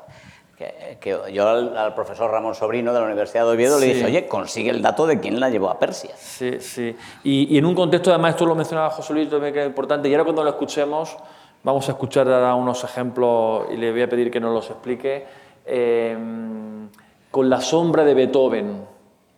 que, 1.01 1.16
yo 1.33 1.48
al, 1.48 1.94
profesor 1.94 2.31
Ramón 2.31 2.55
Sobrino 2.55 2.92
de 2.92 2.98
la 2.98 3.07
Universidad 3.07 3.44
de 3.44 3.53
Oviedo 3.53 3.79
le 3.79 3.87
dije, 3.87 4.05
oye, 4.05 4.27
consigue 4.27 4.70
el 4.70 4.83
dato 4.83 5.07
de 5.07 5.20
quién 5.20 5.38
la 5.38 5.51
llevó 5.51 5.70
a 5.70 5.79
Persia. 5.79 6.14
Sí, 6.16 6.61
sí. 6.61 6.96
Y, 7.22 7.57
en 7.57 7.64
un 7.64 7.74
contexto, 7.74 8.11
además, 8.11 8.31
esto 8.31 8.46
lo 8.46 8.55
mencionaba 8.55 8.90
José 8.90 9.12
Luis, 9.12 9.31
también 9.31 9.55
que 9.55 9.61
es 9.61 9.66
importante, 9.66 10.09
y 10.09 10.12
ahora 10.12 10.24
cuando 10.24 10.42
lo 10.42 10.51
escuchemos, 10.51 11.16
vamos 11.62 11.88
a 11.88 11.92
escuchar 11.92 12.29
ahora 12.29 12.55
unos 12.55 12.83
ejemplos 12.83 13.66
y 13.70 13.77
le 13.77 13.92
voy 13.92 14.03
a 14.03 14.09
pedir 14.09 14.31
que 14.31 14.40
nos 14.40 14.53
los 14.53 14.68
explique. 14.70 15.27
Em, 15.70 16.88
con 17.31 17.50
la 17.50 17.61
sombra 17.61 18.04
de 18.04 18.14
Beethoven, 18.14 18.87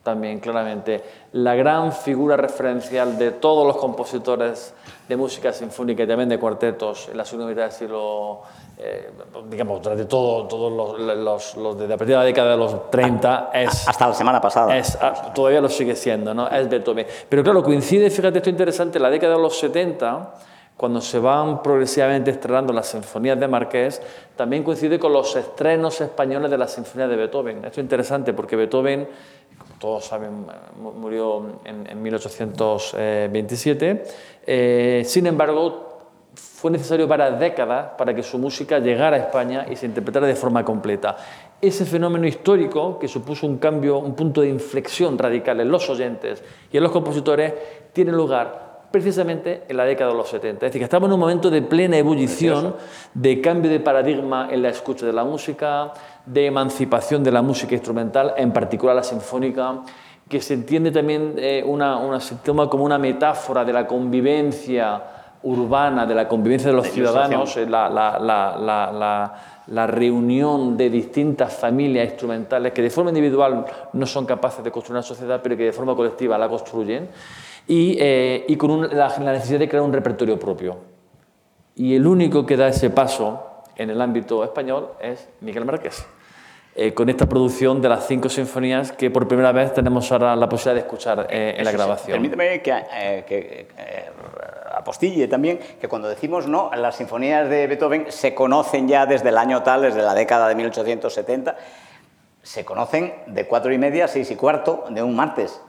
también 0.02 0.38
claramente, 0.38 1.02
la 1.32 1.54
gran 1.54 1.92
figura 1.92 2.36
referencial 2.36 3.18
de 3.18 3.32
todos 3.32 3.66
los 3.66 3.76
compositores 3.76 4.72
de 5.08 5.16
música 5.16 5.52
sinfónica 5.52 6.04
y 6.04 6.06
también 6.06 6.28
de 6.28 6.38
cuartetos 6.38 7.08
en 7.08 7.16
la 7.16 7.24
segunda 7.24 7.48
mitad 7.48 7.62
del 7.62 7.72
siglo 7.72 8.42
eh, 8.82 9.10
digamos, 9.50 9.82
durante 9.82 10.06
todo, 10.06 10.46
todos 10.46 10.98
los, 10.98 11.56
los, 11.56 11.78
desde 11.78 11.92
a 11.92 11.96
partir 11.98 12.14
de 12.14 12.20
la 12.20 12.24
década 12.24 12.52
de 12.52 12.56
los 12.56 12.90
30 12.90 13.50
es... 13.52 13.86
Hasta 13.86 14.08
la 14.08 14.14
semana 14.14 14.40
pasada. 14.40 14.74
Es, 14.74 14.96
ah, 15.02 15.32
todavía 15.34 15.60
lo 15.60 15.68
sigue 15.68 15.94
siendo, 15.94 16.32
¿no? 16.32 16.48
Es 16.48 16.66
Beethoven. 16.66 17.06
Pero 17.28 17.42
claro, 17.42 17.62
coincide, 17.62 18.08
fíjate 18.08 18.38
esto 18.38 18.48
interesante, 18.48 18.98
la 18.98 19.10
década 19.10 19.34
de 19.34 19.42
los 19.42 19.58
70, 19.58 20.34
cuando 20.80 21.02
se 21.02 21.18
van 21.18 21.62
progresivamente 21.62 22.30
estrenando 22.30 22.72
las 22.72 22.86
sinfonías 22.86 23.38
de 23.38 23.46
Marqués, 23.46 24.00
también 24.34 24.64
coincide 24.64 24.98
con 24.98 25.12
los 25.12 25.36
estrenos 25.36 26.00
españoles 26.00 26.50
de 26.50 26.56
las 26.56 26.72
sinfonías 26.72 27.10
de 27.10 27.16
Beethoven. 27.16 27.58
Esto 27.58 27.68
es 27.68 27.78
interesante 27.84 28.32
porque 28.32 28.56
Beethoven, 28.56 29.06
como 29.58 29.74
todos 29.78 30.06
saben, 30.06 30.46
murió 30.78 31.60
en, 31.64 32.02
1827. 32.02 34.04
Eh, 34.46 35.02
sin 35.04 35.26
embargo, 35.26 35.98
fue 36.32 36.70
necesario 36.70 37.06
varias 37.06 37.38
décadas 37.38 37.90
para 37.98 38.14
que 38.14 38.22
su 38.22 38.38
música 38.38 38.78
llegara 38.78 39.18
a 39.18 39.20
España 39.20 39.66
y 39.70 39.76
se 39.76 39.84
interpretara 39.84 40.26
de 40.26 40.34
forma 40.34 40.64
completa. 40.64 41.14
Ese 41.60 41.84
fenómeno 41.84 42.26
histórico, 42.26 42.98
que 42.98 43.06
supuso 43.06 43.46
un 43.46 43.58
cambio, 43.58 43.98
un 43.98 44.14
punto 44.14 44.40
de 44.40 44.48
inflexión 44.48 45.18
radical 45.18 45.60
en 45.60 45.70
los 45.70 45.90
oyentes 45.90 46.42
y 46.72 46.78
en 46.78 46.82
los 46.82 46.90
compositores, 46.90 47.52
tiene 47.92 48.12
lugar 48.12 48.69
precisamente 48.90 49.64
en 49.68 49.76
la 49.76 49.84
década 49.84 50.10
de 50.10 50.16
los 50.16 50.28
70. 50.28 50.66
Es 50.66 50.70
decir, 50.70 50.80
que 50.80 50.84
estamos 50.84 51.08
en 51.08 51.14
un 51.14 51.20
momento 51.20 51.50
de 51.50 51.62
plena 51.62 51.96
ebullición, 51.96 52.74
de 53.14 53.40
cambio 53.40 53.70
de 53.70 53.80
paradigma 53.80 54.48
en 54.50 54.62
la 54.62 54.68
escucha 54.70 55.06
de 55.06 55.12
la 55.12 55.24
música, 55.24 55.92
de 56.26 56.46
emancipación 56.46 57.22
de 57.22 57.32
la 57.32 57.42
música 57.42 57.74
instrumental, 57.74 58.34
en 58.36 58.52
particular 58.52 58.96
la 58.96 59.02
sinfónica, 59.02 59.80
que 60.28 60.40
se 60.40 60.54
entiende 60.54 60.90
también 60.90 61.34
eh, 61.38 61.62
una, 61.66 61.96
una, 61.98 62.20
se 62.20 62.36
toma 62.36 62.68
como 62.68 62.84
una 62.84 62.98
metáfora 62.98 63.64
de 63.64 63.72
la 63.72 63.86
convivencia 63.86 65.02
urbana, 65.42 66.06
de 66.06 66.14
la 66.14 66.28
convivencia 66.28 66.70
de 66.70 66.76
los 66.76 66.88
ciudadanos, 66.88 67.56
eh, 67.56 67.66
la, 67.66 67.88
la, 67.88 68.18
la, 68.18 69.34
la, 69.70 69.86
reunión 69.86 70.76
de 70.76 70.90
distintas 70.90 71.54
familias 71.54 72.08
instrumentales 72.08 72.72
que 72.72 72.82
de 72.82 72.90
forma 72.90 73.10
individual 73.10 73.64
no 73.92 74.06
son 74.06 74.26
capaces 74.26 74.64
de 74.64 74.70
construir 74.70 74.96
una 74.96 75.02
sociedad, 75.02 75.40
pero 75.42 75.56
que 75.56 75.64
de 75.64 75.72
forma 75.72 75.94
colectiva 75.94 76.36
la 76.38 76.48
construyen, 76.48 77.08
y, 77.66 77.96
eh, 78.00 78.44
y 78.48 78.56
con 78.56 78.88
la, 78.96 79.16
necesidad 79.18 79.58
de 79.58 79.68
crear 79.68 79.84
un 79.84 79.92
repertorio 79.92 80.38
propio. 80.38 80.76
Y 81.76 81.94
el 81.94 82.06
único 82.06 82.44
que 82.44 82.56
da 82.56 82.68
ese 82.68 82.90
paso 82.90 83.62
en 83.76 83.90
el 83.90 84.00
ámbito 84.00 84.44
español 84.44 84.90
es 85.00 85.28
Miguel 85.40 85.64
Márquez. 85.64 86.06
Eh, 86.74 86.94
con 86.94 87.08
esta 87.08 87.28
producción 87.28 87.82
de 87.82 87.88
las 87.88 88.06
cinco 88.06 88.28
sinfonías 88.28 88.92
que 88.92 89.10
por 89.10 89.26
primera 89.26 89.50
vez 89.50 89.74
tenemos 89.74 90.10
ahora 90.12 90.36
la 90.36 90.48
posibilidad 90.48 90.74
de 90.74 90.80
escuchar 90.80 91.26
en 91.30 91.64
la 91.64 91.72
grabación. 91.72 92.12
permíteme 92.12 92.62
que, 92.62 93.24
que 93.26 93.66
apostille 94.72 95.28
también 95.28 95.58
que 95.80 95.88
cuando 95.88 96.08
decimos 96.08 96.46
no, 96.46 96.70
las 96.74 96.96
sinfonías 96.96 97.48
de 97.48 97.66
Beethoven 97.66 98.06
se 98.08 98.34
conocen 98.34 98.88
ya 98.88 99.06
desde 99.06 99.30
el 99.30 99.38
año 99.38 99.62
tal, 99.62 99.80
desde 99.82 100.02
la 100.02 100.14
década 100.14 100.48
de 100.48 100.54
1870, 100.54 101.56
se 102.42 102.64
conocen 102.64 103.14
de 103.26 103.46
cuatro 103.46 103.70
y 103.72 103.78
media 103.78 104.06
a 104.06 104.08
seis 104.08 104.30
y 104.30 104.36
cuarto 104.36 104.84
de 104.90 105.02
un 105.02 105.14
martes. 105.14 105.60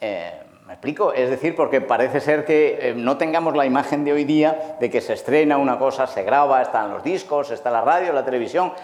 Eh, 0.00 0.32
¿Me 0.66 0.72
explico? 0.74 1.12
Es 1.14 1.30
decir, 1.30 1.56
porque 1.56 1.80
parece 1.80 2.20
ser 2.20 2.44
que 2.44 2.90
eh, 2.90 2.94
no 2.94 3.16
tengamos 3.16 3.56
la 3.56 3.64
imagen 3.64 4.04
de 4.04 4.12
hoy 4.12 4.24
día 4.24 4.76
de 4.78 4.90
que 4.90 5.00
se 5.00 5.14
estrena 5.14 5.56
una 5.56 5.78
cosa, 5.78 6.06
se 6.06 6.22
graba, 6.22 6.60
están 6.60 6.90
los 6.90 7.02
discos, 7.02 7.50
está 7.50 7.70
la 7.70 7.80
radio, 7.80 8.12
la 8.12 8.22
televisión. 8.24 8.74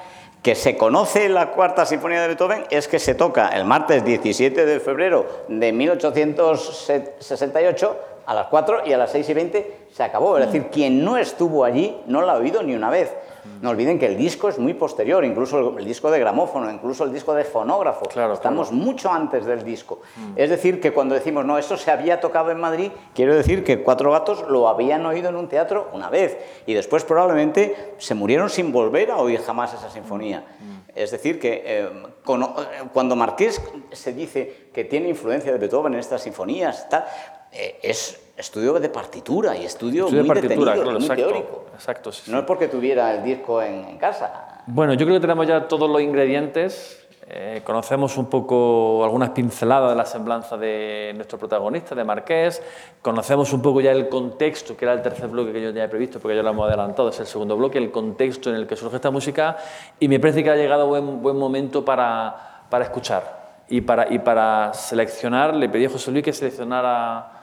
Que 0.42 0.54
se 0.54 0.76
conoce 0.76 1.28
la 1.28 1.50
cuarta 1.52 1.84
sinfonía 1.86 2.22
de 2.22 2.28
Beethoven 2.28 2.64
es 2.70 2.88
que 2.88 2.98
se 2.98 3.14
toca 3.14 3.48
el 3.48 3.64
martes 3.64 4.04
17 4.04 4.66
de 4.66 4.80
febrero 4.80 5.26
de 5.48 5.72
1868 5.72 8.13
a 8.26 8.34
las 8.34 8.46
4 8.46 8.82
y 8.86 8.92
a 8.92 8.98
las 8.98 9.10
6 9.12 9.28
y 9.28 9.34
20 9.34 9.76
se 9.92 10.02
acabó. 10.02 10.38
Es 10.38 10.46
decir, 10.46 10.68
quien 10.70 11.04
no 11.04 11.16
estuvo 11.16 11.64
allí 11.64 12.00
no 12.06 12.22
la 12.22 12.32
ha 12.32 12.36
oído 12.36 12.62
ni 12.62 12.74
una 12.74 12.90
vez. 12.90 13.14
No 13.60 13.70
olviden 13.70 13.98
que 13.98 14.06
el 14.06 14.16
disco 14.16 14.48
es 14.48 14.58
muy 14.58 14.74
posterior, 14.74 15.24
incluso 15.24 15.78
el, 15.78 15.84
disco 15.84 16.10
de 16.10 16.18
gramófono, 16.18 16.70
incluso 16.70 17.04
el 17.04 17.12
disco 17.12 17.34
de 17.34 17.44
fonógrafo. 17.44 18.08
Estamos 18.32 18.72
mucho 18.72 19.10
antes 19.10 19.44
del 19.44 19.64
disco. 19.64 20.00
Mm. 20.16 20.32
Es 20.36 20.50
decir, 20.50 20.80
que 20.80 20.92
cuando 20.92 21.14
decimos, 21.14 21.44
no, 21.44 21.58
esto 21.58 21.76
se 21.76 21.90
había 21.90 22.20
tocado 22.20 22.50
en 22.50 22.60
Madrid, 22.60 22.90
quiero 23.14 23.34
decir 23.34 23.64
que 23.64 23.82
Cuatro 23.82 24.10
Gatos 24.10 24.44
lo 24.48 24.68
habían 24.68 25.04
oído 25.06 25.28
en 25.28 25.36
un 25.36 25.48
teatro 25.48 25.90
una 25.92 26.10
vez 26.10 26.36
y 26.66 26.74
después 26.74 27.04
probablemente 27.04 27.94
se 27.98 28.14
murieron 28.14 28.50
sin 28.50 28.72
volver 28.72 29.10
a 29.10 29.16
oír 29.16 29.40
jamás 29.40 29.74
esa 29.74 29.90
sinfonía. 29.90 30.44
Mm. 30.60 30.74
Es 30.94 31.10
decir, 31.10 31.40
que 31.40 31.62
eh, 31.64 31.88
eh, 31.88 32.84
cuando 32.92 33.16
Marqués 33.16 33.60
se 33.92 34.12
dice 34.12 34.68
que 34.72 34.84
tiene 34.84 35.08
influencia 35.08 35.52
de 35.52 35.58
Beethoven 35.58 35.94
en 35.94 36.00
estas 36.00 36.22
sinfonías, 36.22 36.88
tal, 36.88 37.04
eh, 37.52 37.78
es 37.82 38.20
estudio 38.36 38.74
de 38.74 38.88
partitura 38.88 39.56
y 39.56 39.64
estudio, 39.64 40.08
muy 40.10 40.26
partitura, 40.26 40.74
muy 40.76 41.08
teórico. 41.08 41.66
Exacto, 41.74 42.10
No 42.28 42.38
es 42.40 42.44
porque 42.44 42.68
tuviera 42.68 43.14
el 43.14 43.22
disco 43.22 43.62
en, 43.62 43.96
casa. 43.98 44.62
Bueno, 44.66 44.94
yo 44.94 45.06
creo 45.06 45.16
que 45.16 45.20
tenemos 45.20 45.46
ya 45.46 45.68
todos 45.68 45.88
los 45.88 46.00
ingredientes. 46.00 47.00
Eh, 47.26 47.62
conocemos 47.64 48.18
un 48.18 48.26
poco 48.26 49.02
algunas 49.02 49.30
pinceladas 49.30 49.90
de 49.90 49.96
la 49.96 50.04
semblanza 50.04 50.58
de 50.58 51.12
nuestro 51.14 51.38
protagonista, 51.38 51.94
de 51.94 52.04
Marqués. 52.04 52.62
Conocemos 53.00 53.52
un 53.52 53.62
poco 53.62 53.80
ya 53.80 53.92
el 53.92 54.08
contexto, 54.08 54.76
que 54.76 54.84
era 54.84 54.92
el 54.92 55.00
tercer 55.00 55.28
bloque 55.28 55.52
que 55.52 55.62
yo 55.62 55.68
tenía 55.68 55.88
previsto, 55.88 56.18
porque 56.18 56.36
ya 56.36 56.42
lo 56.42 56.50
hemos 56.50 56.68
adelantado, 56.68 57.08
es 57.08 57.20
el 57.20 57.26
segundo 57.26 57.56
bloque, 57.56 57.78
el 57.78 57.90
contexto 57.90 58.50
en 58.50 58.56
el 58.56 58.66
que 58.66 58.76
surge 58.76 58.96
esta 58.96 59.10
música. 59.10 59.56
Y 60.00 60.08
me 60.08 60.20
parece 60.20 60.42
que 60.42 60.50
ha 60.50 60.56
llegado 60.56 60.86
buen, 60.86 61.22
buen 61.22 61.38
momento 61.38 61.84
para, 61.84 62.66
para 62.68 62.84
escuchar. 62.84 63.44
Y 63.68 63.80
para, 63.80 64.12
y 64.12 64.18
para 64.18 64.74
seleccionar, 64.74 65.54
le 65.54 65.70
pedí 65.70 65.86
a 65.86 65.90
José 65.90 66.10
Luis 66.10 66.24
que 66.24 66.32
seleccionara 66.34 67.33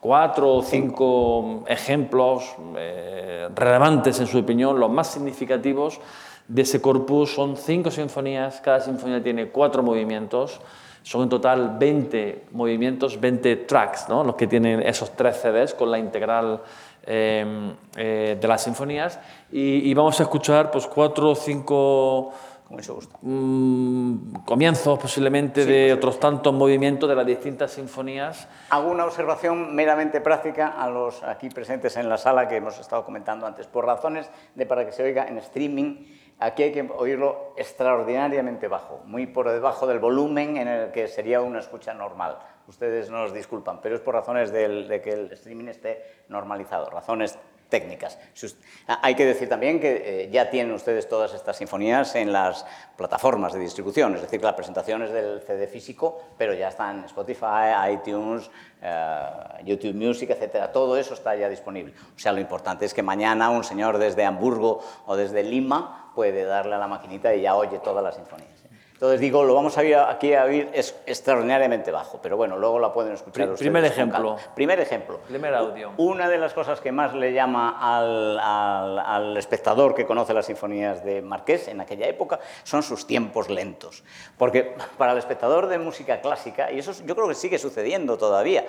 cuatro 0.00 0.54
o 0.54 0.62
cinco 0.62 1.64
ejemplos 1.66 2.54
eh, 2.76 3.48
relevantes 3.54 4.20
en 4.20 4.26
su 4.26 4.38
opinión, 4.38 4.78
los 4.78 4.90
más 4.90 5.08
significativos 5.08 6.00
de 6.48 6.62
ese 6.62 6.80
corpus. 6.80 7.34
Son 7.34 7.56
cinco 7.56 7.90
sinfonías, 7.90 8.60
cada 8.60 8.80
sinfonía 8.80 9.22
tiene 9.22 9.48
cuatro 9.48 9.82
movimientos, 9.82 10.60
son 11.02 11.22
en 11.22 11.28
total 11.28 11.76
20 11.78 12.46
movimientos, 12.52 13.20
20 13.20 13.56
tracks, 13.56 14.08
¿no? 14.08 14.24
los 14.24 14.34
que 14.34 14.46
tienen 14.46 14.80
esos 14.82 15.12
tres 15.12 15.36
CDs 15.36 15.74
con 15.74 15.90
la 15.90 15.98
integral 15.98 16.62
eh, 17.06 17.72
eh, 17.96 18.36
de 18.40 18.48
las 18.48 18.64
sinfonías. 18.64 19.18
Y, 19.52 19.88
y, 19.88 19.94
vamos 19.94 20.18
a 20.18 20.24
escuchar 20.24 20.72
pues, 20.72 20.88
cuatro 20.88 21.30
o 21.30 21.34
cinco 21.36 22.32
con 22.66 22.76
mucho 22.76 22.94
gusto. 22.94 23.16
Mm, 23.22 24.42
comienzos 24.44 24.98
posiblemente 24.98 25.64
de 25.64 25.92
otros 25.92 26.18
tantos 26.18 26.52
movimientos 26.52 27.08
de 27.08 27.14
las 27.14 27.24
distintas 27.24 27.70
sinfonías. 27.70 28.48
Hago 28.70 28.90
una 28.90 29.04
observación 29.04 29.74
meramente 29.74 30.20
práctica 30.20 30.68
a 30.68 30.90
los 30.90 31.22
aquí 31.22 31.48
presentes 31.48 31.96
en 31.96 32.08
la 32.08 32.18
sala 32.18 32.48
que 32.48 32.56
hemos 32.56 32.78
estado 32.80 33.04
comentando 33.04 33.46
antes. 33.46 33.68
Por 33.68 33.86
razones 33.86 34.28
de 34.56 34.66
para 34.66 34.84
que 34.84 34.90
se 34.90 35.04
oiga 35.04 35.28
en 35.28 35.38
streaming, 35.38 36.06
aquí 36.40 36.64
hay 36.64 36.72
que 36.72 36.90
oírlo 36.96 37.54
extraordinariamente 37.56 38.66
bajo, 38.66 39.00
muy 39.04 39.26
por 39.26 39.48
debajo 39.48 39.86
del 39.86 40.00
volumen 40.00 40.56
en 40.56 40.66
el 40.66 40.90
que 40.90 41.06
sería 41.06 41.42
una 41.42 41.60
escucha 41.60 41.94
normal. 41.94 42.38
Ustedes 42.66 43.10
nos 43.10 43.32
disculpan, 43.32 43.80
pero 43.80 43.94
es 43.94 44.00
por 44.00 44.14
razones 44.14 44.50
de 44.50 45.00
que 45.04 45.10
el 45.10 45.32
streaming 45.32 45.68
esté 45.68 46.02
normalizado, 46.28 46.90
razones 46.90 47.38
técnicas. 47.68 48.18
Ah, 48.86 49.00
hay 49.02 49.14
que 49.14 49.24
decir 49.24 49.48
también 49.48 49.80
que 49.80 50.24
eh, 50.24 50.30
ya 50.30 50.50
tienen 50.50 50.72
ustedes 50.72 51.08
todas 51.08 51.34
estas 51.34 51.56
sinfonías 51.56 52.14
en 52.14 52.32
las 52.32 52.64
plataformas 52.96 53.52
de 53.52 53.58
distribución, 53.58 54.14
es 54.14 54.22
decir, 54.22 54.40
que 54.40 54.46
la 54.46 54.56
presentación 54.56 55.02
es 55.02 55.12
del 55.12 55.40
CD 55.42 55.66
físico, 55.66 56.20
pero 56.38 56.54
ya 56.54 56.68
están 56.68 57.04
Spotify, 57.04 57.92
iTunes, 57.92 58.50
eh, 58.82 59.22
YouTube 59.64 59.94
Music, 59.94 60.30
etcétera. 60.30 60.72
Todo 60.72 60.96
eso 60.96 61.14
está 61.14 61.34
ya 61.34 61.48
disponible. 61.48 61.92
O 62.14 62.18
sea, 62.18 62.32
lo 62.32 62.40
importante 62.40 62.84
es 62.84 62.94
que 62.94 63.02
mañana 63.02 63.50
un 63.50 63.64
señor 63.64 63.98
desde 63.98 64.24
Hamburgo 64.24 64.82
o 65.06 65.16
desde 65.16 65.42
Lima 65.42 66.12
puede 66.14 66.44
darle 66.44 66.76
a 66.76 66.78
la 66.78 66.86
maquinita 66.86 67.34
y 67.34 67.42
ya 67.42 67.56
oye 67.56 67.78
todas 67.80 68.02
las 68.02 68.14
sinfonías. 68.14 68.55
Entonces 68.96 69.20
digo, 69.20 69.44
lo 69.44 69.52
vamos 69.52 69.76
a 69.76 69.84
ir 69.84 69.94
aquí 69.94 70.32
a 70.32 70.44
oír, 70.44 70.70
es 70.72 70.98
extraordinariamente 71.04 71.90
bajo, 71.90 72.18
pero 72.22 72.38
bueno, 72.38 72.56
luego 72.56 72.78
la 72.78 72.94
pueden 72.94 73.12
escuchar 73.12 73.32
Pri- 73.34 73.42
ustedes 73.44 73.58
primer 73.60 73.84
ejemplo. 73.84 74.36
Primer 74.54 74.80
ejemplo. 74.80 75.18
Primer 75.28 75.54
audio. 75.54 75.92
Una 75.98 76.30
de 76.30 76.38
las 76.38 76.54
cosas 76.54 76.80
que 76.80 76.92
más 76.92 77.12
le 77.14 77.34
llama 77.34 77.76
al, 77.78 78.38
al- 78.40 78.98
al 78.98 79.36
espectador 79.36 79.94
que 79.94 80.06
conoce 80.06 80.32
las 80.32 80.46
sinfonías 80.46 81.04
de 81.04 81.20
Marqués 81.20 81.68
en 81.68 81.82
aquella 81.82 82.06
época 82.06 82.40
son 82.64 82.82
sus 82.82 83.06
tiempos 83.06 83.50
lentos. 83.50 84.02
Porque 84.38 84.74
para 84.96 85.12
el 85.12 85.18
espectador 85.18 85.66
de 85.66 85.78
música 85.78 86.22
clásica, 86.22 86.72
y 86.72 86.78
eso 86.78 86.92
yo 87.04 87.14
creo 87.14 87.28
que 87.28 87.34
sigue 87.34 87.58
sucediendo 87.58 88.16
todavía, 88.16 88.64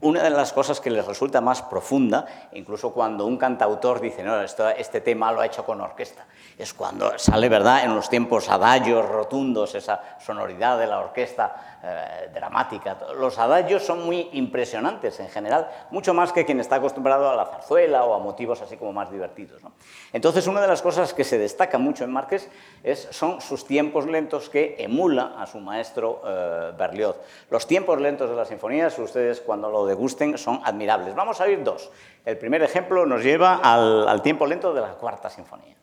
una 0.00 0.22
de 0.24 0.28
las 0.30 0.52
cosas 0.52 0.80
que 0.80 0.90
les 0.90 1.06
resulta 1.06 1.40
más 1.40 1.62
profunda, 1.62 2.26
incluso 2.52 2.92
cuando 2.92 3.24
un 3.26 3.38
cantautor 3.38 4.00
dice, 4.00 4.22
no, 4.24 4.42
esto- 4.42 4.68
este 4.70 5.00
tema 5.00 5.30
lo 5.32 5.40
ha 5.40 5.46
hecho 5.46 5.64
con 5.64 5.80
orquesta, 5.80 6.26
es 6.58 6.72
cuando 6.72 7.18
sale, 7.18 7.48
¿verdad?, 7.48 7.84
en 7.84 7.94
los 7.94 8.08
tiempos 8.08 8.48
adagios 8.48 9.06
rotundos, 9.06 9.74
esa 9.74 10.00
sonoridad 10.18 10.78
de 10.78 10.86
la 10.86 11.00
orquesta 11.00 11.78
eh, 11.82 12.30
dramática. 12.32 12.96
Los 13.14 13.38
adagios 13.38 13.84
son 13.84 14.06
muy 14.06 14.30
impresionantes 14.32 15.20
en 15.20 15.28
general, 15.28 15.68
mucho 15.90 16.14
más 16.14 16.32
que 16.32 16.46
quien 16.46 16.58
está 16.58 16.76
acostumbrado 16.76 17.28
a 17.28 17.36
la 17.36 17.44
zarzuela 17.44 18.04
o 18.04 18.14
a 18.14 18.18
motivos 18.18 18.62
así 18.62 18.78
como 18.78 18.94
más 18.94 19.10
divertidos. 19.10 19.62
¿no? 19.62 19.72
Entonces, 20.14 20.46
una 20.46 20.62
de 20.62 20.66
las 20.68 20.80
cosas 20.80 21.12
que 21.12 21.24
se 21.24 21.36
destaca 21.36 21.76
mucho 21.76 22.04
en 22.04 22.12
Márquez 22.12 22.48
es, 22.82 23.06
son 23.10 23.42
sus 23.42 23.66
tiempos 23.66 24.06
lentos 24.06 24.48
que 24.48 24.76
emula 24.78 25.34
a 25.38 25.46
su 25.46 25.60
maestro 25.60 26.22
eh, 26.26 26.72
Berlioz. 26.78 27.16
Los 27.50 27.66
tiempos 27.66 28.00
lentos 28.00 28.30
de 28.30 28.36
las 28.36 28.48
sinfonías, 28.48 28.98
ustedes 28.98 29.42
cuando 29.42 29.70
lo 29.70 29.84
degusten, 29.84 30.38
son 30.38 30.62
admirables. 30.64 31.14
Vamos 31.14 31.38
a 31.42 31.44
oír 31.44 31.62
dos. 31.62 31.90
El 32.24 32.38
primer 32.38 32.62
ejemplo 32.62 33.04
nos 33.04 33.22
lleva 33.22 33.56
al, 33.56 34.08
al 34.08 34.22
tiempo 34.22 34.46
lento 34.46 34.72
de 34.72 34.80
la 34.80 34.94
cuarta 34.94 35.28
sinfonía. 35.28 35.76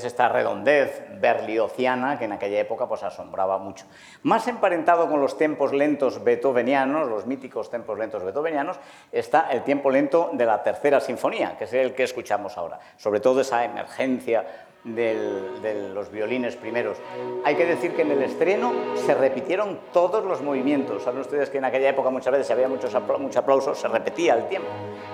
Ustedes 0.00 0.12
esta 0.12 0.28
redondez 0.28 1.04
berliociana 1.20 2.18
que 2.18 2.24
en 2.24 2.32
aquella 2.32 2.60
época 2.60 2.88
pues 2.88 3.02
asombraba 3.02 3.58
mucho. 3.58 3.84
Más 4.22 4.48
emparentado 4.48 5.08
con 5.08 5.20
los 5.20 5.36
tiempos 5.36 5.72
lentos 5.72 6.24
beethovenianos, 6.24 7.08
los 7.08 7.26
míticos 7.26 7.68
tiempos 7.68 7.98
lentos 7.98 8.24
beethovenianos, 8.24 8.78
está 9.12 9.50
el 9.50 9.62
tiempo 9.62 9.90
lento 9.90 10.30
de 10.32 10.46
la 10.46 10.62
tercera 10.62 11.00
sinfonía, 11.00 11.56
que 11.58 11.64
es 11.64 11.72
el 11.74 11.94
que 11.94 12.04
escuchamos 12.04 12.56
ahora. 12.56 12.80
Sobre 12.96 13.20
todo 13.20 13.42
esa 13.42 13.64
emergencia 13.64 14.46
de 14.84 15.90
los 15.92 16.10
violines 16.10 16.56
primeros. 16.56 16.96
Hay 17.44 17.54
que 17.56 17.66
decir 17.66 17.94
que 17.94 18.02
en 18.02 18.12
el 18.12 18.22
estreno 18.22 18.72
se 18.96 19.14
repitieron 19.14 19.78
todos 19.92 20.24
los 20.24 20.40
movimientos. 20.40 21.02
Saben 21.02 21.20
ustedes 21.20 21.50
que 21.50 21.58
en 21.58 21.66
aquella 21.66 21.90
época 21.90 22.08
muchas 22.08 22.32
veces 22.32 22.50
había 22.50 22.68
muchos 22.68 22.94
mucho 23.18 23.38
aplauso, 23.38 23.74
se 23.74 23.88
repetía 23.88 24.34
el 24.34 24.48
tiempo. 24.48 24.70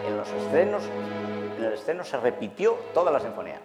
En 0.07 0.17
los 0.17 0.31
estrenos, 0.31 0.85
en 1.59 1.65
el 1.65 1.73
estreno 1.73 2.05
se 2.05 2.17
repitió 2.19 2.77
toda 2.95 3.11
la 3.11 3.19
sinfonía. 3.19 3.61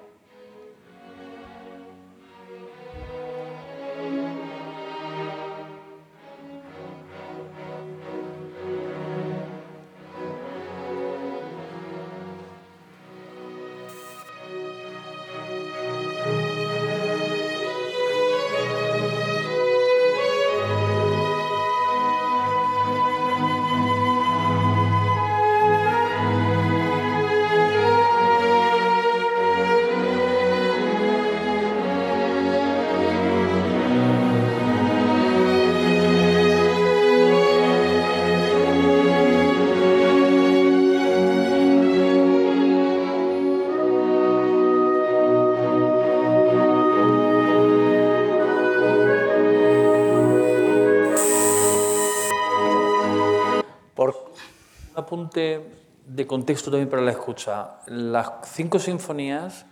Contexto 56.31 56.71
también 56.71 56.89
para 56.89 57.01
la 57.01 57.11
escucha. 57.11 57.71
Las 57.87 58.31
cinco 58.45 58.79
sinfonías 58.79 59.65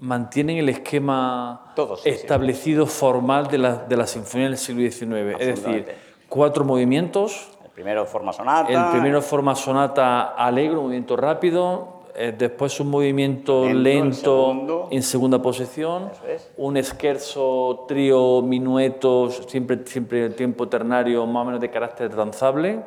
mantienen 0.00 0.58
el 0.58 0.68
esquema 0.68 1.72
Todos, 1.76 2.02
sí, 2.02 2.10
sí. 2.10 2.16
establecido 2.16 2.84
formal 2.86 3.46
de 3.46 3.58
la, 3.58 3.76
de 3.76 3.96
la 3.96 4.08
sinfonía 4.08 4.48
del 4.48 4.58
siglo 4.58 4.82
XIX. 4.90 5.38
Es 5.38 5.46
decir, 5.62 5.86
cuatro 6.28 6.64
movimientos. 6.64 7.50
el 7.64 7.70
primero 7.70 8.04
forma 8.06 8.32
sonata. 8.32 8.68
El 8.72 8.90
primero 8.90 9.22
forma 9.22 9.54
sonata 9.54 10.34
alegre, 10.34 10.76
un 10.76 10.84
movimiento 10.86 11.16
rápido. 11.16 12.00
eh, 12.16 12.34
después 12.36 12.80
un 12.80 12.90
movimiento 12.90 13.68
Lento, 13.68 14.88
en 14.90 15.02
segunda 15.04 15.40
posición. 15.40 16.10
Es. 16.28 16.50
Un 16.56 16.76
scherzo, 16.82 17.84
trío, 17.86 18.42
minuetos, 18.42 19.44
siempre, 19.46 19.78
siempre 19.86 20.26
el 20.26 20.34
tiempo 20.34 20.66
ternario 20.66 21.24
más 21.26 21.42
o 21.42 21.44
menos 21.44 21.60
de 21.60 21.70
carácter 21.70 22.14
danzable. 22.16 22.80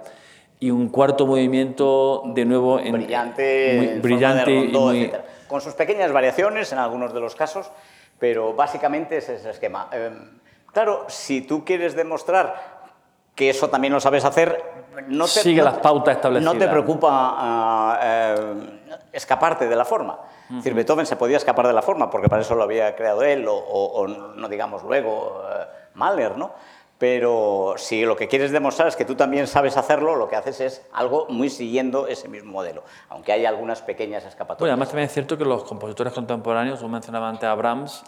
Y 0.64 0.72
un 0.72 0.88
cuarto 0.88 1.28
movimiento 1.28 2.22
de 2.28 2.46
nuevo 2.46 2.80
en, 2.80 2.94
brillante, 2.94 3.74
muy 3.76 3.88
brillante 4.00 4.50
de 4.50 4.58
y 4.60 4.72
muy- 4.78 5.12
con 5.50 5.60
sus 5.60 5.74
pequeñas 5.74 6.14
variaciones 6.14 6.72
en 6.72 6.78
algunos 6.80 7.14
de 7.14 7.20
los 7.20 7.36
casos, 7.36 7.70
pero 8.18 8.54
básicamente 8.54 9.18
ese 9.18 9.36
es 9.36 9.44
el 9.44 9.52
esquema. 9.52 9.90
Eh, 9.92 10.10
claro, 10.72 11.04
si 11.10 11.42
tú 11.42 11.66
quieres 11.66 11.98
demostrar 11.98 12.56
que 13.36 13.50
eso 13.50 13.70
también 13.70 13.92
lo 13.92 14.00
sabes 14.00 14.24
hacer, 14.24 14.64
no 15.10 15.26
te, 15.26 15.32
Sigue 15.42 15.58
no 15.60 15.66
las 15.66 15.80
pautas 15.80 16.16
establecidas. 16.16 16.54
No 16.54 16.58
te 16.58 16.70
preocupa 16.70 18.00
eh, 18.02 18.80
escaparte 19.12 19.68
de 19.68 19.76
la 19.76 19.84
forma. 19.84 20.18
Es 20.50 20.56
decir, 20.58 20.76
Beethoven 20.76 21.06
se 21.06 21.18
podía 21.18 21.36
escapar 21.38 21.68
de 21.68 21.74
la 21.74 21.82
forma 21.82 22.10
porque 22.10 22.30
para 22.30 22.42
eso 22.42 22.56
lo 22.56 22.64
había 22.64 22.96
creado 22.96 23.22
él, 23.24 23.46
o, 23.50 23.54
o- 23.54 24.02
o 24.02 24.08
no 24.08 24.48
digamos 24.48 24.82
luego 24.84 25.44
eh, 25.52 25.66
Mahler, 25.96 26.38
¿no? 26.38 26.54
Pero 27.04 27.74
si 27.76 28.06
lo 28.06 28.16
que 28.16 28.30
quieres 28.30 28.54
demostrar 28.54 28.88
es 28.88 28.96
que 28.96 29.04
tú 29.04 29.16
también 29.16 29.46
sabes 29.46 29.76
hacerlo, 29.76 30.16
lo 30.16 30.30
que 30.30 30.38
haces 30.38 30.62
es 30.62 30.86
algo 30.94 31.26
muy 31.28 31.50
siguiendo 31.50 32.08
ese 32.08 32.30
mismo 32.30 32.54
modelo, 32.54 32.86
aunque 33.10 33.34
hay 33.34 33.46
algunas 33.46 33.82
pequeñas 33.82 34.24
Bueno, 34.24 34.30
escapatorias. 34.30 34.72
además 34.72 34.88
también 34.88 35.08
es 35.08 35.14
cierto 35.14 35.38
que 35.38 35.44
los 35.44 35.66
compositores 35.66 36.14
contemporáneos, 36.14 36.80
tú 36.80 36.88
mencionabas 36.88 37.32
antes 37.34 37.50
a 37.50 37.56
Brahms, 37.56 38.06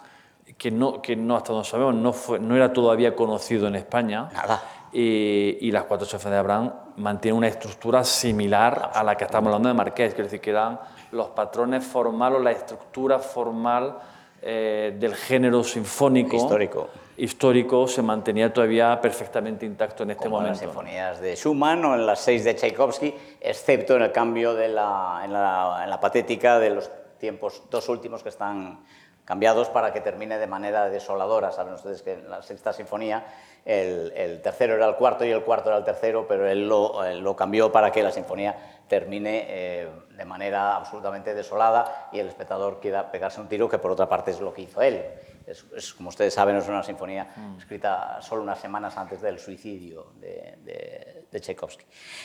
que 0.56 0.70
no, 0.70 1.02
que 1.02 1.14
no 1.14 1.36
hasta 1.36 1.52
donde 1.52 1.68
sabemos, 1.68 1.94
no, 1.94 2.14
fue, 2.14 2.38
no 2.38 2.56
era 2.56 2.72
todavía 2.72 3.14
conocido 3.14 3.68
en 3.68 3.74
España. 3.74 4.30
Nada. 4.32 4.62
Y, 4.90 5.58
y 5.60 5.70
las 5.72 5.84
cuatro 5.84 6.06
sinfonías 6.06 6.38
de 6.38 6.42
Brahms 6.42 6.72
mantienen 6.96 7.36
una 7.36 7.48
estructura 7.48 8.02
similar 8.02 8.92
a 8.94 9.04
la 9.04 9.14
que 9.14 9.24
estamos 9.24 9.48
hablando 9.48 9.68
de 9.68 9.74
Marqués, 9.74 10.14
quiero 10.14 10.24
decir 10.24 10.40
que 10.40 10.48
eran 10.52 10.80
los 11.12 11.28
patrones 11.28 11.84
formales, 11.84 12.40
o 12.40 12.42
la 12.42 12.52
estructura 12.52 13.18
formal 13.18 13.98
eh, 14.40 14.96
del 14.98 15.14
género 15.14 15.62
sinfónico 15.62 16.34
Histórico. 16.34 16.88
Histórico 17.16 17.86
se 17.88 18.02
mantenía 18.02 18.52
todavía 18.52 19.00
perfectamente 19.00 19.64
intacto 19.66 20.02
en 20.02 20.10
este 20.10 20.24
como 20.24 20.40
en 20.40 20.48
las 20.48 20.58
momento. 20.58 20.80
sinfonías 20.80 21.20
de 21.20 21.36
Schumann 21.36 21.84
o 21.84 21.94
en 21.94 22.06
las 22.06 22.20
seis 22.20 22.44
de 22.44 22.54
Tchaikovsky, 22.54 23.14
excepto 23.40 23.96
en 23.96 24.02
el 24.02 24.12
cambio 24.12 24.54
de 24.54 24.68
la, 24.68 25.22
en, 25.24 25.32
la, 25.32 25.80
en 25.84 25.90
la 25.90 26.00
patética 26.00 26.58
de 26.58 26.70
los 26.70 26.90
tiempos 27.18 27.62
dos 27.70 27.88
últimos 27.88 28.22
que 28.22 28.28
están 28.28 28.84
cambiados 29.26 29.68
para 29.68 29.92
que 29.92 30.00
termine 30.00 30.38
de 30.38 30.46
manera 30.46 30.88
desoladora. 30.88 31.50
Saben 31.50 31.74
ustedes 31.74 32.02
que 32.02 32.12
en 32.12 32.30
la 32.30 32.42
sexta 32.42 32.72
sinfonía 32.72 33.26
el, 33.64 34.40
tercero 34.40 34.74
era 34.74 34.86
el 34.86 34.94
cuarto 34.94 35.24
y 35.24 35.30
el 35.30 35.42
cuarto 35.42 35.68
era 35.68 35.78
el 35.78 35.84
tercero, 35.84 36.26
pero 36.28 36.48
él 36.48 36.68
lo, 36.68 37.36
cambió 37.36 37.72
para 37.72 37.90
que 37.90 38.02
la 38.04 38.12
sinfonía 38.12 38.56
termine 38.86 39.44
eh, 39.48 39.88
de 40.16 40.24
manera 40.24 40.76
absolutamente 40.76 41.34
desolada 41.34 42.08
y 42.12 42.20
el 42.20 42.28
espectador 42.28 42.78
quiera 42.80 43.10
pegarse 43.10 43.40
un 43.40 43.48
tiro, 43.48 43.68
que 43.68 43.78
por 43.78 43.90
otra 43.90 44.08
parte 44.08 44.30
es 44.30 44.40
lo 44.40 44.54
que 44.54 44.62
hizo 44.62 44.80
él. 44.80 45.02
Es, 45.46 45.94
como 45.94 46.08
ustedes 46.08 46.34
saben, 46.34 46.56
es 46.56 46.66
una 46.66 46.82
sinfonía 46.82 47.32
mm. 47.36 47.58
escrita 47.58 48.20
solo 48.20 48.42
unas 48.42 48.58
semanas 48.58 48.96
antes 48.96 49.20
del 49.20 49.38
suicidio 49.38 50.12
de, 50.20 50.58
de, 50.64 51.26
de, 51.30 51.40
Tchaikovsky. 51.40 51.84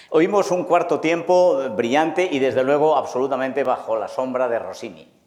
Oímos 0.10 0.50
un 0.50 0.64
cuarto 0.64 1.00
tiempo 1.00 1.70
brillante 1.70 2.28
y 2.32 2.40
desde 2.40 2.64
luego 2.64 2.98
absolutamente 2.98 3.64
bajo 3.64 3.96
la 3.96 4.08
sombra 4.08 4.48
de 4.48 4.58
Rossini. 4.58 5.21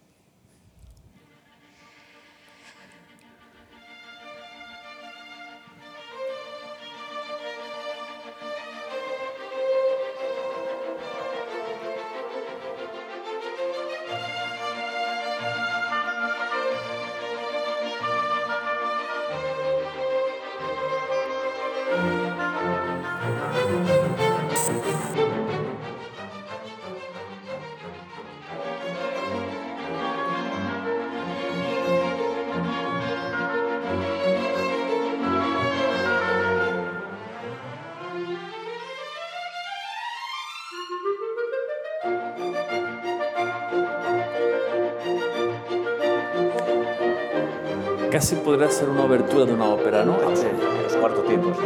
Casi 48.14 48.36
podría 48.36 48.70
ser 48.70 48.88
una 48.88 49.06
obertura 49.06 49.44
de 49.44 49.54
una 49.54 49.70
ópera, 49.70 50.04
¿no? 50.04 50.16
Sí, 50.36 50.46
los 50.84 50.94
cuartos 50.94 51.26
tiempos. 51.26 51.58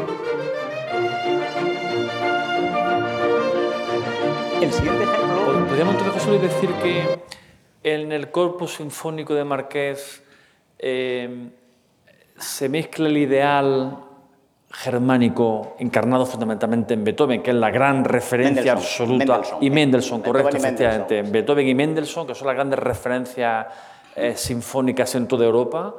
El 4.59 4.73
siguiente 4.73 5.03
ejemplo... 5.03 5.67
Podríamos 5.69 5.97
entonces, 5.97 6.41
decir 6.41 6.71
que 6.83 7.21
en 7.83 8.13
el 8.13 8.31
corpus 8.31 8.77
sinfónico 8.77 9.35
de 9.35 9.45
Marqués 9.45 10.23
eh, 10.79 11.51
se 12.39 12.69
mezcla 12.71 13.09
el 13.09 13.19
ideal 13.19 13.99
germánico 14.71 15.77
encarnado 15.79 16.25
fundamentalmente 16.25 16.95
en 16.95 17.05
Beethoven, 17.05 17.43
que 17.43 17.51
es 17.51 17.57
la 17.57 17.71
gran 17.71 18.05
referencia 18.07 18.73
absoluta, 18.73 19.43
y 19.61 19.69
Mendelssohn, 19.69 20.23
correcto, 20.23 20.57
efectivamente. 20.57 21.21
Beethoven 21.21 21.69
y 21.69 21.75
Mendelssohn, 21.75 22.27
que 22.27 22.35
son 22.35 22.47
las 22.47 22.57
grandes 22.57 22.79
referencias 22.79 23.67
eh, 24.17 24.33
sinfónicas 24.35 25.15
en 25.15 25.29
toda 25.29 25.45
Europa 25.45 25.95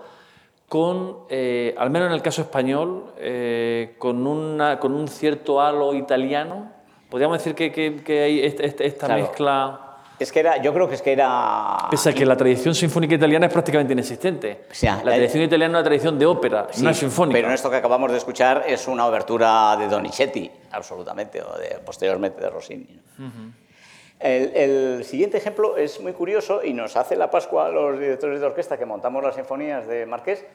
con, 0.70 1.18
eh, 1.30 1.74
al 1.78 1.90
menos 1.90 2.08
en 2.08 2.14
el 2.14 2.22
caso 2.22 2.44
español, 2.44 3.12
eh, 3.18 3.96
con, 3.98 4.26
una, 4.26 4.80
con 4.80 4.94
un 4.94 5.08
cierto 5.08 5.60
halo 5.60 5.96
italiano. 5.96 6.72
Podríamos 7.10 7.40
decir 7.40 7.56
que, 7.56 7.72
que, 8.04 8.22
hay 8.22 8.40
esta, 8.40 9.08
mezcla... 9.08 9.86
Es 10.20 10.32
que 10.32 10.42
era, 10.42 10.62
yo 10.62 10.74
creo 10.74 10.88
que 10.88 10.96
es 10.96 11.02
que 11.02 11.14
era... 11.14 11.88
Pese 11.90 12.10
a 12.10 12.14
que 12.14 12.26
la 12.26 12.38
tradición 12.38 12.76
sinfónica 12.76 13.16
italiana 13.16 13.48
es 13.48 13.54
prácticamente 13.54 13.94
inexistente. 13.94 14.66
la 14.84 15.02
tradición 15.02 15.44
italiana 15.44 15.72
es 15.74 15.80
una 15.80 15.84
tradición 15.84 16.20
de 16.20 16.26
ópera, 16.28 16.68
no 16.82 16.90
es 16.90 16.98
sinfónica. 16.98 17.40
Pero 17.40 17.52
esto 17.52 17.70
que 17.72 17.78
acabamos 17.78 18.12
de 18.12 18.18
escuchar 18.18 18.66
es 18.68 18.88
una 18.88 19.08
obertura 19.08 19.76
de 19.76 19.88
Donizetti, 19.88 20.52
absolutamente, 20.72 21.42
o 21.42 21.58
de, 21.58 21.80
posteriormente 21.84 22.42
de 22.42 22.50
Rossini. 22.50 23.00
El, 24.20 25.06
siguiente 25.06 25.38
ejemplo 25.38 25.78
es 25.78 26.02
muy 26.02 26.12
curioso 26.12 26.62
y 26.64 26.74
nos 26.74 26.98
hace 26.98 27.16
la 27.16 27.32
Pascua 27.32 27.68
a 27.68 27.70
los 27.70 27.98
directores 27.98 28.42
de 28.42 28.46
orquesta 28.46 28.78
que 28.78 28.86
montamos 28.86 29.24
las 29.24 29.36
sinfonías 29.36 29.88
de 29.88 30.06
Marqués, 30.06 30.46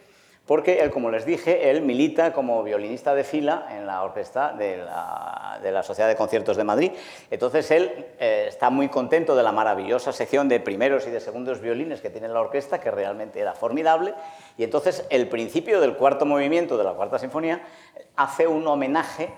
porque 0.46 0.80
él, 0.80 0.90
como 0.90 1.10
les 1.10 1.24
dije, 1.24 1.70
él 1.70 1.80
milita 1.80 2.34
como 2.34 2.62
violinista 2.62 3.14
de 3.14 3.24
fila 3.24 3.66
en 3.70 3.86
la 3.86 4.02
orquesta 4.02 4.52
de 4.52 4.76
la, 4.76 5.82
Sociedad 5.82 6.08
de 6.08 6.16
Conciertos 6.16 6.58
de 6.58 6.64
Madrid. 6.64 6.92
Entonces 7.30 7.70
él 7.70 8.06
eh, 8.18 8.44
está 8.48 8.68
muy 8.68 8.88
contento 8.88 9.34
de 9.34 9.42
la 9.42 9.52
maravillosa 9.52 10.12
sección 10.12 10.46
de 10.46 10.60
primeros 10.60 11.06
y 11.06 11.10
de 11.10 11.20
segundos 11.20 11.62
violines 11.62 12.02
que 12.02 12.10
tiene 12.10 12.28
la 12.28 12.42
orquesta, 12.42 12.80
que 12.80 12.90
realmente 12.90 13.40
era 13.40 13.54
formidable. 13.54 14.12
Y 14.58 14.64
entonces 14.64 15.06
el 15.08 15.28
principio 15.28 15.80
del 15.80 15.96
cuarto 15.96 16.26
movimiento 16.26 16.76
de 16.76 16.84
la 16.84 16.92
cuarta 16.92 17.18
sinfonía 17.18 17.62
hace 18.16 18.46
un 18.46 18.66
homenaje 18.66 19.30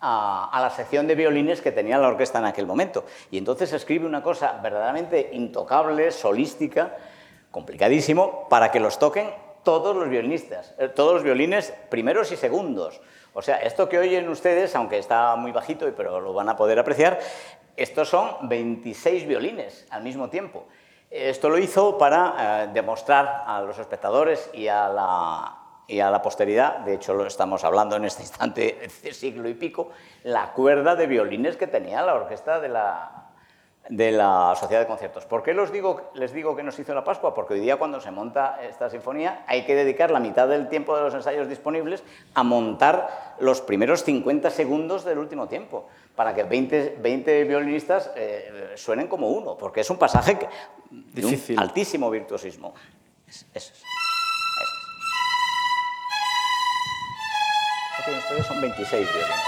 a, 0.00 0.58
la 0.60 0.70
sección 0.70 1.06
de 1.06 1.14
violines 1.14 1.60
que 1.60 1.72
tenía 1.72 1.98
la 1.98 2.08
orquesta 2.08 2.38
en 2.38 2.44
aquel 2.44 2.66
momento. 2.66 3.04
Y 3.30 3.38
entonces 3.38 3.72
escribe 3.72 4.06
una 4.06 4.22
cosa 4.22 4.58
verdaderamente 4.62 5.30
intocable, 5.32 6.10
solística, 6.10 6.96
complicadísimo, 7.50 8.48
para 8.48 8.70
que 8.70 8.80
los 8.80 8.98
toquen 8.98 9.30
todos 9.62 9.96
los 9.96 10.08
violinistas, 10.08 10.74
eh, 10.78 10.88
todos 10.88 11.14
los 11.14 11.22
violines 11.22 11.72
primeros 11.90 12.30
y 12.30 12.36
segundos. 12.36 13.00
O 13.34 13.42
sea, 13.42 13.56
esto 13.56 13.88
que 13.88 13.98
oyen 13.98 14.28
ustedes, 14.28 14.74
aunque 14.76 14.98
está 14.98 15.34
muy 15.36 15.52
bajito, 15.52 15.92
pero 15.96 16.20
lo 16.20 16.32
van 16.32 16.48
a 16.48 16.56
poder 16.56 16.78
apreciar, 16.78 17.18
estos 17.76 18.08
son 18.08 18.48
26 18.48 19.26
violines 19.26 19.86
al 19.90 20.02
mismo 20.02 20.30
tiempo. 20.30 20.66
Esto 21.10 21.48
lo 21.48 21.58
hizo 21.58 21.98
para 21.98 22.64
eh, 22.64 22.68
demostrar 22.72 23.44
a 23.46 23.60
los 23.62 23.78
espectadores 23.78 24.50
y 24.52 24.68
a 24.68 24.88
la, 24.88 25.55
y 25.88 26.00
a 26.00 26.10
la 26.10 26.20
posteridad, 26.20 26.78
de 26.78 26.94
hecho 26.94 27.14
lo 27.14 27.26
estamos 27.26 27.64
hablando 27.64 27.96
en 27.96 28.04
este 28.04 28.22
instante 28.22 28.88
de 29.02 29.12
siglo 29.12 29.48
y 29.48 29.54
pico, 29.54 29.90
la 30.24 30.52
cuerda 30.52 30.96
de 30.96 31.06
violines 31.06 31.56
que 31.56 31.66
tenía 31.66 32.02
la 32.02 32.14
orquesta 32.14 32.58
de 32.58 32.68
la, 32.68 33.26
de 33.88 34.10
la 34.10 34.54
Sociedad 34.58 34.80
de 34.80 34.86
Conciertos. 34.88 35.26
¿Por 35.26 35.42
qué 35.42 35.54
les 35.54 35.70
digo, 35.70 36.10
les 36.14 36.32
digo 36.32 36.56
que 36.56 36.62
nos 36.62 36.78
hizo 36.78 36.92
la 36.92 37.04
Pascua? 37.04 37.34
Porque 37.34 37.54
hoy 37.54 37.60
día 37.60 37.76
cuando 37.76 38.00
se 38.00 38.10
monta 38.10 38.58
esta 38.62 38.90
sinfonía 38.90 39.44
hay 39.46 39.64
que 39.64 39.76
dedicar 39.76 40.10
la 40.10 40.18
mitad 40.18 40.48
del 40.48 40.68
tiempo 40.68 40.96
de 40.96 41.02
los 41.02 41.14
ensayos 41.14 41.48
disponibles 41.48 42.02
a 42.34 42.42
montar 42.42 43.36
los 43.38 43.60
primeros 43.60 44.02
50 44.02 44.50
segundos 44.50 45.04
del 45.04 45.18
último 45.18 45.46
tiempo, 45.46 45.88
para 46.16 46.34
que 46.34 46.42
20, 46.42 46.96
20 47.00 47.44
violinistas 47.44 48.10
eh, 48.16 48.72
suenen 48.74 49.06
como 49.06 49.28
uno, 49.28 49.56
porque 49.56 49.82
es 49.82 49.90
un 49.90 49.98
pasaje 49.98 50.36
de 50.90 51.26
un 51.26 51.58
altísimo 51.58 52.10
virtuosismo. 52.10 52.74
Eso 53.28 53.46
es. 53.54 53.95
Ustedes 58.14 58.46
son 58.46 58.60
26 58.60 59.06
violines. 59.12 59.46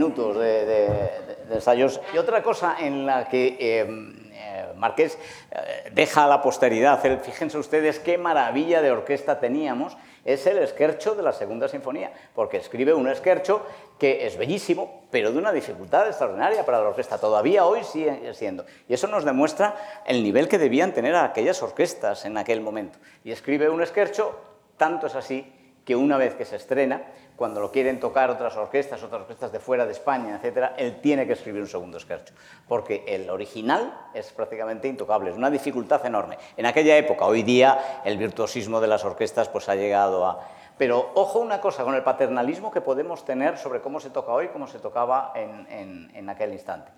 Minutos 0.00 0.38
de, 0.38 1.10
ensayos. 1.50 2.00
Y 2.14 2.16
otra 2.16 2.42
cosa 2.42 2.76
en 2.80 3.04
la 3.04 3.28
que 3.28 3.48
eh, 3.60 3.86
eh, 4.32 4.66
Marqués 4.76 5.18
eh, 5.50 5.90
deja 5.92 6.24
a 6.24 6.26
la 6.26 6.40
posteridad, 6.40 6.98
fíjense 7.22 7.58
ustedes 7.58 7.98
qué 7.98 8.16
maravilla 8.16 8.80
de 8.80 8.90
orquesta 8.92 9.38
teníamos, 9.38 9.98
es 10.24 10.46
el 10.46 10.56
esquercho 10.56 11.14
de 11.14 11.22
la 11.22 11.34
segunda 11.34 11.68
sinfonía, 11.68 12.12
porque 12.34 12.56
escribe 12.56 12.94
un 12.94 13.10
esquercho 13.10 13.66
que 13.98 14.26
es 14.26 14.38
bellísimo, 14.38 15.02
pero 15.10 15.32
de 15.32 15.38
una 15.38 15.52
dificultad 15.52 16.06
extraordinaria 16.06 16.64
para 16.64 16.80
la 16.80 16.88
orquesta. 16.88 17.18
Todavía 17.18 17.66
hoy 17.66 17.84
sigue 17.84 18.32
siendo. 18.32 18.64
Y 18.88 18.94
eso 18.94 19.06
nos 19.06 19.26
demuestra 19.26 20.02
el 20.06 20.22
nivel 20.22 20.48
que 20.48 20.56
debían 20.56 20.94
tener 20.94 21.14
aquellas 21.14 21.62
orquestas 21.62 22.24
en 22.24 22.38
aquel 22.38 22.62
momento. 22.62 22.98
Y 23.22 23.32
escribe 23.32 23.68
un 23.68 23.82
esquercho, 23.82 24.34
tanto 24.78 25.08
es 25.08 25.14
así 25.14 25.59
que 25.84 25.96
una 25.96 26.16
vez 26.16 26.34
que 26.34 26.44
se 26.44 26.56
estrena, 26.56 27.02
cuando 27.40 27.60
lo 27.60 27.72
quieren 27.72 27.98
tocar 28.00 28.28
otras 28.28 28.54
orquestas, 28.56 29.02
otras 29.02 29.22
orquestas 29.22 29.50
de 29.50 29.60
fuera 29.60 29.86
de 29.86 29.92
España, 29.92 30.36
etcétera, 30.36 30.74
él 30.76 31.00
tiene 31.00 31.26
que 31.26 31.32
escribir 31.32 31.62
un 31.62 31.68
segundo 31.68 31.96
esquercho, 31.96 32.34
porque 32.68 33.02
el 33.08 33.30
original 33.30 34.08
es 34.12 34.30
prácticamente 34.32 34.88
intocable, 34.88 35.30
es 35.30 35.36
una 35.36 35.48
dificultad 35.50 36.04
enorme. 36.04 36.36
En 36.58 36.66
aquella 36.66 36.98
época, 36.98 37.24
hoy 37.24 37.42
día, 37.42 38.02
el 38.04 38.18
virtuosismo 38.18 38.78
de 38.78 38.88
las 38.88 39.06
orquestas 39.06 39.48
pues 39.48 39.70
ha 39.70 39.74
llegado 39.74 40.26
a... 40.26 40.46
Pero 40.76 41.12
ojo 41.14 41.38
una 41.38 41.62
cosa, 41.62 41.82
con 41.82 41.94
el 41.94 42.02
paternalismo 42.02 42.70
que 42.70 42.82
podemos 42.82 43.24
tener 43.24 43.56
sobre 43.56 43.80
cómo 43.80 44.00
se 44.00 44.10
toca 44.10 44.32
hoy, 44.32 44.48
cómo 44.48 44.66
se 44.66 44.78
tocaba 44.78 45.32
en, 45.34 46.28
aquel 46.28 46.52
instante. 46.52 46.92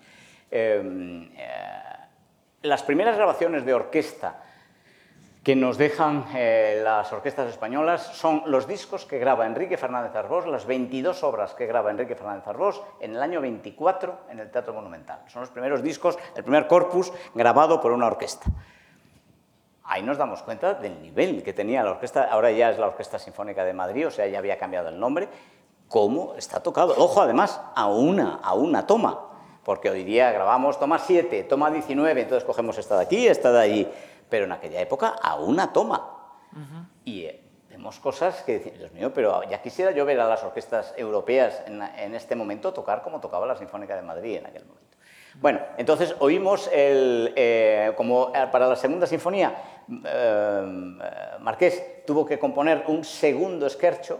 Em, 0.51 1.31
eh, 1.37 1.47
las 2.63 2.83
primeras 2.83 3.15
grabaciones 3.15 3.65
de 3.65 3.73
orquesta 3.73 4.43
que 5.43 5.57
nos 5.57 5.77
dejan 5.77 6.25
eh, 6.33 6.79
las 6.83 7.11
orquestas 7.11 7.49
españolas 7.49 8.01
son 8.15 8.43
los 8.45 8.65
discos 8.65 9.05
que 9.05 9.19
graba 9.19 9.45
Enrique 9.45 9.75
Fernández 9.75 10.15
Arbós, 10.15 10.47
las 10.47 10.65
22 10.65 11.21
obras 11.23 11.53
que 11.53 11.65
graba 11.65 11.91
Enrique 11.91 12.15
Fernández 12.15 12.47
Arbós 12.47 12.81
en 13.01 13.15
el 13.15 13.21
año 13.21 13.41
24 13.41 14.19
en 14.29 14.39
el 14.39 14.49
Teatro 14.49 14.73
Monumental. 14.73 15.19
Son 15.27 15.41
los 15.41 15.49
primeros 15.49 15.83
discos, 15.83 16.17
el 16.35 16.43
primer 16.43 16.65
corpus 16.67 17.11
grabado 17.35 17.81
por 17.81 17.91
una 17.91 18.07
orquesta. 18.07 18.45
Ahí 19.83 20.01
nos 20.01 20.17
damos 20.17 20.41
cuenta 20.43 20.75
del 20.75 21.01
nivel 21.01 21.43
que 21.43 21.51
tenía 21.51 21.83
la 21.83 21.91
orquesta, 21.91 22.23
ahora 22.31 22.49
ya 22.51 22.69
es 22.69 22.79
la 22.79 22.87
Orquesta 22.87 23.19
Sinfónica 23.19 23.65
de 23.65 23.73
Madrid, 23.73 24.07
o 24.07 24.11
sea, 24.11 24.25
ya 24.27 24.37
había 24.37 24.57
cambiado 24.57 24.87
el 24.87 24.97
nombre, 24.97 25.27
cómo 25.89 26.35
está 26.37 26.63
tocado. 26.63 26.95
Ojo, 26.97 27.21
además, 27.21 27.59
a 27.75 27.87
una, 27.87 28.35
a 28.35 28.53
una 28.53 28.87
toma, 28.87 29.19
porque 29.65 29.89
hoy 29.89 30.05
día 30.05 30.31
grabamos 30.31 30.79
toma 30.79 30.99
7, 30.99 31.43
toma 31.43 31.69
19, 31.69 32.21
entonces 32.21 32.45
cogemos 32.45 32.77
esta 32.77 32.95
de 32.95 33.03
aquí, 33.03 33.27
esta 33.27 33.51
de 33.51 33.59
ahí 33.59 33.93
pero 34.33 34.45
en 34.45 34.51
aquella 34.51 34.81
época 34.81 35.13
a 35.21 35.35
una 35.35 35.71
toma. 35.71 36.09
Y 37.05 37.21
eh, 37.21 37.39
vemos 37.69 37.99
cosas 37.99 38.41
que 38.41 38.57
dicen, 38.57 38.79
Dios 38.79 38.91
mío, 38.91 39.13
pero 39.13 39.47
ya 39.47 39.61
quisiera 39.61 39.91
yo 39.91 40.05
ver 40.05 40.19
a 40.19 40.27
las 40.27 40.41
orquestas 40.41 40.91
europeas 40.97 41.61
en, 41.67 42.15
este 42.15 42.35
momento 42.35 42.73
tocar 42.73 43.03
como 43.03 43.19
tocaba 43.19 43.45
la 43.45 43.55
Sinfónica 43.55 43.95
de 43.95 44.01
Madrid 44.01 44.37
en 44.37 44.47
aquel 44.47 44.65
momento. 44.65 44.97
Bueno, 45.39 45.59
entonces 45.77 46.15
oímos, 46.17 46.67
el, 46.73 47.31
eh, 47.35 47.93
como 47.95 48.31
eh, 48.33 48.47
para 48.51 48.67
la 48.67 48.75
segunda 48.75 49.05
sinfonía, 49.05 49.55
Marqués 51.39 52.03
tuvo 52.07 52.25
que 52.25 52.39
componer 52.39 52.85
un 52.87 53.03
segundo 53.03 53.67
esquercho, 53.67 54.19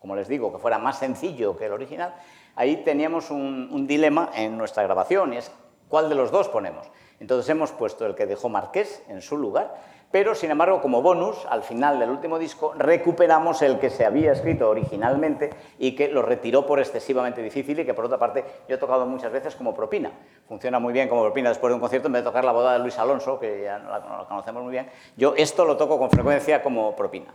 como 0.00 0.16
les 0.16 0.26
digo, 0.26 0.52
que 0.52 0.58
fuera 0.58 0.78
más 0.78 0.98
sencillo 0.98 1.56
que 1.56 1.66
el 1.66 1.72
original, 1.72 2.12
ahí 2.56 2.78
teníamos 2.78 3.30
un, 3.30 3.68
un 3.70 3.86
dilema 3.86 4.32
en 4.34 4.58
nuestra 4.58 4.82
grabación, 4.82 5.32
y 5.32 5.36
es 5.36 5.52
cuál 5.88 6.08
de 6.08 6.16
los 6.16 6.32
dos 6.32 6.48
ponemos. 6.48 6.90
Entonces 7.20 7.48
hemos 7.48 7.72
puesto 7.72 8.06
el 8.06 8.14
que 8.14 8.26
dejó 8.26 8.48
Marqués 8.48 9.02
en 9.08 9.22
su 9.22 9.36
lugar, 9.36 9.74
pero 10.10 10.34
sin 10.36 10.52
embargo 10.52 10.80
como 10.80 11.02
bonus, 11.02 11.44
al 11.50 11.64
final 11.64 11.98
del 11.98 12.10
último 12.10 12.38
disco, 12.38 12.72
recuperamos 12.76 13.62
el 13.62 13.80
que 13.80 13.90
se 13.90 14.04
había 14.04 14.30
escrito 14.30 14.70
originalmente 14.70 15.50
y 15.78 15.96
que 15.96 16.06
lo 16.06 16.22
retiró 16.22 16.66
por 16.66 16.78
excesivamente 16.78 17.42
difícil 17.42 17.80
y 17.80 17.84
que 17.84 17.94
por 17.94 18.04
otra 18.04 18.18
parte 18.18 18.44
yo 18.68 18.76
he 18.76 18.78
tocado 18.78 19.06
muchas 19.06 19.32
veces 19.32 19.56
como 19.56 19.74
propina. 19.74 20.12
Funciona 20.46 20.78
muy 20.78 20.92
bien 20.92 21.08
como 21.08 21.22
propina 21.22 21.48
después 21.48 21.70
de 21.70 21.74
un 21.74 21.80
concierto, 21.80 22.06
en 22.06 22.12
vez 22.12 22.22
de 22.22 22.30
tocar 22.30 22.44
la 22.44 22.52
boda 22.52 22.74
de 22.74 22.78
Luis 22.78 22.96
Alonso, 22.96 23.40
que 23.40 23.64
ya 23.64 23.78
no 23.78 23.90
la 23.90 24.24
conocemos 24.28 24.62
muy 24.62 24.70
bien, 24.70 24.88
yo 25.16 25.34
esto 25.36 25.64
lo 25.64 25.76
toco 25.76 25.98
con 25.98 26.10
frecuencia 26.10 26.62
como 26.62 26.94
propina. 26.94 27.34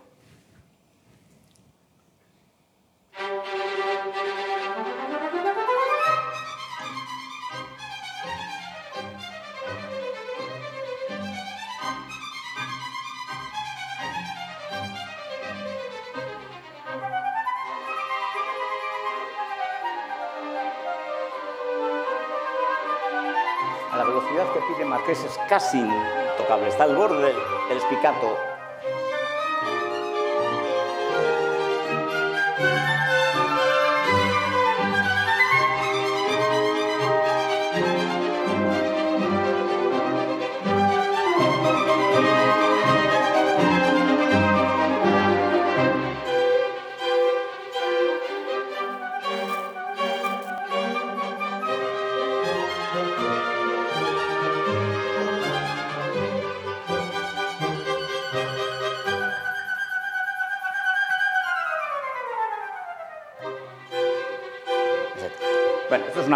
Es 25.26 25.40
casi 25.50 25.80
intocable, 25.80 26.70
está 26.70 26.84
al 26.84 26.96
borde 26.96 27.22
del, 27.22 27.36
del 27.70 28.59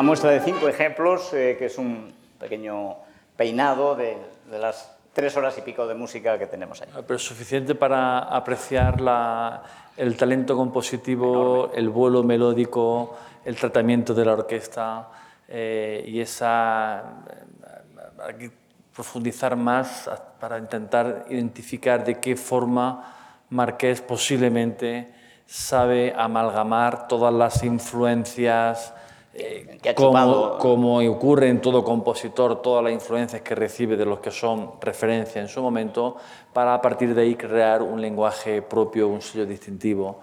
una 0.04 0.10
muestra 0.10 0.32
de 0.32 0.42
cinco 0.42 0.68
ejemplos, 0.68 1.34
eh, 1.34 1.56
que 1.58 1.68
es 1.68 1.78
un 1.78 2.14
pequeño 2.38 2.98
peinado 3.38 3.96
de, 3.96 4.18
las 4.52 4.98
tres 5.14 5.38
horas 5.38 5.58
y 5.58 5.62
pico 5.62 5.88
de 5.88 5.94
música 5.94 6.38
que 6.38 6.46
tenemos 6.46 6.82
ahí. 6.82 6.90
Pero 6.92 7.16
es 7.16 7.24
suficiente 7.24 7.74
para 7.74 8.20
apreciar 8.20 8.98
el 9.96 10.18
talento 10.18 10.58
compositivo, 10.58 11.72
el 11.74 11.88
vuelo 11.88 12.22
melódico, 12.22 13.16
el 13.46 13.56
tratamiento 13.56 14.14
de 14.14 14.26
la 14.26 14.34
orquesta 14.34 15.08
eh, 15.48 16.04
y 16.06 16.20
esa... 16.20 17.24
Hay 18.26 18.34
que 18.38 18.52
profundizar 18.94 19.56
más 19.56 20.10
para 20.38 20.58
intentar 20.58 21.28
identificar 21.30 22.04
de 22.04 22.20
qué 22.20 22.36
forma 22.36 23.46
Marqués 23.50 24.02
posiblemente 24.02 25.14
sabe 25.46 26.14
amalgamar 26.16 27.08
todas 27.08 27.34
las 27.34 27.64
influencias, 27.64 28.94
eh, 29.36 29.80
como, 29.96 31.00
ocurre 31.00 31.50
en 31.50 31.60
todo 31.60 31.84
compositor, 31.84 32.62
todas 32.62 32.84
las 32.84 32.94
influencias 32.94 33.42
que 33.42 33.56
recibe 33.56 33.98
de 33.98 34.06
los 34.06 34.20
que 34.20 34.30
son 34.30 34.74
referencia 34.80 35.42
en 35.42 35.48
su 35.48 35.62
momento, 35.62 36.18
para 36.54 36.76
a 36.76 36.82
partir 36.82 37.16
de 37.16 37.24
ahí 37.24 37.36
crear 37.36 37.82
un 37.82 38.00
lenguaje 38.00 38.62
propio, 38.62 39.08
un 39.08 39.22
sello 39.22 39.46
distintivo. 39.48 40.20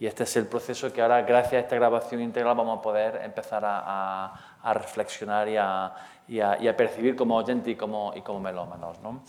Y 0.00 0.06
este 0.06 0.24
es 0.24 0.36
el 0.36 0.46
proceso 0.46 0.92
que 0.92 1.02
ahora, 1.02 1.22
gracias 1.22 1.54
a 1.54 1.58
esta 1.58 1.76
grabación 1.76 2.22
integral, 2.22 2.56
vamos 2.56 2.78
a 2.78 2.82
poder 2.82 3.20
empezar 3.22 3.62
a, 3.64 4.32
reflexionar 4.72 5.46
y 5.48 5.56
a, 5.58 5.94
y, 6.26 6.40
a, 6.40 6.76
percibir 6.76 7.14
como 7.14 7.36
oyente 7.36 7.70
y 7.70 7.76
como, 7.76 8.12
y 8.16 8.22
como 8.22 8.40
melómanos. 8.40 8.98
¿no? 9.02 9.20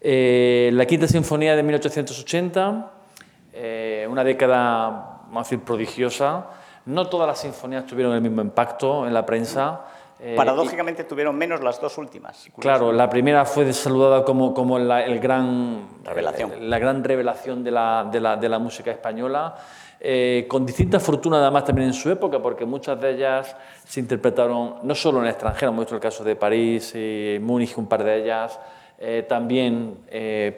Eh, 0.00 0.70
la 0.74 0.84
Quinta 0.84 1.08
Sinfonía 1.08 1.56
de 1.56 1.62
1880, 1.62 2.90
eh, 3.54 4.06
una 4.10 4.22
década, 4.22 5.22
vamos 5.24 5.36
a 5.36 5.40
decir, 5.40 5.60
prodigiosa, 5.60 6.46
no 6.86 7.06
todas 7.06 7.26
las 7.26 7.38
sinfonías 7.38 7.86
tuvieron 7.86 8.14
el 8.14 8.20
mismo 8.20 8.42
impacto 8.42 9.06
en 9.06 9.14
la 9.14 9.24
prensa. 9.24 9.80
Eh, 10.20 10.34
Paradójicamente 10.36 11.04
tuvieron 11.04 11.36
menos 11.36 11.60
las 11.60 11.80
dos 11.80 11.98
últimas. 11.98 12.48
Claro, 12.58 12.92
la 12.92 13.10
primera 13.10 13.44
fue 13.44 13.72
saludada 13.72 14.24
como, 14.24 14.54
como 14.54 14.78
la, 14.78 15.04
el 15.04 15.18
gran, 15.18 15.88
revelación. 16.04 16.52
Eh, 16.52 16.60
la 16.60 16.78
gran 16.78 17.02
revelación 17.02 17.64
de 17.64 17.70
la, 17.70 18.08
de 18.10 18.20
la, 18.20 18.36
de 18.36 18.48
la 18.48 18.58
música 18.58 18.90
española, 18.90 19.54
eh, 20.00 20.46
con 20.48 20.64
distinta 20.64 21.00
fortuna 21.00 21.38
además 21.38 21.64
también 21.64 21.88
en 21.88 21.94
su 21.94 22.10
época, 22.10 22.40
porque 22.40 22.64
muchas 22.64 23.00
de 23.00 23.10
ellas 23.10 23.56
se 23.84 24.00
interpretaron 24.00 24.76
no 24.82 24.94
solo 24.94 25.18
en 25.18 25.24
el 25.24 25.30
extranjero, 25.30 25.72
hemos 25.72 25.84
visto 25.84 25.94
el 25.94 26.00
caso 26.00 26.22
de 26.22 26.36
París 26.36 26.94
y 26.94 27.38
Múnich, 27.40 27.76
un 27.76 27.86
par 27.86 28.04
de 28.04 28.22
ellas, 28.22 28.58
también 29.28 29.98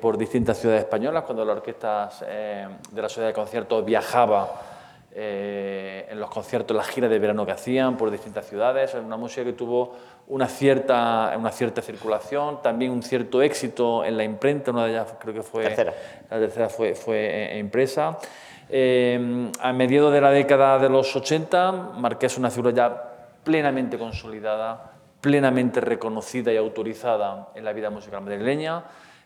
por 0.01 0.17
distintas 0.17 0.59
ciudades 0.59 0.83
españolas, 0.83 1.25
cuando 1.25 1.45
la 1.45 1.53
orquesta 1.53 2.11
de 2.21 3.03
la 3.03 3.09
Sociedad 3.09 3.29
de 3.29 3.35
Conciertos 3.35 3.85
viajaba 3.85 4.49
eh, 5.19 5.96
en 6.17 6.21
los 6.21 6.31
conciertos, 6.31 6.77
las 6.77 6.89
giras 6.89 7.11
de 7.11 7.19
verano 7.19 7.45
que 7.45 7.53
hacían 7.53 7.97
por 7.97 8.11
distintas 8.11 8.47
ciudades. 8.47 8.95
Es 8.95 9.05
una 9.05 9.17
música 9.17 9.45
que 9.45 9.53
tuvo 9.53 9.95
una 10.29 10.49
cierta, 10.49 11.35
una 11.39 11.53
cierta 11.53 11.83
circulación, 11.83 12.63
también 12.63 12.91
un 12.91 13.03
cierto 13.03 13.43
éxito 13.43 14.03
en 14.03 14.17
la 14.17 14.25
imprenta, 14.25 14.71
una 14.71 14.87
de 14.87 14.93
ellas 14.93 15.15
creo 15.21 15.35
que 15.35 15.43
fue... 15.43 15.65
Tercera. 15.65 15.95
La 16.31 16.39
tercera 16.39 16.69
fue, 16.69 16.95
fue 16.95 17.55
eh, 17.55 17.59
impresa. 17.59 18.19
Eh, 18.69 19.51
a 19.61 19.73
mediados 19.73 20.13
de 20.13 20.21
la 20.21 20.31
década 20.31 20.79
de 20.79 20.89
los 20.89 21.15
80, 21.15 21.93
Marqués 21.99 22.37
una 22.39 22.51
figura 22.51 22.73
ya 22.73 23.13
plenamente 23.45 23.99
consolidada, 23.99 24.93
plenamente 25.21 25.81
reconocida 25.81 26.53
y 26.53 26.57
autorizada 26.57 27.51
en 27.55 27.65
la 27.65 27.73
vida 27.73 27.91
musical 27.91 28.23
madrileña. 28.23 28.83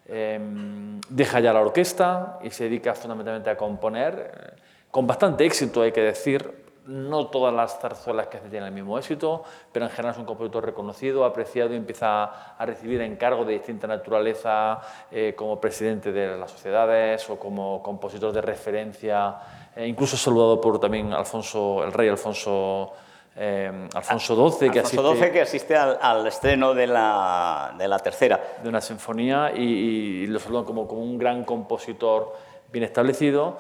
Em, 0.07 1.01
deja 1.09 1.39
ya 1.39 1.53
la 1.53 1.61
orquesta 1.61 2.41
y 2.43 2.51
se 2.51 2.65
dedica 2.65 2.95
fundamentalmente 2.95 3.49
a 3.49 3.57
componer, 3.57 4.33
eh, 4.35 4.61
con 4.91 5.07
bastante 5.07 5.47
éxito 5.47 5.83
hay 5.83 5.93
que 5.93 6.01
decir, 6.01 6.70
no 6.91 7.29
todas 7.29 7.55
las 7.55 7.79
zarzuelas 7.79 8.27
que 8.27 8.39
hace 8.39 8.49
tienen 8.49 8.69
el 8.69 8.75
mismo 8.75 8.99
éxito, 8.99 9.45
pero 9.71 9.87
en 9.87 9.91
general 9.93 10.13
es 10.13 10.19
un 10.19 10.25
compositor 10.25 10.65
reconocido, 10.65 11.25
apreciado 11.25 11.73
y 11.73 11.77
empieza 11.77 12.25
a 12.57 12.67
recibir 12.67 13.01
encargos 13.01 13.47
de 13.47 13.53
distinta 13.55 13.87
naturaleza 13.87 14.81
eh, 15.11 15.35
como 15.37 15.61
presidente 15.61 16.11
de 16.11 16.37
las 16.37 16.51
sociedades 16.51 17.31
o 17.31 17.39
como 17.39 17.81
compositor 17.81 18.33
de 18.33 18.41
referencia, 18.41 19.37
eh, 19.77 19.87
incluso 19.87 20.17
saludado 20.17 20.61
por 20.61 20.81
también 20.81 21.13
Alfonso, 21.13 21.85
el 21.85 21.93
rey 21.93 22.09
Alfonso 22.09 22.93
eh, 23.37 23.89
Alfonso 23.95 24.51
XII, 24.51 24.71
que 24.71 24.81
asiste, 24.81 25.33
que 25.33 25.41
asiste 25.41 25.77
al, 25.77 26.27
estreno 26.27 26.75
de 26.75 26.89
la, 26.89 27.73
de 27.79 27.87
la, 27.87 27.99
tercera. 28.01 28.59
De 28.63 28.69
una 28.69 28.81
sinfonía 28.81 29.53
y, 29.57 30.27
lo 30.27 30.41
saludan 30.41 30.65
como, 30.65 30.89
como, 30.89 31.03
un 31.03 31.17
gran 31.17 31.45
compositor 31.45 32.35
bien 32.73 32.85
establecido. 32.85 33.59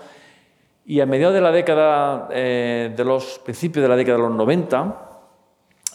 Y 0.87 1.01
a 1.01 1.07
mediados 1.07 1.35
de 1.35 1.41
la 1.41 1.53
década, 1.53 2.29
eh, 2.33 2.93
de 2.97 3.05
los 3.05 3.39
principios 3.41 3.83
de 3.83 3.89
la 3.89 3.97
década 3.97 4.17
de 4.17 4.23
los 4.25 4.33
90, 4.33 5.09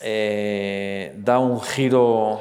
eh, 0.01 1.13
da 1.17 1.39
un 1.39 1.61
giro, 1.61 2.39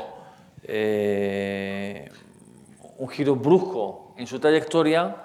un 2.98 3.08
giro 3.08 3.36
brusco 3.36 4.14
en 4.16 4.26
su 4.26 4.38
trayectoria, 4.38 5.16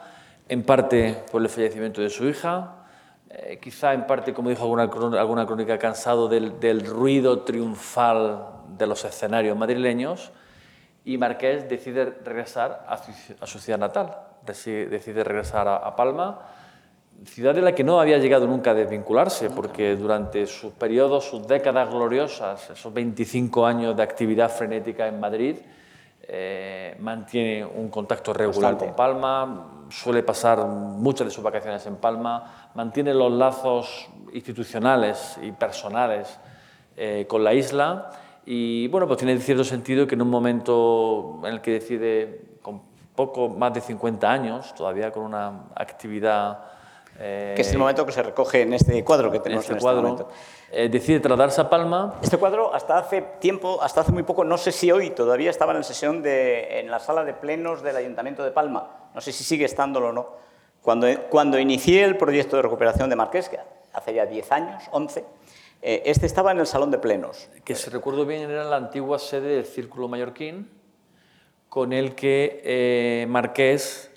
en 0.48 0.64
parte 0.64 1.24
por 1.32 1.42
el 1.42 1.50
fallecimiento 1.50 2.02
de 2.02 2.10
su 2.10 2.28
hija, 2.28 2.80
eh, 3.30 3.60
quizá 3.62 3.94
en 3.94 4.08
parte, 4.08 4.34
como 4.34 4.50
dijo 4.50 4.64
alguna, 4.64 5.20
alguna 5.22 5.46
crónica, 5.46 5.78
cansado 5.78 6.28
del, 6.28 6.60
del, 6.60 6.86
ruido 6.86 7.42
triunfal 7.42 8.48
de 8.76 8.88
los 8.88 9.06
escenarios 9.06 9.56
madrileños, 9.56 10.32
y 11.06 11.18
Marqués 11.20 11.70
decide 11.70 12.06
regresar 12.06 12.86
a 12.88 13.46
su, 13.46 13.60
ciudad 13.60 13.80
natal, 13.80 14.18
decide 14.46 15.24
regresar 15.24 15.68
a, 15.68 15.96
Palma, 15.96 16.40
ciudad 17.26 17.54
de 17.54 17.62
la 17.62 17.74
que 17.74 17.84
no 17.84 18.00
había 18.00 18.18
llegado 18.18 18.48
nunca 18.48 18.72
a 18.72 18.74
desvincularse, 18.74 19.50
porque 19.50 19.96
durante 19.96 20.46
sus 20.48 20.74
periodos, 20.74 21.26
sus 21.26 21.48
décadas 21.48 21.90
gloriosas, 21.90 22.70
esos 22.70 22.94
25 22.94 23.66
años 23.66 23.96
de 23.96 24.04
actividad 24.04 24.50
frenética 24.50 25.08
en 25.08 25.20
Madrid, 25.20 25.56
eh, 26.22 26.96
mantiene 27.00 27.66
un 27.66 27.90
contacto 27.90 28.34
regular 28.34 28.78
con 28.78 28.96
Palma, 28.96 29.88
suele 29.90 30.22
pasar 30.22 30.64
muchas 30.66 31.28
de 31.28 31.32
sus 31.32 31.44
vacaciones 31.44 31.86
en 31.88 31.96
Palma, 31.96 32.70
mantiene 32.76 33.14
los 33.14 33.32
lazos 33.32 34.08
institucionales 34.32 35.40
y 35.42 35.52
personales 35.52 36.40
eh, 36.96 37.26
con 37.28 37.44
la 37.44 37.54
isla 37.54 38.12
y 38.46 38.88
bueno, 38.90 39.08
pues 39.08 39.20
tiene 39.20 39.38
cierto 39.40 39.64
sentido 39.64 40.06
que 40.06 40.16
en 40.16 40.22
un 40.22 40.30
momento 40.30 41.40
en 41.44 41.54
el 41.54 41.62
que 41.62 41.72
decide, 41.72 42.58
con 42.62 42.82
poco 43.16 43.50
más 43.50 43.74
de 43.74 43.82
50 43.82 44.32
años, 44.32 44.74
todavía 44.76 45.12
con 45.12 45.24
una 45.24 45.66
actividad 45.76 46.60
que 47.20 47.62
es 47.62 47.72
el 47.72 47.78
momento 47.78 48.06
que 48.06 48.14
se 48.14 48.24
recoge 48.24 48.62
en 48.62 48.74
este 48.74 49.04
cuadro 49.04 49.30
que 49.30 49.40
tenemos 49.40 49.66
en 49.66 49.74
este, 49.74 49.82
cuadro, 49.82 50.02
momento. 50.02 50.30
Eh, 50.72 50.88
decide 50.88 51.20
trasladarse 51.20 51.60
a 51.60 51.70
Palma. 51.70 52.16
Este 52.22 52.38
cuadro 52.38 52.74
hasta 52.74 52.98
hace 52.98 53.22
tiempo, 53.40 53.82
hasta 53.82 54.02
hace 54.02 54.14
muy 54.14 54.24
poco, 54.24 54.46
no 54.46 54.58
sé 54.58 54.72
si 54.72 54.90
hoy 54.90 55.10
todavía 55.10 55.50
estaba 55.50 55.76
en 55.76 55.84
sesión 55.84 56.22
de, 56.22 56.80
en 56.80 56.90
la 56.90 57.00
sala 57.00 57.26
de 57.26 57.34
plenos 57.34 57.82
del 57.82 57.98
Ayuntamiento 57.98 58.44
de 58.44 58.52
Palma, 58.52 59.10
no 59.14 59.20
sé 59.20 59.34
si 59.34 59.44
sigue 59.44 59.66
estándolo 59.66 60.10
o 60.10 60.14
no. 60.14 60.30
Cuando, 60.82 61.08
cuando 61.30 61.60
inicié 61.60 62.06
el 62.06 62.16
proyecto 62.16 62.56
de 62.56 62.62
recuperación 62.62 63.10
de 63.10 63.18
Marqués, 63.18 63.50
que 63.50 63.60
hace 63.92 64.14
ya 64.14 64.26
10 64.26 64.52
años, 64.54 64.84
11, 64.92 65.26
eh, 65.82 66.04
este 66.06 66.26
estaba 66.26 66.52
en 66.54 66.60
el 66.60 66.68
salón 66.68 66.90
de 66.90 67.00
plenos. 67.00 67.50
Que 67.66 67.76
si 67.76 67.90
recuerdo 67.90 68.26
bien 68.26 68.50
era 68.50 68.64
la 68.64 68.78
antigua 68.78 69.20
sede 69.20 69.56
del 69.56 69.66
Círculo 69.66 70.08
Mallorquín, 70.08 70.70
con 71.68 71.92
el 71.92 72.16
que 72.16 72.62
eh, 72.64 73.26
Marqués 73.28 74.09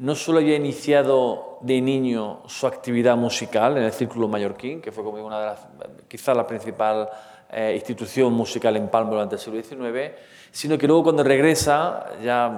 no 0.00 0.14
solo 0.14 0.38
había 0.38 0.56
iniciado 0.56 1.58
de 1.60 1.78
niño 1.80 2.40
su 2.46 2.66
actividad 2.66 3.18
musical 3.18 3.76
en 3.76 3.82
el 3.82 3.92
Círculo 3.92 4.28
Mallorquín, 4.28 4.80
que 4.80 4.92
fue 4.92 5.04
como 5.04 5.24
una 5.24 5.38
de 5.38 5.46
las, 5.46 5.60
quizá 6.08 6.32
la 6.32 6.46
principal 6.46 7.06
eh, 7.50 7.74
institución 7.74 8.32
musical 8.32 8.76
en 8.78 8.88
Palma 8.88 9.10
durante 9.10 9.34
el 9.34 9.40
siglo 9.40 9.62
XIX, 9.62 10.12
sino 10.50 10.78
que 10.78 10.86
luego 10.86 11.02
cuando 11.02 11.22
regresa 11.22 12.12
ya 12.24 12.50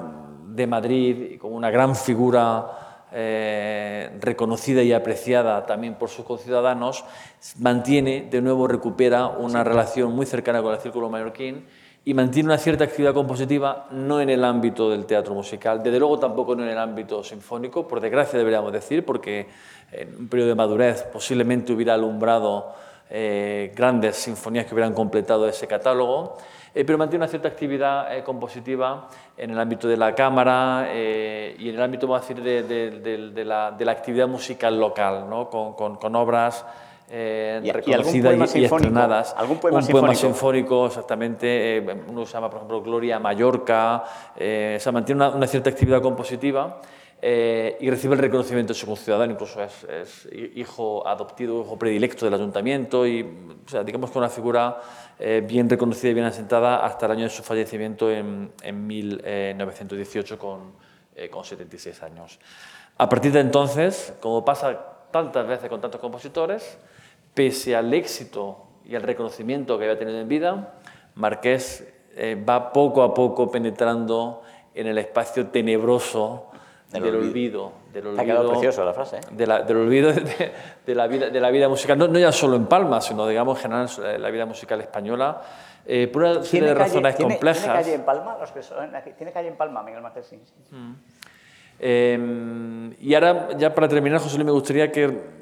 de 0.47 0.67
Madrid 0.69 1.37
como 1.41 1.57
una 1.57 1.69
gran 1.69 1.97
figura 1.97 3.09
eh, 3.11 4.17
reconocida 4.21 4.81
y 4.85 4.93
apreciada 4.93 5.67
también 5.67 5.97
por 5.97 6.11
sus 6.11 6.25
conciudadanos, 6.25 7.05
mantiene, 7.59 8.29
de 8.31 8.41
nuevo 8.41 8.69
recupera 8.69 9.27
una 9.27 9.65
relación 9.65 10.15
muy 10.15 10.27
cercana 10.27 10.63
con 10.63 10.75
el 10.75 10.81
Círculo 10.81 11.11
Mallorquín 11.11 11.67
y 12.05 12.15
mantiene 12.15 12.49
una 12.49 12.59
cierta 12.59 12.85
actividad 12.85 13.15
compositiva 13.15 13.87
no 13.93 14.21
en 14.21 14.29
el 14.29 14.45
ámbito 14.45 14.91
del 14.91 15.07
teatro 15.07 15.35
musical, 15.35 15.83
desde 15.83 15.99
luego 15.99 16.19
tampoco 16.19 16.55
en 16.55 16.61
el 16.61 16.79
ámbito 16.79 17.23
sinfónico, 17.23 17.87
por 17.87 18.01
desgracia 18.01 18.39
deberíamos 18.39 18.73
decir, 18.73 19.05
porque 19.05 19.47
en 19.93 20.17
un 20.17 20.29
periodo 20.29 20.49
de 20.49 20.55
madurez 20.57 21.03
posiblemente 21.05 21.73
hubiera 21.73 21.95
alumbrado 21.95 22.75
eh, 23.09 23.73
grandes 23.77 24.17
sinfonías 24.17 24.67
que 24.67 24.75
hubieran 24.75 24.95
completado 24.95 25.47
ese 25.47 25.69
catálogo, 25.69 26.39
eh, 26.75 26.85
pero 26.85 26.99
mantiene 26.99 27.25
una 27.25 27.31
cierta 27.31 27.49
actividad 27.49 28.17
eh, 28.17 28.25
compositiva 28.25 29.09
en 29.37 29.51
el 29.51 29.61
ámbito 29.61 29.87
de 29.87 29.97
la 29.97 30.15
cámara 30.15 30.89
y 30.93 31.69
en 31.69 31.75
el 31.75 31.83
ámbito, 31.83 32.09
vamos 32.09 32.25
a 32.25 32.35
decir, 32.35 32.43
de, 32.43 33.45
la, 33.45 33.69
actividad 33.91 34.27
musical 34.27 34.81
local, 34.81 35.27
¿no? 35.29 35.49
con, 35.49 35.75
con, 35.75 35.97
con 35.97 36.17
obras 36.17 36.65
eh, 37.15 37.61
reconocidas 37.75 38.57
y, 38.57 38.65
estrenadas. 38.65 39.35
¿Algún 39.37 39.59
poema 39.59 39.77
un 39.77 39.83
sinfónico? 39.83 40.07
poema 40.07 40.15
sinfónico, 40.15 40.87
exactamente. 40.87 41.77
Eh, 41.77 41.97
uno 42.09 42.25
se 42.25 42.33
llama, 42.33 42.49
por 42.49 42.57
ejemplo, 42.57 42.81
Gloria 42.81 43.19
Mallorca. 43.19 44.03
Eh, 44.35 44.79
se 44.81 44.91
mantiene 44.91 45.29
una, 45.29 45.47
cierta 45.47 45.69
actividad 45.69 46.01
compositiva 46.01 46.81
eh, 47.21 47.77
y 47.81 47.91
recibe 47.91 48.15
el 48.15 48.21
reconocimiento 48.21 48.73
de 48.73 48.79
su 48.79 48.87
conciudadano. 48.87 49.31
Incluso 49.31 49.63
es, 49.63 50.27
hijo 50.55 51.07
adoptido, 51.07 51.61
hijo 51.61 51.79
predilecto 51.79 52.25
del 52.25 52.33
ayuntamiento 52.33 53.07
y, 53.07 53.23
o 53.23 53.69
sea, 53.69 53.85
digamos 53.85 54.11
que 54.11 54.17
una 54.17 54.31
figura 54.31 54.81
bien 55.45 55.69
reconocida 55.69 56.11
y 56.11 56.15
bien 56.15 56.27
asentada 56.27 56.85
hasta 56.85 57.07
el 57.07 57.13
año 57.13 57.25
de 57.25 57.31
su 57.31 57.43
fallecimiento 57.43 58.11
en, 58.11 58.53
en 58.63 58.87
1918 58.87 60.39
con, 60.39 60.73
con 61.31 61.45
76 61.45 62.03
años. 62.03 62.41
A 62.97 63.07
partir 63.07 63.33
de 63.33 63.41
entonces, 63.41 64.15
como 64.21 64.45
pasa 64.45 64.93
tantas 65.11 65.47
veces 65.47 65.69
con 65.69 65.81
tantos 65.81 66.01
compositores, 66.01 66.79
pese 67.35 67.77
al 67.77 67.93
éxito 67.95 68.67
y 68.85 68.95
al 68.95 69.03
reconocimiento 69.03 69.79
que 69.79 69.85
había 69.85 69.99
tenido 69.99 70.19
en 70.19 70.29
vida, 70.29 70.75
Marqués 71.15 71.89
eh, 72.17 72.37
va 72.37 72.73
poco 72.73 73.03
a 73.03 73.15
poco 73.15 73.51
penetrando 73.51 74.43
en 74.75 74.87
el 74.87 74.99
espacio 74.99 75.47
tenebroso 75.49 76.51
del, 76.91 77.17
olvido. 77.17 77.73
Del 77.93 78.09
olvido, 78.09 78.23
ha 78.23 78.25
quedado 78.25 78.51
precioso 78.51 78.85
la 78.85 78.93
frase. 78.93 79.17
¿eh? 79.17 79.21
del 79.31 79.77
olvido 79.77 80.13
de, 80.13 80.95
la 80.95 81.07
vida, 81.07 81.31
de 81.31 81.41
la 81.41 81.51
vida 81.51 81.69
musical, 81.69 81.99
no, 81.99 82.19
ya 82.19 82.33
solo 82.33 82.57
en 82.57 82.67
Palma, 82.67 83.01
sino 83.01 83.27
digamos 83.27 83.57
en 83.59 83.63
general 83.63 83.89
eh, 84.05 84.19
la 84.19 84.31
vida 84.31 84.47
musical 84.47 84.81
española, 84.81 85.41
por 86.13 86.23
una 86.23 86.43
serie 86.43 86.69
de 86.69 86.75
razones 86.75 87.17
complejas. 87.17 87.63
¿Tiene 87.63 87.79
calle 87.79 87.95
en 87.95 88.05
Palma? 88.05 88.37
Los 88.39 88.53
que 88.53 88.61
¿Tiene 89.13 89.33
calle 89.33 89.49
en 89.49 89.57
Palma, 89.57 89.83
Miguel 89.83 90.03
Marqués? 90.03 90.27
Sí. 90.27 90.41
Mm. 90.71 90.93
Em, 91.85 92.95
y 93.01 93.13
ahora, 93.15 93.49
ya 93.59 93.75
para 93.75 93.89
terminar, 93.89 94.21
José 94.21 94.37
Luis, 94.37 94.47
me 94.47 94.53
gustaría 94.53 94.93
que 94.93 95.42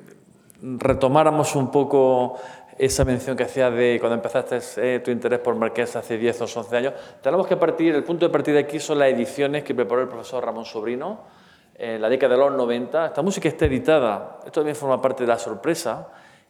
retomáramos 0.62 1.54
un 1.56 1.70
poco 1.70 2.38
esa 2.78 3.04
mención 3.04 3.36
que 3.36 3.44
hacía 3.44 3.70
de 3.70 3.98
cuando 4.00 4.16
empezaste 4.16 4.58
eh, 4.76 5.00
tu 5.00 5.10
interés 5.10 5.38
por 5.40 5.54
Marqués 5.54 5.96
hace 5.96 6.16
10 6.16 6.40
o 6.40 6.44
11 6.44 6.76
años. 6.76 6.94
Tenemos 7.22 7.46
que 7.46 7.56
partir, 7.56 7.94
el 7.94 8.04
punto 8.04 8.26
de 8.26 8.32
partida 8.32 8.58
aquí 8.58 8.80
son 8.80 8.98
las 8.98 9.08
ediciones 9.08 9.64
que 9.64 9.74
preparó 9.74 10.02
el 10.02 10.08
profesor 10.08 10.44
Ramón 10.44 10.64
Sobrino 10.64 11.20
en 11.74 12.00
la 12.00 12.08
década 12.08 12.34
de 12.34 12.40
los 12.40 12.52
90. 12.52 13.06
Esta 13.06 13.22
música 13.22 13.48
está 13.48 13.66
editada, 13.66 14.38
esto 14.44 14.60
también 14.60 14.76
forma 14.76 15.00
parte 15.00 15.24
de 15.24 15.28
la 15.28 15.38
sorpresa 15.38 16.08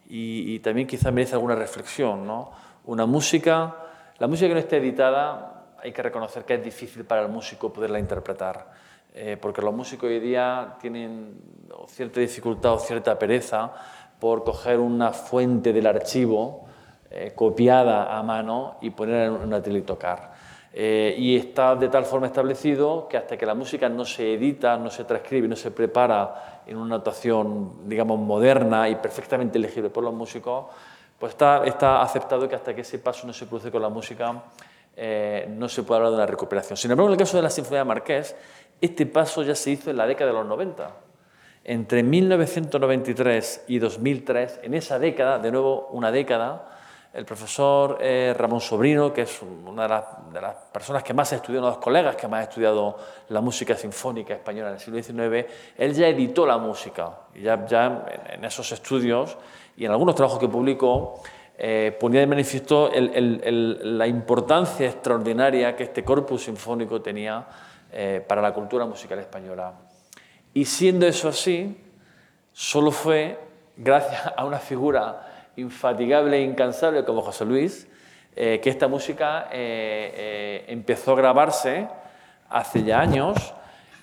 y, 0.08 0.54
y 0.54 0.58
también 0.60 0.86
quizá 0.86 1.10
merece 1.10 1.34
alguna 1.34 1.56
reflexión. 1.56 2.26
¿no? 2.26 2.52
Una 2.84 3.06
música, 3.06 3.74
la 4.18 4.26
música 4.26 4.48
que 4.48 4.54
no 4.54 4.60
está 4.60 4.76
editada, 4.76 5.64
hay 5.82 5.92
que 5.92 6.02
reconocer 6.02 6.44
que 6.44 6.54
es 6.54 6.64
difícil 6.64 7.04
para 7.04 7.22
el 7.22 7.28
músico 7.28 7.72
poderla 7.72 7.98
interpretar. 7.98 8.66
Eh, 9.12 9.36
porque 9.40 9.60
los 9.60 9.74
músicos 9.74 10.08
hoy 10.08 10.20
día 10.20 10.76
tienen 10.80 11.34
cierta 11.88 12.20
dificultad 12.20 12.74
o 12.74 12.78
cierta 12.78 13.18
pereza 13.18 13.72
por 14.20 14.44
coger 14.44 14.78
una 14.78 15.12
fuente 15.12 15.72
del 15.72 15.86
archivo 15.86 16.66
eh, 17.10 17.32
copiada 17.34 18.16
a 18.16 18.22
mano 18.22 18.76
y 18.80 18.90
ponerla 18.90 19.36
en 19.36 19.42
una 19.48 19.60
tele 19.60 19.80
y 19.80 19.82
tocar. 19.82 20.30
Eh, 20.72 21.16
y 21.18 21.36
está 21.36 21.74
de 21.74 21.88
tal 21.88 22.04
forma 22.04 22.28
establecido 22.28 23.08
que 23.08 23.16
hasta 23.16 23.36
que 23.36 23.44
la 23.44 23.54
música 23.54 23.88
no 23.88 24.04
se 24.04 24.34
edita, 24.34 24.76
no 24.76 24.90
se 24.90 25.02
transcribe, 25.02 25.48
no 25.48 25.56
se 25.56 25.72
prepara 25.72 26.62
en 26.66 26.76
una 26.76 26.98
notación, 26.98 27.88
digamos, 27.88 28.20
moderna 28.20 28.88
y 28.88 28.94
perfectamente 28.94 29.58
legible 29.58 29.90
por 29.90 30.04
los 30.04 30.14
músicos, 30.14 30.66
pues 31.18 31.32
está, 31.32 31.64
está 31.64 32.02
aceptado 32.02 32.48
que 32.48 32.54
hasta 32.54 32.72
que 32.74 32.82
ese 32.82 33.00
paso 33.00 33.26
no 33.26 33.32
se 33.32 33.46
produce 33.46 33.72
con 33.72 33.82
la 33.82 33.88
música, 33.88 34.32
no 35.48 35.68
se 35.68 35.82
puede 35.82 35.96
hablar 35.98 36.12
de 36.12 36.16
una 36.18 36.26
recuperación. 36.26 36.76
Sin 36.76 36.90
embargo, 36.90 37.08
en 37.08 37.14
el 37.14 37.18
caso 37.18 37.36
de 37.36 37.42
la 37.42 37.50
Sinfonía 37.50 37.80
de 37.80 37.84
Marqués, 37.86 38.36
este 38.80 39.06
paso 39.06 39.42
ya 39.42 39.54
se 39.54 39.70
hizo 39.72 39.90
en 39.90 39.96
la 39.96 40.06
década 40.06 40.30
de 40.30 40.38
los 40.38 40.46
90. 40.46 40.90
Entre 41.64 42.02
1993 42.02 43.64
y 43.68 43.78
2003, 43.78 44.60
en 44.62 44.74
esa 44.74 44.98
década, 44.98 45.38
de 45.38 45.52
nuevo 45.52 45.88
una 45.92 46.10
década, 46.10 46.70
el 47.12 47.24
profesor 47.24 47.98
eh, 48.00 48.34
Ramón 48.36 48.60
Sobrino, 48.60 49.12
que 49.12 49.22
es 49.22 49.42
una 49.42 49.82
de 49.82 50.40
las, 50.40 50.54
personas 50.72 51.02
que 51.02 51.12
más 51.12 51.32
ha 51.32 51.36
estudiado, 51.36 51.66
uno 51.66 51.70
de 51.70 51.76
los 51.76 51.84
colegas 51.84 52.16
que 52.16 52.28
más 52.28 52.40
ha 52.40 52.42
estudiado 52.44 52.96
la 53.28 53.40
música 53.40 53.76
sinfónica 53.76 54.34
española 54.34 54.68
en 54.68 54.74
el 54.74 54.80
siglo 54.80 55.02
XIX, 55.02 55.50
él 55.76 55.92
ya 55.92 56.08
editó 56.08 56.46
la 56.46 56.56
música. 56.56 57.10
Y 57.34 57.42
ya, 57.42 57.66
ya 57.66 58.06
en 58.30 58.44
esos 58.44 58.70
estudios 58.72 59.36
y 59.76 59.84
en 59.84 59.90
algunos 59.90 60.14
trabajos 60.14 60.38
que 60.38 60.48
publicó, 60.48 61.20
eh, 61.58 61.94
ponía 62.00 62.20
de 62.20 62.26
manifiesto 62.26 62.90
la 62.94 64.06
importancia 64.06 64.86
extraordinaria 64.86 65.76
que 65.76 65.82
este 65.82 66.02
corpus 66.02 66.44
sinfónico 66.44 67.02
tenía 67.02 67.46
eh, 67.92 68.24
para 68.26 68.40
la 68.40 68.54
cultura 68.54 68.86
musical 68.86 69.18
española. 69.18 69.89
Y 70.52 70.64
siendo 70.64 71.06
eso 71.06 71.28
así, 71.28 71.76
solo 72.52 72.90
fue 72.90 73.38
gracias 73.76 74.32
a 74.36 74.44
una 74.44 74.58
figura 74.58 75.26
infatigable 75.56 76.38
e 76.38 76.42
incansable 76.42 77.04
como 77.04 77.22
José 77.22 77.44
Luis, 77.44 77.86
eh, 78.36 78.60
que 78.62 78.70
esta 78.70 78.88
música 78.88 79.48
eh, 79.52 80.12
eh, 80.14 80.64
empezó 80.68 81.12
a 81.12 81.16
grabarse 81.16 81.88
hace 82.48 82.82
ya 82.82 83.00
años 83.00 83.54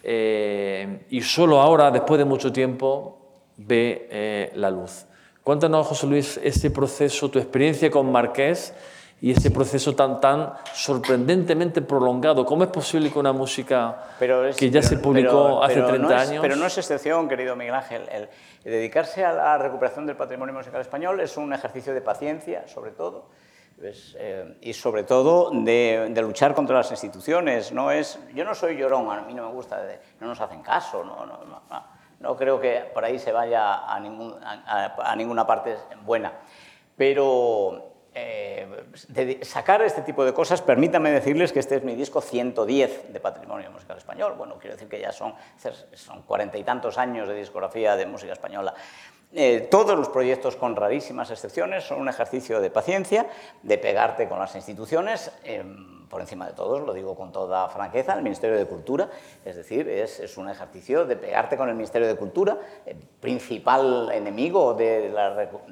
y 0.03 1.21
solo 1.21 1.59
ahora, 1.59 1.91
después 1.91 2.17
de 2.17 2.23
mucho 2.23 2.53
tiempo, 2.53 3.41
ve 3.57 4.49
la 4.55 4.71
luz. 4.71 5.05
Cuéntanos, 5.43 5.85
José 5.85 6.07
Luis, 6.07 6.39
ese 6.41 6.71
proceso, 6.71 7.29
tu 7.29 7.39
experiencia 7.39 7.91
con 7.91 8.09
Marqués 8.09 8.73
y 9.19 9.31
ese 9.31 9.49
proceso 9.49 9.95
tan, 9.95 10.21
tan 10.21 10.53
sorprendentemente 10.73 11.81
prolongado. 11.81 12.45
¿Cómo 12.45 12.63
es 12.63 12.69
posible 12.69 13.11
que 13.11 13.17
una 13.17 13.33
música 13.33 14.03
que 14.19 14.69
ya 14.69 14.83
se 14.83 14.97
publicó 14.97 15.63
hace 15.63 15.81
30 15.81 16.19
años... 16.19 16.41
Pero 16.41 16.55
no 16.55 16.67
es 16.67 16.77
excepción, 16.77 17.27
querido 17.27 17.55
Miguel 17.55 17.73
Ángel. 17.73 18.03
El, 18.11 18.29
dedicarse 18.63 19.25
a 19.25 19.33
la 19.33 19.57
recuperación 19.57 20.05
del 20.05 20.15
patrimonio 20.15 20.53
musical 20.53 20.81
español 20.81 21.19
es 21.19 21.35
un 21.35 21.51
ejercicio 21.51 21.95
de 21.95 22.01
paciencia, 22.01 22.67
sobre 22.67 22.91
todo, 22.91 23.29
eh, 23.81 24.55
y 24.61 24.73
sobre 24.73 25.03
todo 25.03 25.49
de, 25.51 26.13
luchar 26.21 26.53
contra 26.53 26.77
las 26.77 26.91
instituciones. 26.91 27.71
No 27.71 27.89
es, 27.89 28.19
yo 28.35 28.45
no 28.45 28.53
soy 28.53 28.77
llorón, 28.77 29.09
a 29.09 29.21
mí 29.21 29.33
no 29.33 29.47
me 29.47 29.53
gusta, 29.53 29.81
no 30.19 30.27
nos 30.27 30.39
hacen 30.39 30.61
caso, 30.61 31.03
no, 31.03 31.25
no, 31.25 31.43
no, 31.43 31.61
no 32.19 32.35
creo 32.35 32.59
que 32.59 32.83
por 32.93 33.03
ahí 33.03 33.17
se 33.17 33.31
vaya 33.31 33.91
a, 33.91 33.99
ningún, 33.99 34.35
a 34.43 35.15
ninguna 35.15 35.47
parte 35.47 35.75
buena. 36.03 36.33
Pero 36.95 37.96
eh, 38.19 39.39
sacar 39.43 39.81
este 39.83 40.01
tipo 40.01 40.25
de 40.25 40.33
cosas, 40.33 40.61
permítanme 40.61 41.11
decirles 41.11 41.51
que 41.51 41.59
este 41.59 41.75
es 41.75 41.83
mi 41.83 41.93
disco 41.93 42.19
110 42.19 43.13
de 43.13 43.19
Patrimonio 43.19 43.69
Musical 43.69 43.97
Español. 43.97 44.33
Bueno, 44.37 44.57
quiero 44.59 44.75
decir 44.75 44.89
que 44.89 44.99
ya 44.99 45.11
son, 45.11 45.35
son 45.93 46.23
cuarenta 46.23 46.57
y 46.57 46.63
tantos 46.63 46.97
años 46.97 47.27
de 47.27 47.35
discografía 47.35 47.95
de 47.95 48.07
música 48.07 48.33
española. 48.33 48.73
Eh, 49.33 49.67
todos 49.69 49.97
los 49.97 50.09
proyectos, 50.09 50.55
con 50.55 50.75
rarísimas 50.75 51.29
excepciones, 51.31 51.83
son 51.83 51.99
un 51.99 52.07
ejercicio 52.07 52.61
de 52.61 52.69
paciencia, 52.69 53.27
de 53.61 53.77
pegarte 53.77 54.27
con 54.29 54.39
las 54.39 54.55
instituciones. 54.55 55.31
Em, 55.43 55.97
por 56.07 56.21
encima 56.21 56.47
de 56.47 56.53
todos, 56.53 56.81
lo 56.81 56.93
digo 56.93 57.15
con 57.15 57.33
toda 57.33 57.67
franqueza, 57.67 58.13
el 58.13 58.23
Ministerio 58.23 58.57
de 58.57 58.65
Cultura, 58.65 59.09
es 59.43 59.55
decir, 59.55 59.89
es, 59.89 60.37
un 60.37 60.49
ejercicio 60.49 61.05
de 61.05 61.17
pegarte 61.17 61.57
con 61.57 61.67
el 61.67 61.75
Ministerio 61.75 62.07
de 62.07 62.15
Cultura, 62.15 62.57
el 62.85 62.95
principal 62.95 64.09
enemigo 64.13 64.73
de, 64.73 65.13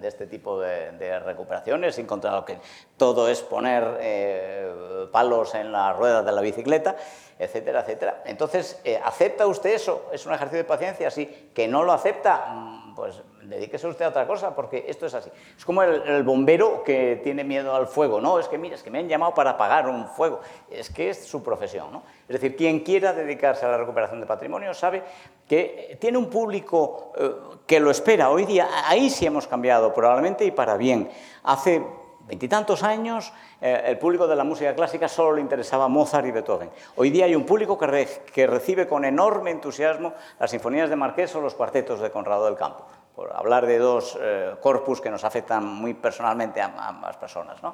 este 0.03 0.27
tipo 0.27 0.59
de, 0.59 1.19
recuperaciones, 1.19 1.97
en 1.99 2.05
contra 2.05 2.31
de 2.31 2.35
lo 2.35 2.45
que 2.45 2.57
todo 2.97 3.29
es 3.29 3.41
poner 3.41 3.97
eh, 4.01 5.07
palos 5.11 5.55
en 5.55 5.71
las 5.71 5.95
ruedas 5.95 6.25
de 6.25 6.31
la 6.31 6.41
bicicleta, 6.41 6.95
etcétera, 7.39 7.81
etcétera. 7.81 8.23
Entonces, 8.25 8.79
eh, 8.83 8.99
¿acepta 9.03 9.47
usted 9.47 9.73
eso? 9.73 10.09
¿Es 10.11 10.25
un 10.25 10.33
ejercicio 10.33 10.59
de 10.59 10.65
paciencia? 10.65 11.09
Sí. 11.09 11.51
¿Que 11.53 11.67
no 11.67 11.83
lo 11.83 11.93
acepta? 11.93 12.83
Pues 12.95 13.21
dedíquese 13.43 13.87
usted 13.87 14.05
a 14.05 14.09
otra 14.09 14.25
cosa, 14.25 14.55
porque 14.55 14.85
esto 14.87 15.05
es 15.05 15.13
así. 15.13 15.29
Es 15.57 15.65
como 15.65 15.83
el, 15.83 16.23
bombero 16.23 16.83
que 16.83 17.19
tiene 17.23 17.43
miedo 17.43 17.75
al 17.75 17.87
fuego. 17.87 18.21
No, 18.21 18.39
es 18.39 18.47
que 18.47 18.57
mira, 18.57 18.75
es 18.75 18.83
que 18.83 18.89
me 18.89 18.99
han 18.99 19.09
llamado 19.09 19.33
para 19.33 19.51
apagar 19.51 19.87
un 19.87 20.07
fuego. 20.07 20.39
Es 20.69 20.89
que 20.89 21.09
es 21.09 21.25
su 21.25 21.43
profesión. 21.43 21.91
¿no? 21.91 22.03
Es 22.27 22.39
decir, 22.39 22.55
quien 22.55 22.79
quiera 22.79 23.11
dedicarse 23.13 23.65
a 23.65 23.69
la 23.69 23.77
recuperación 23.77 24.21
de 24.21 24.25
patrimonio 24.25 24.73
sabe 24.73 25.03
que 25.47 25.97
tiene 25.99 26.17
un 26.17 26.29
público 26.29 27.11
eh, 27.17 27.31
que 27.67 27.79
lo 27.79 27.91
espera. 27.91 28.29
Hoy 28.29 28.45
día, 28.45 28.67
ahí 28.87 29.09
sí 29.09 29.25
hemos 29.25 29.47
cambiado, 29.47 29.93
probablemente 29.93 30.45
y 30.45 30.51
para 30.51 30.77
bien. 30.77 31.09
Hace 31.43 31.83
veintitantos 32.27 32.83
años 32.83 33.31
eh, 33.61 33.83
el 33.85 33.97
público 33.97 34.27
de 34.27 34.35
la 34.35 34.43
música 34.43 34.73
clásica 34.75 35.07
solo 35.07 35.33
le 35.33 35.41
interesaba 35.41 35.87
Mozart 35.87 36.27
y 36.27 36.31
Beethoven. 36.31 36.69
Hoy 36.95 37.09
día 37.09 37.25
hay 37.25 37.35
un 37.35 37.45
público 37.45 37.77
que, 37.77 38.07
que 38.33 38.47
recibe 38.47 38.87
con 38.87 39.05
enorme 39.05 39.51
entusiasmo 39.51 40.13
las 40.39 40.51
sinfonías 40.51 40.89
de 40.89 40.95
Marqués 40.95 41.35
o 41.35 41.41
los 41.41 41.55
cuartetos 41.55 41.99
de 41.99 42.11
Conrado 42.11 42.45
del 42.45 42.55
Campo 42.55 42.85
por 43.15 43.33
hablar 43.33 43.65
de 43.65 43.79
dos 43.79 44.17
eh, 44.21 44.55
corpus 44.61 44.99
que 44.99 45.09
nos 45.09 45.23
afectan 45.23 45.65
muy 45.65 45.93
personalmente 45.93 46.59
a, 46.61 46.73
ambas 46.87 47.15
personas. 47.15 47.63
¿no? 47.63 47.73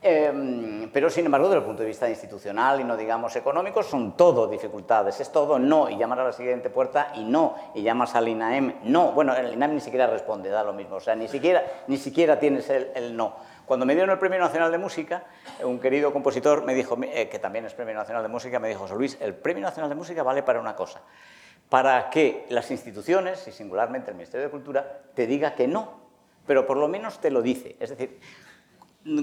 Em, 0.00 0.88
pero, 0.92 1.10
sin 1.10 1.26
embargo, 1.26 1.48
desde 1.48 1.58
el 1.58 1.64
punto 1.64 1.82
de 1.82 1.88
vista 1.88 2.08
institucional 2.08 2.80
y 2.80 2.84
no 2.84 2.96
digamos 2.96 3.34
económico, 3.34 3.82
son 3.82 4.16
todo 4.16 4.46
dificultades. 4.46 5.18
Es 5.20 5.32
todo 5.32 5.58
no 5.58 5.90
y 5.90 5.96
llamar 5.96 6.20
a 6.20 6.24
la 6.24 6.32
siguiente 6.32 6.70
puerta 6.70 7.12
y 7.16 7.24
no. 7.24 7.56
Y 7.74 7.82
llamas 7.82 8.14
al 8.14 8.28
INAEM, 8.28 8.74
no. 8.84 9.12
Bueno, 9.12 9.34
el 9.34 9.52
INAEM 9.54 9.74
ni 9.74 9.80
siquiera 9.80 10.06
responde, 10.06 10.48
da 10.48 10.62
lo 10.62 10.72
mismo. 10.72 10.96
O 10.96 11.00
sea, 11.00 11.16
ni 11.16 11.26
siquiera, 11.26 11.64
ni 11.88 11.96
siquiera 11.96 12.38
tienes 12.38 12.70
el, 12.70 13.16
no. 13.16 13.34
Cuando 13.68 13.86
me 13.86 13.94
dieron 13.94 14.10
el 14.10 14.18
Premio 14.18 14.40
Nacional 14.40 14.72
de 14.72 14.78
Música, 14.78 15.24
un 15.62 15.78
querido 15.78 16.12
compositor 16.12 16.64
me 16.64 16.74
dijo, 16.74 16.98
eh, 17.02 17.28
que 17.28 17.38
también 17.38 17.66
es 17.66 17.74
Premio 17.74 17.94
Nacional 17.94 18.22
de 18.22 18.28
Música, 18.28 18.58
me 18.58 18.68
dijo, 18.68 18.80
José 18.80 18.94
Luis, 18.96 19.16
el 19.20 19.34
Premio 19.34 19.62
Nacional 19.62 19.88
de 19.88 19.94
Música 19.94 20.22
vale 20.24 20.42
para 20.42 20.58
una 20.58 20.74
cosa 20.74 21.02
para 21.68 22.08
que 22.10 22.46
las 22.48 22.70
instituciones, 22.70 23.46
y 23.46 23.52
singularmente 23.52 24.10
el 24.10 24.16
Ministerio 24.16 24.46
de 24.46 24.50
Cultura, 24.50 25.02
te 25.14 25.26
diga 25.26 25.54
que 25.54 25.66
no, 25.66 26.00
pero 26.46 26.66
por 26.66 26.78
lo 26.78 26.88
menos 26.88 27.20
te 27.20 27.30
lo 27.30 27.42
dice. 27.42 27.76
Es 27.78 27.90
decir, 27.90 28.18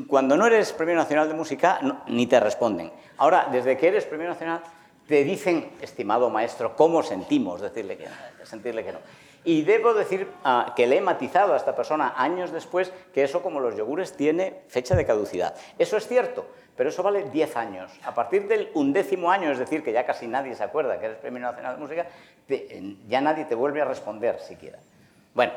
cuando 0.08 0.38
no 0.38 0.46
eres 0.46 0.72
Premio 0.74 0.96
Nacional 0.96 1.28
de 1.28 1.34
Música, 1.34 1.80
ni 2.08 2.28
te 2.28 2.40
responden. 2.40 2.92
Ahora, 3.18 3.50
desde 3.52 3.78
que 3.78 3.88
eres 3.88 4.06
Premio 4.06 4.28
Nacional, 4.28 4.62
te 5.08 5.24
dicen, 5.24 5.72
estimado 5.82 6.30
maestro, 6.30 6.76
cómo 6.76 7.04
sentimos 7.04 7.62
decirle 7.62 7.98
que, 7.98 8.08
sentirle 8.44 8.84
que 8.84 8.94
no. 8.94 9.00
Y 9.46 9.62
debo 9.62 9.94
decir 9.94 10.28
ah, 10.44 10.74
que 10.76 10.88
le 10.88 10.98
he 10.98 11.02
matizado 11.02 11.54
a 11.54 11.58
esta 11.58 11.76
persona 11.76 12.14
años 12.18 12.52
después 12.52 12.92
que 13.14 13.24
eso, 13.24 13.42
como 13.42 13.60
los 13.60 13.76
yogures, 13.78 14.18
tiene 14.18 14.62
fecha 14.68 14.96
de 14.96 15.06
caducidad. 15.06 15.56
Eso 15.78 15.98
es 15.98 16.08
cierto, 16.08 16.48
pero 16.76 16.90
eso 16.90 17.04
vale 17.04 17.30
10 17.30 17.56
años. 17.56 17.92
A 18.04 18.14
partir 18.14 18.48
del 18.48 18.70
undécimo 18.74 19.32
año, 19.32 19.52
es 19.52 19.60
decir, 19.60 19.84
que 19.84 19.94
ya 19.94 20.06
casi 20.06 20.28
nadie 20.28 20.56
se 20.56 20.64
acuerda 20.64 21.00
que 21.00 21.06
eres 21.06 21.18
Premio 21.18 21.42
Nacional 21.42 21.76
de 21.76 21.82
Música, 21.82 22.08
ya 23.08 23.22
nadie 23.22 23.46
te 23.46 23.56
vuelve 23.56 23.82
a 23.82 23.86
responder 23.86 24.40
siquiera. 24.40 24.80
Bueno, 25.34 25.54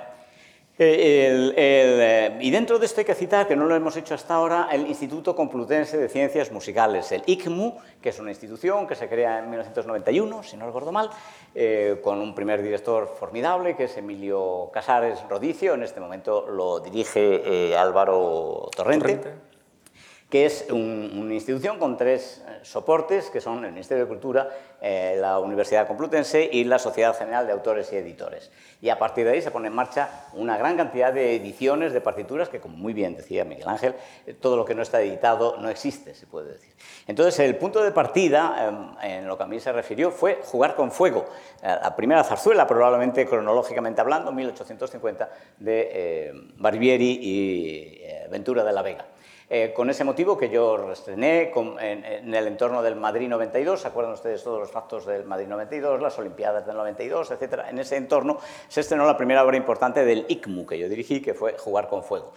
eh, 0.81 1.53
eh, 1.57 2.39
y 2.41 2.51
dentro 2.51 2.79
de 2.79 2.87
esto 2.87 3.01
hay 3.01 3.05
que 3.05 3.15
citar, 3.15 3.49
que 3.49 3.57
no 3.57 3.67
lo 3.67 3.75
hemos 3.75 3.97
hecho 3.97 4.15
hasta 4.15 4.35
ahora, 4.35 4.69
el 4.71 4.87
Instituto 4.87 5.35
Complutense 5.35 5.99
de 5.99 6.09
Ciencias 6.09 6.53
Musicales, 6.53 7.11
el 7.11 7.23
ICMU, 7.27 7.79
que 8.01 8.11
es 8.11 8.19
una 8.21 8.31
institución 8.31 8.87
que 8.87 8.95
se 8.95 9.09
crea 9.09 9.41
en 9.41 9.51
1991, 9.51 10.43
si 10.45 10.57
no 10.57 10.67
recuerdo 10.67 10.93
mal, 10.93 11.11
eh, 11.55 12.01
con 12.03 12.21
un 12.21 12.35
primer 12.35 12.63
director 12.63 13.09
formidable, 13.19 13.75
que 13.75 13.85
es 13.85 13.97
Emilio 13.97 14.71
Casares 14.73 15.19
Rodicio, 15.29 15.75
en 15.75 15.83
este 15.83 15.99
momento 15.99 16.47
lo 16.49 16.79
dirige 16.79 17.77
Álvaro 17.77 18.71
Torrente 18.77 19.48
que 20.29 20.45
es 20.45 20.67
una 20.71 21.33
institución 21.33 21.79
con 21.79 21.97
tres 21.97 22.45
eh, 22.47 22.59
soportes, 22.63 23.31
que 23.31 23.41
son 23.41 23.65
el 23.65 23.73
Ministerio 23.73 24.05
de 24.05 24.09
Cultura, 24.09 24.51
eh, 24.81 25.17
la 25.19 25.39
Universidad 25.39 25.87
Complutense 25.87 26.51
y 26.53 26.65
la 26.65 26.79
Sociedad 26.79 27.17
General 27.17 27.47
de 27.47 27.55
Autores 27.55 27.91
y 27.95 27.97
Editores. 27.97 28.51
Y 28.83 28.91
a 28.91 28.99
partir 28.99 29.25
de 29.25 29.33
ahí 29.33 29.43
se 29.43 29.51
pone 29.51 29.69
en 29.69 29.75
marcha 29.75 30.27
una 30.35 30.59
gran 30.59 30.77
cantidad 30.77 31.15
de 31.15 31.35
ediciones 31.35 31.95
de 31.95 32.03
partituras 32.03 32.51
que, 32.51 32.61
como 32.61 32.77
muy 32.77 32.93
bien 32.93 33.17
decía 33.17 33.47
Miguel 33.47 33.69
Ángel, 33.69 33.95
eh, 34.27 34.35
todo 34.35 34.59
lo 34.59 34.67
que 34.67 34.75
no 34.75 34.83
está 34.83 35.01
editado 35.01 35.57
no 35.57 35.71
existe, 35.71 36.15
se 36.15 36.27
puede 36.27 36.53
decir. 36.53 36.75
Entonces, 37.07 37.39
el 37.41 37.57
punto 37.57 37.83
de 37.83 37.91
partida, 37.91 38.67
em, 38.69 39.11
en 39.11 39.27
lo 39.27 39.39
que 39.39 39.45
a 39.45 39.47
mí 39.47 39.59
se 39.61 39.73
refirió, 39.73 40.11
fue 40.11 40.41
jugar 40.45 40.75
con 40.75 40.93
fuego. 40.93 41.27
La 41.63 41.97
primera 41.97 42.23
zarzuela, 42.23 42.67
probablemente 42.67 43.27
cronológicamente 43.27 44.01
hablando, 44.01 44.31
1850, 44.31 45.29
de 45.59 46.33
Barbieri 46.57 47.19
y 47.21 48.03
Ventura 48.31 48.63
de 48.63 48.73
la 48.73 48.83
Vega. 48.83 49.07
Eh, 49.51 49.73
con 49.75 49.89
ese 49.89 50.05
motivo 50.05 50.37
que 50.37 50.51
yo 50.51 50.93
estrené 50.93 51.51
en, 51.81 52.35
el 52.35 52.47
entorno 52.47 52.83
del 52.83 52.97
Madrid 52.97 53.29
92, 53.29 53.81
¿se 53.81 53.89
acuerdan 53.89 54.13
ustedes 54.13 54.45
todos 54.45 54.61
los 54.61 54.71
factos 54.71 55.07
del 55.07 55.25
Madrid 55.25 55.47
92, 55.47 56.03
las 56.03 56.19
Olimpiadas 56.19 56.67
del 56.67 56.77
92, 56.77 57.31
etcétera? 57.31 57.71
En 57.71 57.79
ese 57.79 57.97
entorno 57.97 58.39
se 58.69 58.83
estrenó 58.83 59.07
la 59.07 59.17
primera 59.17 59.43
obra 59.43 59.57
importante 59.57 60.05
del 60.05 60.27
ICMU 60.29 60.67
que 60.67 60.79
yo 60.79 60.87
dirigí, 60.87 61.23
que 61.23 61.33
fue 61.33 61.57
Jugar 61.57 61.89
con 61.89 62.03
Fuego. 62.03 62.35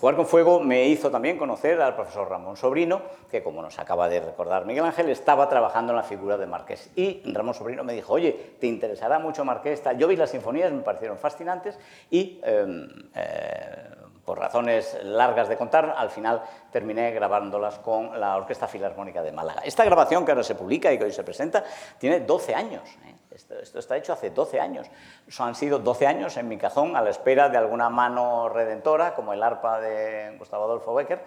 Jugar 0.00 0.16
con 0.16 0.26
Fuego 0.26 0.58
me 0.58 0.86
hizo 0.88 1.10
también 1.10 1.36
conocer 1.36 1.80
al 1.82 1.94
profesor 1.94 2.30
Ramón 2.30 2.56
Sobrino, 2.56 3.02
que 3.30 3.42
como 3.42 3.60
nos 3.60 3.78
acaba 3.78 4.08
de 4.08 4.20
recordar 4.20 4.64
Miguel 4.64 4.86
Ángel, 4.86 5.10
estaba 5.10 5.50
trabajando 5.50 5.92
en 5.92 5.96
la 5.96 6.02
figura 6.02 6.38
de 6.38 6.46
Marqués. 6.46 6.90
Y 6.96 7.20
Ramón 7.30 7.52
Sobrino 7.52 7.84
me 7.84 7.92
dijo, 7.92 8.14
oye, 8.14 8.56
¿te 8.58 8.66
interesará 8.66 9.18
mucho 9.18 9.44
Marqués? 9.44 9.82
Yo 9.98 10.08
vi 10.08 10.16
las 10.16 10.30
sinfonías, 10.30 10.72
me 10.72 10.80
parecieron 10.80 11.18
fascinantes 11.18 11.78
y... 12.10 12.40
Em, 12.42 12.88
eh, 13.14 14.03
por 14.24 14.38
razones 14.38 14.98
largas 15.02 15.48
de 15.48 15.56
contar, 15.56 15.94
al 15.96 16.10
final 16.10 16.42
terminé 16.70 17.10
grabándolas 17.10 17.78
con 17.78 18.18
la 18.18 18.36
Orquesta 18.36 18.66
Filarmónica 18.66 19.22
de 19.22 19.32
Málaga. 19.32 19.62
Esta 19.64 19.84
grabación 19.84 20.24
que 20.24 20.32
ahora 20.32 20.42
se 20.42 20.54
publica 20.54 20.92
y 20.92 20.98
que 20.98 21.04
hoy 21.04 21.12
se 21.12 21.22
presenta 21.22 21.62
tiene 21.98 22.20
12 22.20 22.54
años. 22.54 22.82
¿eh? 23.06 23.14
Esto, 23.34 23.78
está 23.78 23.96
hecho 23.96 24.12
hace 24.12 24.30
12 24.30 24.60
años. 24.60 24.86
Eso 25.26 25.44
han 25.44 25.54
sido 25.54 25.78
12 25.78 26.06
años 26.06 26.36
en 26.36 26.48
mi 26.48 26.56
cajón 26.56 26.96
a 26.96 27.02
la 27.02 27.10
espera 27.10 27.48
de 27.48 27.58
alguna 27.58 27.90
mano 27.90 28.48
redentora, 28.48 29.14
como 29.14 29.32
el 29.32 29.42
arpa 29.42 29.80
de 29.80 30.36
Gustavo 30.38 30.64
Adolfo 30.64 30.94
Becker, 30.94 31.20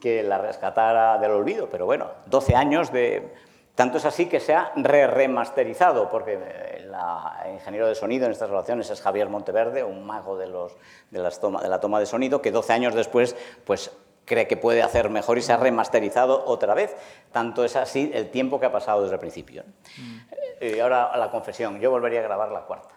que 0.00 0.22
la 0.22 0.38
rescatara 0.38 1.18
del 1.18 1.30
olvido. 1.30 1.68
Pero 1.70 1.86
bueno, 1.86 2.10
12 2.26 2.56
años 2.56 2.92
de 2.92 3.32
tanto 3.76 3.98
es 3.98 4.06
así 4.06 4.26
que 4.26 4.40
se 4.40 4.54
ha 4.54 4.72
re-remasterizado, 4.74 6.08
porque 6.08 6.75
el 7.44 7.54
ingeniero 7.54 7.86
de 7.86 7.94
sonido 7.94 8.26
en 8.26 8.32
estas 8.32 8.48
relaciones 8.48 8.90
es 8.90 9.00
Javier 9.00 9.28
Monteverde, 9.28 9.84
un 9.84 10.06
mago 10.06 10.36
de, 10.36 10.46
los, 10.46 10.76
de, 11.10 11.18
las 11.18 11.40
toma, 11.40 11.60
de 11.60 11.68
la 11.68 11.80
toma 11.80 12.00
de 12.00 12.06
sonido, 12.06 12.42
que 12.42 12.50
12 12.50 12.72
años 12.72 12.94
después 12.94 13.36
pues, 13.64 13.90
cree 14.24 14.46
que 14.46 14.56
puede 14.56 14.82
hacer 14.82 15.08
mejor 15.10 15.38
y 15.38 15.42
se 15.42 15.52
ha 15.52 15.56
remasterizado 15.56 16.44
otra 16.46 16.74
vez. 16.74 16.94
Tanto 17.32 17.64
es 17.64 17.76
así 17.76 18.10
el 18.12 18.30
tiempo 18.30 18.60
que 18.60 18.66
ha 18.66 18.72
pasado 18.72 19.02
desde 19.02 19.14
el 19.14 19.20
principio. 19.20 19.64
Mm. 19.98 20.64
Y 20.64 20.80
ahora 20.80 21.16
la 21.16 21.30
confesión, 21.30 21.80
yo 21.80 21.90
volvería 21.90 22.20
a 22.20 22.24
grabar 22.24 22.50
la 22.50 22.60
cuarta. 22.62 22.94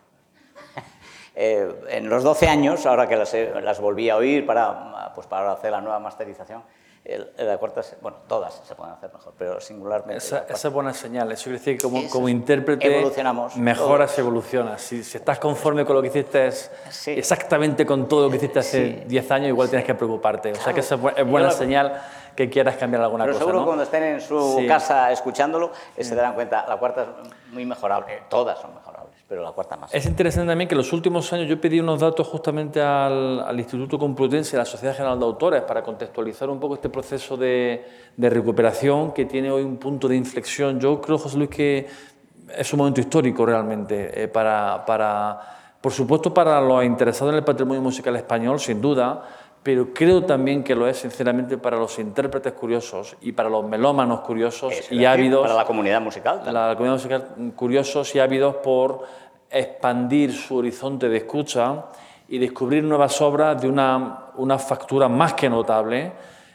eh, 1.35 1.71
en 1.89 2.09
los 2.09 2.23
12 2.23 2.47
años, 2.47 2.85
ahora 2.85 3.07
que 3.07 3.15
las, 3.15 3.33
las 3.33 3.79
volví 3.79 4.09
a 4.09 4.17
oír 4.17 4.45
para, 4.45 5.11
pues, 5.13 5.27
para 5.27 5.51
hacer 5.51 5.71
la 5.71 5.81
nueva 5.81 5.99
masterización, 5.99 6.63
el, 7.05 7.31
la 7.37 7.57
cuarta, 7.57 7.81
bueno, 8.01 8.17
todas 8.27 8.61
se 8.65 8.75
pueden 8.75 8.93
hacer 8.93 9.11
mejor, 9.11 9.33
pero 9.37 9.59
singularmente. 9.59 10.17
Esa, 10.17 10.45
esa 10.49 10.67
es 10.67 10.73
buena 10.73 10.93
señal, 10.93 11.31
eso 11.31 11.45
quiere 11.45 11.59
decir 11.59 11.77
que 11.77 11.83
como, 11.83 12.07
como 12.09 12.29
intérprete 12.29 12.99
evolucionamos 12.99 13.55
mejoras, 13.55 14.11
todos. 14.11 14.19
evolucionas. 14.19 14.81
Si, 14.81 15.03
si, 15.03 15.17
estás 15.17 15.39
conforme 15.39 15.85
con 15.85 15.95
lo 15.95 16.01
que 16.01 16.09
hiciste 16.09 16.51
sí. 16.51 17.11
exactamente 17.11 17.85
con 17.85 18.07
todo 18.07 18.25
lo 18.25 18.29
que 18.29 18.37
hiciste 18.37 18.59
hace 18.59 19.03
10 19.07 19.25
sí. 19.25 19.33
años, 19.33 19.47
igual 19.49 19.69
tienes 19.69 19.85
que 19.85 19.95
preocuparte. 19.95 20.51
Claro. 20.51 20.61
O 20.61 20.63
sea 20.63 20.73
que 20.73 20.81
esa 20.81 20.99
es 21.15 21.27
buena 21.27 21.51
señal 21.51 22.01
que 22.35 22.49
quieras 22.49 22.77
cambiar 22.77 23.03
alguna 23.03 23.25
pero 23.25 23.33
cosa. 23.33 23.45
Pero 23.45 23.51
seguro 23.51 23.59
¿no? 23.59 23.65
cuando 23.65 23.83
estén 23.83 24.03
en 24.03 24.21
su 24.21 24.57
sí. 24.59 24.67
casa 24.67 25.11
escuchándolo 25.11 25.71
se 25.97 26.15
darán 26.15 26.33
cuenta, 26.33 26.65
la 26.67 26.77
cuarta 26.77 27.03
es 27.03 27.53
muy 27.53 27.65
mejorable, 27.65 28.23
todas 28.29 28.59
son 28.59 28.73
mejorables 28.75 29.08
pero 29.29 29.43
la 29.43 29.51
cuarta 29.51 29.77
más. 29.77 29.93
Es 29.93 30.07
interesante 30.07 30.49
también 30.49 30.67
que 30.67 30.73
en 30.73 30.79
los 30.79 30.91
últimos 30.91 31.31
años 31.31 31.47
yo 31.47 31.61
pedí 31.61 31.79
unos 31.79 31.99
datos 31.99 32.27
justamente 32.27 32.81
al, 32.81 33.41
al 33.41 33.59
Instituto 33.59 33.99
Complutense, 33.99 34.55
a 34.55 34.59
la 34.59 34.65
Sociedad 34.65 34.95
General 34.95 35.19
de 35.19 35.25
Autores, 35.25 35.61
para 35.61 35.83
contextualizar 35.83 36.49
un 36.49 36.59
poco 36.59 36.73
este 36.73 36.89
proceso 36.89 37.37
de, 37.37 37.85
de, 38.17 38.29
recuperación 38.29 39.13
que 39.13 39.25
tiene 39.25 39.51
hoy 39.51 39.61
un 39.61 39.77
punto 39.77 40.07
de 40.07 40.15
inflexión. 40.15 40.79
Yo 40.79 40.99
creo, 40.99 41.19
José 41.19 41.37
Luis, 41.37 41.49
que 41.51 41.87
es 42.57 42.73
un 42.73 42.79
momento 42.79 43.01
histórico 43.01 43.45
realmente 43.45 44.23
eh, 44.23 44.27
para, 44.27 44.83
para, 44.83 45.75
por 45.79 45.91
supuesto, 45.91 46.33
para 46.33 46.59
los 46.59 46.83
interesados 46.83 47.31
en 47.31 47.37
el 47.37 47.43
patrimonio 47.43 47.83
musical 47.83 48.15
español, 48.15 48.59
sin 48.59 48.81
duda, 48.81 49.23
pero 49.61 49.93
creo 49.93 50.23
también 50.23 50.63
que 50.63 50.75
lo 50.75 50.87
es 50.87 50.97
sinceramente 50.97 51.57
para 51.57 51.77
los 51.77 51.99
intérpretes 51.99 52.53
curiosos 52.53 53.15
y 53.21 53.33
para 53.33 53.49
los 53.49 53.65
melómanos 53.65 54.21
curiosos 54.21 54.73
es 54.73 54.91
y 54.91 55.05
ávidos. 55.05 55.41
Para 55.41 55.55
la 55.55 55.65
comunidad 55.65 56.01
musical. 56.01 56.41
La, 56.45 56.67
la 56.67 56.75
comunidad 56.75 56.95
musical 56.95 57.53
curiosos 57.55 58.15
y 58.15 58.19
ávidos 58.19 58.55
por 58.57 59.03
expandir 59.49 60.33
su 60.33 60.57
horizonte 60.57 61.09
de 61.09 61.17
escucha 61.17 61.85
y 62.27 62.37
descubrir 62.37 62.83
nuevas 62.83 63.19
obras 63.21 63.61
de 63.61 63.67
una, 63.67 64.27
una 64.35 64.59
factura 64.59 65.09
más 65.09 65.33
que 65.33 65.49
notable. 65.49 66.11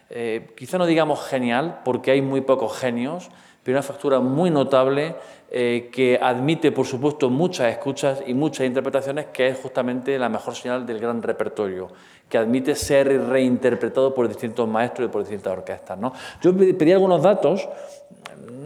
Eh, 0.08 0.52
quizá 0.56 0.78
no 0.78 0.86
digamos 0.86 1.26
genial, 1.26 1.80
porque 1.84 2.12
hay 2.12 2.22
muy 2.22 2.40
pocos 2.42 2.78
genios, 2.78 3.28
pero 3.62 3.76
una 3.76 3.82
factura 3.82 4.20
muy 4.20 4.50
notable 4.50 5.16
eh, 5.56 5.88
que 5.92 6.18
admite, 6.20 6.72
por 6.72 6.84
supuesto, 6.84 7.30
muchas 7.30 7.70
escuchas 7.70 8.24
y 8.26 8.34
muchas 8.34 8.66
interpretaciones, 8.66 9.26
que 9.26 9.46
es 9.46 9.60
justamente 9.60 10.18
la 10.18 10.28
mejor 10.28 10.56
señal 10.56 10.84
del 10.84 10.98
gran 10.98 11.22
repertorio, 11.22 11.86
que 12.28 12.38
admite 12.38 12.74
ser 12.74 13.28
reinterpretado 13.28 14.12
por 14.12 14.26
distintos 14.26 14.68
maestros 14.68 15.08
y 15.08 15.12
por 15.12 15.22
distintas 15.22 15.52
orquestas. 15.52 15.96
¿no? 15.96 16.12
Yo 16.42 16.52
pedí 16.56 16.90
algunos 16.90 17.22
datos, 17.22 17.68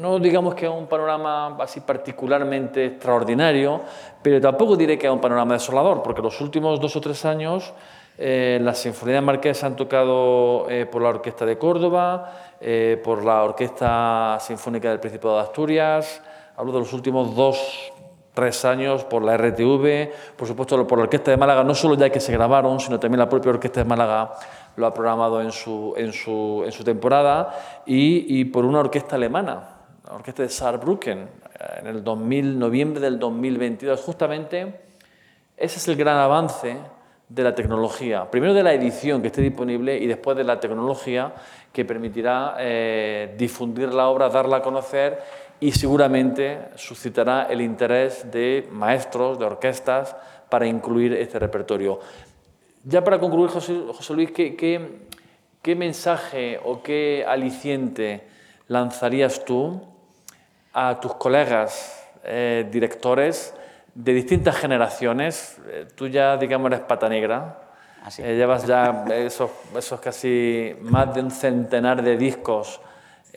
no 0.01 0.19
digamos 0.19 0.55
que 0.55 0.65
es 0.65 0.73
un 0.73 0.87
panorama 0.87 1.59
así 1.61 1.81
particularmente 1.81 2.87
extraordinario, 2.87 3.83
pero 4.23 4.41
tampoco 4.41 4.75
diré 4.75 4.97
que 4.97 5.09
es 5.09 5.13
un 5.13 5.21
panorama 5.21 5.53
desolador, 5.53 6.03
porque 6.03 6.23
los 6.23 6.41
últimos 6.41 6.81
dos 6.81 6.97
o 6.97 7.03
tres 7.03 7.23
años 7.27 7.75
eh, 8.17 8.59
las 8.63 8.79
sinfonías 8.79 9.23
marquesas 9.23 9.65
han 9.65 9.77
tocado 9.77 10.71
eh, 10.71 10.87
por 10.87 11.03
la 11.03 11.11
Orquesta 11.11 11.45
de 11.45 11.59
Córdoba, 11.59 12.33
eh, 12.63 12.99
por 13.05 13.23
la 13.23 13.45
Orquesta 13.45 14.39
Sinfónica 14.41 14.89
del 14.89 15.01
Principado 15.01 15.37
de 15.37 15.43
Asturias, 15.43 16.23
hablo 16.59 16.73
de 16.73 16.81
los 16.81 16.93
últimos 16.93 17.37
dos, 17.37 17.93
tres 18.35 18.65
años 18.65 19.05
por 19.05 19.23
la 19.23 19.37
RTV, 19.37 20.11
por 20.37 20.49
supuesto 20.49 20.85
por 20.89 20.99
la 20.99 21.05
Orquesta 21.05 21.31
de 21.31 21.37
Málaga, 21.37 21.63
no 21.63 21.73
solo 21.73 21.95
ya 21.95 22.11
que 22.11 22.19
se 22.19 22.33
grabaron, 22.33 22.81
sino 22.81 22.99
también 22.99 23.21
la 23.21 23.29
propia 23.29 23.53
Orquesta 23.53 23.85
de 23.85 23.89
Málaga 23.89 24.33
lo 24.75 24.87
ha 24.87 24.93
programado 24.93 25.41
en 25.41 25.53
su, 25.53 25.95
en 25.97 26.13
su, 26.13 26.63
en 26.67 26.73
su 26.73 26.83
temporada, 26.83 27.83
y, 27.87 28.45
por 28.47 28.65
una 28.65 28.81
orquesta 28.81 29.15
alemana, 29.15 29.69
la 30.05 30.15
Orquesta 30.15 30.43
de 30.43 30.49
Saarbrücken, 30.49 31.29
en 31.79 31.87
el 31.87 32.03
2000, 32.03 32.59
noviembre 32.59 33.01
del 33.01 33.21
2022. 33.21 34.01
Justamente 34.01 34.81
ese 35.57 35.79
es 35.79 35.89
el 35.89 35.95
gran 35.95 36.17
avance 36.17 36.77
de 37.29 37.43
la 37.43 37.55
tecnología. 37.55 38.29
Primero 38.31 38.55
de 38.55 38.63
la 38.65 38.73
edición 38.73 39.21
que 39.21 39.29
esté 39.29 39.43
disponible 39.43 39.97
y 39.97 40.07
después 40.07 40.37
de 40.37 40.45
la 40.45 40.59
tecnología 40.59 41.35
que 41.73 41.85
permitirá 41.85 42.57
eh, 42.59 43.35
difundir 43.37 43.93
la 43.93 44.09
obra, 44.09 44.29
darla 44.29 44.59
a 44.59 44.63
conocer 44.63 45.21
y 45.61 45.73
seguramente 45.73 46.69
suscitará 46.77 47.47
el 47.51 47.61
interés 47.61 48.31
de 48.31 48.69
maestros, 48.71 49.39
de 49.39 49.45
orquestas, 49.45 50.15
para 50.49 50.67
incluir 50.67 51.13
este 51.13 51.39
repertorio. 51.39 52.01
Ya 52.85 53.03
para 53.05 53.19
concluir, 53.19 53.51
José, 53.51 53.83
José 53.93 54.15
Luis, 54.15 54.31
¿qué, 54.31 54.57
¿qué, 54.57 55.01
qué, 55.61 55.75
mensaje 55.75 56.59
o 56.65 56.83
qué 56.83 57.25
aliciente 57.27 58.27
lanzarías 58.69 59.45
tú 59.45 59.83
a 60.73 61.01
tus 61.01 61.15
colegas 61.15 62.09
eh, 62.25 62.67
directores 62.71 63.55
de 63.95 64.15
distintas 64.15 64.57
generaciones? 64.57 65.59
Eh, 65.69 65.87
tú 65.95 66.07
ya, 66.07 66.37
digamos, 66.37 66.71
eres 66.71 66.81
pata 66.81 67.09
negra. 67.09 67.63
Ah, 68.03 68.11
sí. 68.11 68.23
eh, 68.23 68.37
llevas 68.37 68.65
ya 68.65 69.05
esos, 69.13 69.51
esos 69.77 70.01
casi 70.01 70.75
más 70.81 71.13
de 71.15 71.21
un 71.21 71.33
centenar 71.33 72.03
de 72.03 72.17
discos 72.17 72.81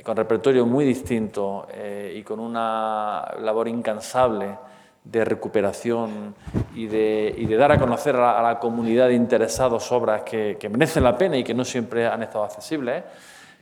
con 0.04 0.18
repertorio 0.18 0.66
muy 0.66 0.86
distinto 0.86 1.68
eh, 1.74 2.14
y 2.16 2.24
con 2.24 2.40
una 2.40 3.36
labor 3.40 3.68
incansable 3.68 4.58
de 5.04 5.26
recuperación 5.26 6.36
y 6.76 6.88
de, 6.88 7.34
y 7.36 7.46
de 7.46 7.56
dar 7.56 7.72
a 7.72 7.80
conocer 7.80 8.16
a 8.16 8.20
la, 8.20 8.40
a 8.40 8.44
la, 8.44 8.60
comunidad 8.60 9.08
de 9.08 9.16
interesados 9.16 9.92
obras 9.92 10.22
que, 10.22 10.58
que, 10.60 10.70
merecen 10.70 11.04
la 11.04 11.18
pena 11.18 11.38
y 11.38 11.44
que 11.44 11.54
no 11.54 11.66
siempre 11.66 12.06
han 12.06 12.22
estado 12.22 12.44
accesibles. 12.44 13.04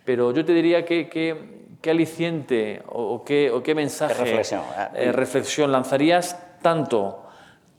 Pero 0.04 0.32
yo 0.32 0.44
te 0.44 0.54
diría 0.54 0.84
que, 0.84 1.08
que 1.08 1.60
qué 1.82 1.92
aliciente 1.92 2.82
o, 2.88 3.14
o, 3.14 3.24
qué, 3.24 3.52
o 3.52 3.64
qué 3.64 3.74
mensaje, 3.76 4.16
reflexión, 4.16 4.62
eh, 4.96 5.12
reflexión 5.12 5.72
lanzarías 5.72 6.38
tanto 6.62 7.26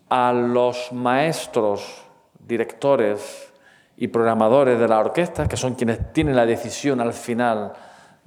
a 0.09 0.33
los 0.33 0.93
maestros, 0.93 2.05
directores 2.39 3.53
y 3.97 4.09
programadores 4.09 4.79
de 4.79 4.89
la 4.89 4.99
orquesta, 4.99 5.47
que 5.47 5.57
son 5.57 5.75
quienes 5.75 6.13
tienen 6.13 6.35
la 6.35 6.47
decisión 6.47 7.01
al 7.01 7.13
final 7.13 7.73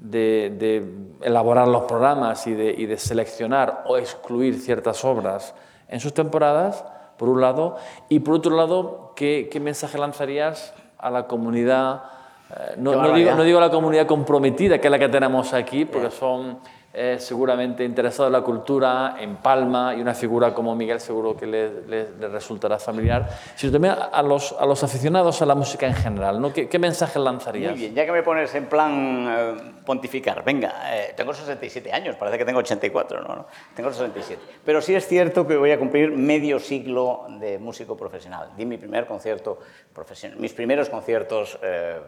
de, 0.03 0.53
de 0.59 1.25
elaborar 1.25 1.65
los 1.67 1.83
programas 1.83 2.45
y 2.45 2.53
de, 2.53 2.75
y 2.77 2.85
de, 2.85 2.97
seleccionar 2.97 3.83
o 3.87 3.97
excluir 3.97 4.59
ciertas 4.59 5.05
obras 5.05 5.55
en 5.87 6.01
sus 6.01 6.13
temporadas, 6.13 6.83
por 7.17 7.29
un 7.29 7.39
lado, 7.39 7.77
y 8.09 8.19
por 8.19 8.35
otro 8.35 8.53
lado, 8.55 9.13
¿qué, 9.15 9.47
qué 9.49 9.61
mensaje 9.61 9.97
lanzarías 9.97 10.73
a 10.97 11.09
la 11.09 11.25
comunidad? 11.25 12.03
Eh, 12.49 12.73
no, 12.77 12.95
no, 12.95 13.13
digo, 13.13 13.33
no, 13.33 13.43
digo, 13.43 13.59
a 13.59 13.61
la 13.61 13.71
comunidad 13.71 14.05
comprometida, 14.05 14.79
que 14.79 14.87
es 14.87 14.91
la 14.91 14.99
que 14.99 15.07
tenemos 15.07 15.53
aquí, 15.53 15.85
porque 15.85 16.11
son 16.11 16.59
eh, 16.95 17.17
seguramente 17.19 17.83
interesados 17.83 18.27
en 18.27 18.33
la 18.33 18.41
cultura, 18.41 19.15
en 19.19 19.37
Palma, 19.37 19.95
y 19.95 20.01
una 20.01 20.13
figura 20.13 20.53
como 20.53 20.75
Miguel 20.75 20.99
seguro 20.99 21.35
que 21.35 21.47
le, 21.47 21.81
le, 21.87 22.09
le 22.19 22.27
resultará 22.27 22.77
familiar, 22.77 23.27
sino 23.55 23.71
también 23.73 23.95
a 24.11 24.21
los, 24.21 24.51
a 24.51 24.63
los, 24.67 24.83
aficionados 24.83 25.41
a 25.41 25.47
la 25.47 25.55
música 25.55 25.87
en 25.87 25.95
general. 25.95 26.39
¿no? 26.39 26.53
¿Qué, 26.53 26.69
¿Qué, 26.69 26.77
mensaje 26.77 27.17
lanzarías? 27.17 27.71
Muy 27.71 27.79
bien, 27.79 27.95
ya 27.95 28.05
que 28.05 28.11
me 28.11 28.21
pones 28.21 28.53
en 28.53 28.67
plan 28.67 29.25
eh, 29.27 29.55
pontificar, 29.83 30.43
venga, 30.43 30.95
eh, 30.95 31.13
tengo 31.17 31.33
67 31.33 31.91
años, 31.91 32.15
parece 32.15 32.37
que 32.37 32.45
tengo 32.45 32.59
84, 32.59 33.21
no, 33.21 33.35
no, 33.37 33.45
tengo 33.75 33.91
67. 33.91 34.39
Pero 34.63 34.79
sí 34.79 34.93
es 34.93 35.07
cierto 35.07 35.47
que 35.47 35.57
voy 35.57 35.71
a 35.71 35.79
cumplir 35.79 36.11
medio 36.11 36.59
siglo 36.59 37.25
de 37.39 37.57
músico 37.57 37.97
profesional. 37.97 38.51
Di 38.55 38.67
mi 38.67 38.77
primer 38.77 39.07
concierto 39.07 39.57
profesional, 39.91 40.37
mis 40.37 40.53
primeros 40.53 40.89
conciertos 40.89 41.57
eh, 41.63 41.99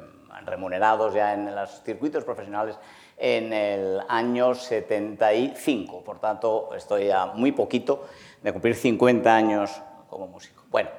remunerados 0.45 1.13
ya 1.15 1.33
en 1.33 1.55
los 1.55 1.81
circuitos 1.83 2.23
profesionales 2.23 2.77
en 3.17 3.53
el 3.53 4.01
año 4.07 4.53
75. 4.53 6.03
Por 6.03 6.19
tanto, 6.19 6.69
estoy 6.75 7.11
a 7.11 7.27
muy 7.27 7.51
poquito 7.51 8.05
de 8.41 8.51
cumplir 8.51 8.75
50 8.75 9.35
años 9.35 9.71
como 10.09 10.27
músico. 10.27 10.63
Bueno. 10.69 10.89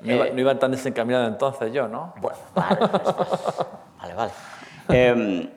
No, 0.00 0.24
eh, 0.24 0.32
no 0.34 0.40
iba 0.40 0.58
tan 0.58 0.72
desencaminado 0.72 1.26
entonces 1.26 1.72
yo, 1.72 1.88
¿no? 1.88 2.14
Bueno, 2.20 2.38
vale, 2.54 2.76
vale. 3.98 4.14
vale. 4.14 4.32
Eh, 4.88 5.48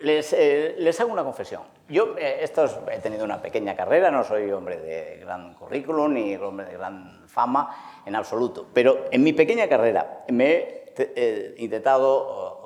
les, 0.00 0.32
eh, 0.32 0.76
les, 0.78 0.98
hago 1.00 1.12
una 1.12 1.22
confesión. 1.22 1.62
Yo 1.88 2.14
eh, 2.16 2.48
he 2.90 2.98
tenido 3.00 3.24
una 3.24 3.42
pequeña 3.42 3.76
carrera, 3.76 4.10
no 4.10 4.24
soy 4.24 4.50
hombre 4.50 4.78
de 4.78 5.18
gran 5.18 5.54
currículum 5.54 6.14
ni 6.14 6.34
hombre 6.36 6.66
de 6.66 6.72
gran 6.72 7.28
fama 7.28 8.02
en 8.06 8.16
absoluto, 8.16 8.66
pero 8.72 9.06
en 9.10 9.22
mi 9.22 9.32
pequeña 9.34 9.68
carrera 9.68 10.24
me 10.28 10.52
he 10.52 10.94
eh, 10.96 11.54
intentado... 11.58 12.58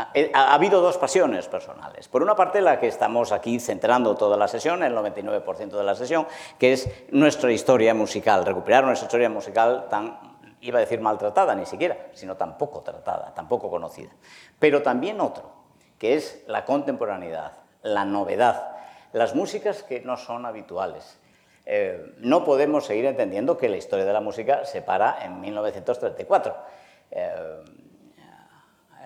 Ha, 0.00 0.38
ha, 0.38 0.54
habido 0.54 0.80
dos 0.80 0.98
pasiones 0.98 1.48
personales. 1.48 2.08
Por 2.08 2.22
una 2.22 2.36
parte, 2.36 2.60
la 2.60 2.78
que 2.78 2.88
estamos 2.88 3.32
aquí 3.32 3.60
centrando 3.60 4.16
toda 4.16 4.36
la 4.36 4.48
sesión, 4.48 4.82
el 4.82 4.94
99% 4.94 5.70
de 5.70 5.84
la 5.84 5.94
sesión, 5.94 6.26
que 6.58 6.72
es 6.72 6.88
nuestra 7.10 7.52
historia 7.52 7.94
musical, 7.94 8.44
recuperar 8.44 8.84
nuestra 8.84 9.06
historia 9.06 9.28
musical 9.28 9.86
tan, 9.90 10.38
iba 10.60 10.78
a 10.78 10.80
decir 10.80 11.00
maltratada 11.00 11.54
ni 11.54 11.66
siquiera, 11.66 11.96
sino 12.12 12.36
tan 12.36 12.56
poco 12.58 12.80
tratada, 12.80 13.34
tan 13.34 13.48
poco 13.48 13.70
conocida. 13.70 14.10
Pero 14.58 14.82
también 14.82 15.20
otro, 15.20 15.50
que 15.98 16.14
es 16.14 16.44
la 16.46 16.64
contemporaneidad 16.64 17.60
la 17.82 18.04
novedad, 18.04 18.76
las 19.12 19.34
músicas 19.34 19.82
que 19.82 20.00
no 20.00 20.16
son 20.16 20.46
habituales. 20.46 21.18
Eh, 21.66 22.14
no 22.18 22.44
podemos 22.44 22.86
seguir 22.86 23.06
entendiendo 23.06 23.56
que 23.56 23.68
la 23.68 23.76
historia 23.76 24.04
de 24.04 24.12
la 24.12 24.20
música 24.20 24.64
se 24.64 24.82
para 24.82 25.24
en 25.24 25.40
1934 25.40 26.56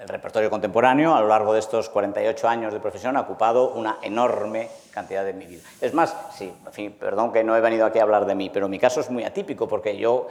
el 0.01 0.09
repertorio 0.09 0.51
contemporáneo 0.51 1.15
a 1.15 1.21
lo 1.21 1.29
largo 1.29 1.53
de 1.53 1.61
estos 1.61 1.89
48 1.89 2.49
años 2.49 2.73
de 2.73 2.81
profesión 2.81 3.17
ha 3.17 3.21
ocupado 3.21 3.71
una 3.75 3.99
enorme 4.03 4.69
cantidad 4.91 5.25
de 5.25 5.33
mi 5.33 5.47
vida. 5.47 5.63
Es 5.81 5.95
más, 5.95 6.17
sí, 6.37 6.53
en 6.67 6.73
fin, 6.73 6.97
perdón 6.99 7.33
que 7.33 7.43
no 7.43 7.57
he 7.57 7.61
venido 7.61 7.87
aquí 7.87 7.99
a 7.99 8.03
hablar 8.03 8.27
de 8.27 8.35
mí, 8.35 8.51
pero 8.53 8.69
mi 8.69 8.79
caso 8.79 9.01
es 9.01 9.11
muy 9.11 9.25
atípico 9.25 9.67
porque 9.67 9.97
yo, 9.97 10.29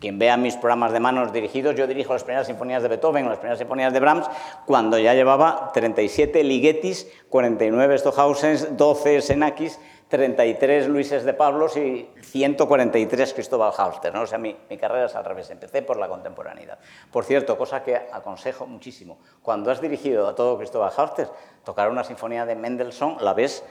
quien 0.00 0.18
vea 0.18 0.36
mis 0.36 0.56
programas 0.56 0.92
de 0.92 1.00
manos 1.00 1.32
dirigidos, 1.32 1.74
yo 1.74 1.86
dirijo 1.86 2.12
las 2.12 2.24
primeras 2.24 2.46
sinfonías 2.46 2.82
de 2.82 2.88
Beethoven, 2.88 3.28
las 3.28 3.38
primeras 3.38 3.58
sinfonías 3.58 3.92
de 3.92 4.00
Brahms, 4.00 4.26
cuando 4.66 4.98
ya 4.98 5.14
llevaba 5.14 5.70
37 5.74 6.42
Ligeti's, 6.44 7.06
49 7.28 7.98
Stockhausen, 7.98 8.76
12 8.76 9.20
Senakis, 9.20 9.78
33 10.08 10.88
Luises 10.88 11.24
de 11.24 11.34
Pablos 11.34 11.76
y 11.76 12.08
143 12.20 13.34
Cristóbal 13.34 13.72
Hauster. 13.72 14.14
¿no? 14.14 14.22
O 14.22 14.26
sea, 14.26 14.38
mi, 14.38 14.56
mi, 14.70 14.76
carrera 14.76 15.06
es 15.06 15.14
al 15.16 15.24
revés, 15.24 15.50
empecé 15.50 15.82
por 15.82 15.96
la 15.96 16.08
contemporaneidad. 16.08 16.78
Por 17.10 17.24
cierto, 17.24 17.58
cosa 17.58 17.82
que 17.82 17.96
aconsejo 17.96 18.66
muchísimo, 18.66 19.18
cuando 19.42 19.70
has 19.70 19.80
dirigido 19.80 20.28
a 20.28 20.34
todo 20.34 20.56
Cristóbal 20.58 20.92
Hauster, 20.92 21.28
tocar 21.64 21.90
una 21.90 22.04
sinfonía 22.04 22.46
de 22.46 22.54
Mendelssohn 22.54 23.16
la 23.20 23.34
ves 23.34 23.64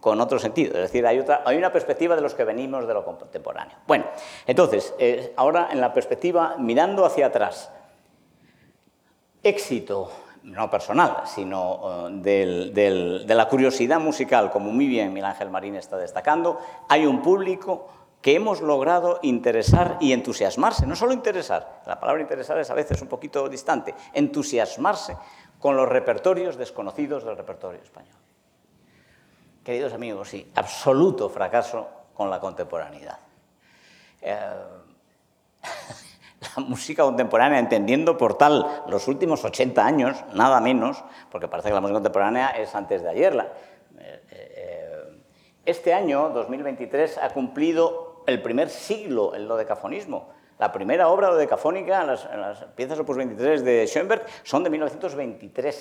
con 0.00 0.20
otro 0.20 0.38
sentido, 0.38 0.74
es 0.76 0.90
decir, 0.90 1.06
hay 1.06 1.56
una 1.56 1.72
perspectiva 1.72 2.16
de 2.16 2.22
los 2.22 2.34
que 2.34 2.44
venimos 2.44 2.86
de 2.86 2.94
lo 2.94 3.04
contemporáneo. 3.04 3.76
Bueno, 3.86 4.06
entonces, 4.46 4.94
eh, 4.98 5.34
ahora 5.36 5.68
en 5.70 5.80
la 5.80 5.92
perspectiva, 5.92 6.56
mirando 6.58 7.04
hacia 7.04 7.26
atrás, 7.26 7.70
éxito, 9.42 10.10
no 10.42 10.70
personal, 10.70 11.22
sino 11.26 12.08
eh, 12.24 12.70
de 12.72 13.34
la 13.34 13.48
curiosidad 13.48 14.00
musical, 14.00 14.50
como 14.50 14.72
muy 14.72 14.86
bien 14.86 15.12
Miguel 15.12 15.26
Ángel 15.26 15.50
Marín 15.50 15.76
está 15.76 15.96
destacando, 15.96 16.60
hay 16.88 17.06
un 17.06 17.22
público 17.22 17.88
que 18.22 18.34
hemos 18.34 18.60
logrado 18.60 19.18
interesar 19.22 19.96
y 20.00 20.12
entusiasmarse, 20.12 20.86
no 20.86 20.94
solo 20.94 21.12
interesar, 21.12 21.82
la 21.86 21.98
palabra 21.98 22.22
interesar 22.22 22.58
es 22.58 22.70
a 22.70 22.74
veces 22.74 23.00
un 23.00 23.08
poquito 23.08 23.48
distante, 23.48 23.94
entusiasmarse 24.12 25.16
con 25.58 25.76
los 25.76 25.88
repertorios 25.88 26.56
desconocidos 26.56 27.24
del 27.24 27.36
repertorio 27.36 27.80
español. 27.80 28.14
Queridos 29.64 29.92
amigos, 29.92 30.28
sí, 30.28 30.50
absoluto 30.54 31.28
fracaso 31.28 31.88
con 32.14 32.30
la 32.30 32.40
contemporaneidad. 32.40 33.18
Eh, 34.22 34.36
la 36.40 36.62
música 36.64 37.02
contemporánea, 37.02 37.58
entendiendo 37.58 38.16
por 38.16 38.36
tal 38.38 38.84
los 38.88 39.08
últimos 39.08 39.44
80 39.44 39.84
años, 39.84 40.24
nada 40.34 40.60
menos, 40.60 41.04
porque 41.30 41.48
parece 41.48 41.68
que 41.68 41.74
la 41.74 41.80
música 41.80 41.96
contemporánea 41.96 42.50
es 42.50 42.74
antes 42.74 43.02
de 43.02 43.10
ayer. 43.10 43.52
Eh, 43.98 44.22
eh, 44.30 44.90
este 45.66 45.92
año, 45.92 46.30
2023, 46.30 47.18
ha 47.18 47.30
cumplido 47.30 48.22
el 48.26 48.40
primer 48.40 48.70
siglo 48.70 49.34
el 49.34 49.46
dodecafonismo. 49.46 50.30
La 50.58 50.72
primera 50.72 51.08
obra 51.08 51.28
dodecafónica, 51.28 52.04
las, 52.04 52.24
las 52.24 52.64
piezas 52.76 52.98
opus 52.98 53.16
23 53.16 53.64
de 53.64 53.86
Schoenberg, 53.86 54.24
son 54.42 54.62
de 54.64 54.70
1923. 54.70 55.76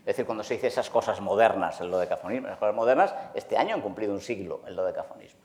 Es 0.00 0.04
decir, 0.04 0.26
cuando 0.26 0.44
se 0.44 0.54
dice 0.54 0.66
esas 0.66 0.90
cosas 0.90 1.20
modernas, 1.20 1.80
el 1.80 1.90
dodecafonismo, 1.90 2.48
las 2.48 2.58
cosas 2.58 2.74
modernas, 2.74 3.14
este 3.34 3.56
año 3.56 3.74
han 3.74 3.80
cumplido 3.80 4.12
un 4.12 4.20
siglo 4.20 4.60
el 4.66 4.76
dodecafonismo. 4.76 5.40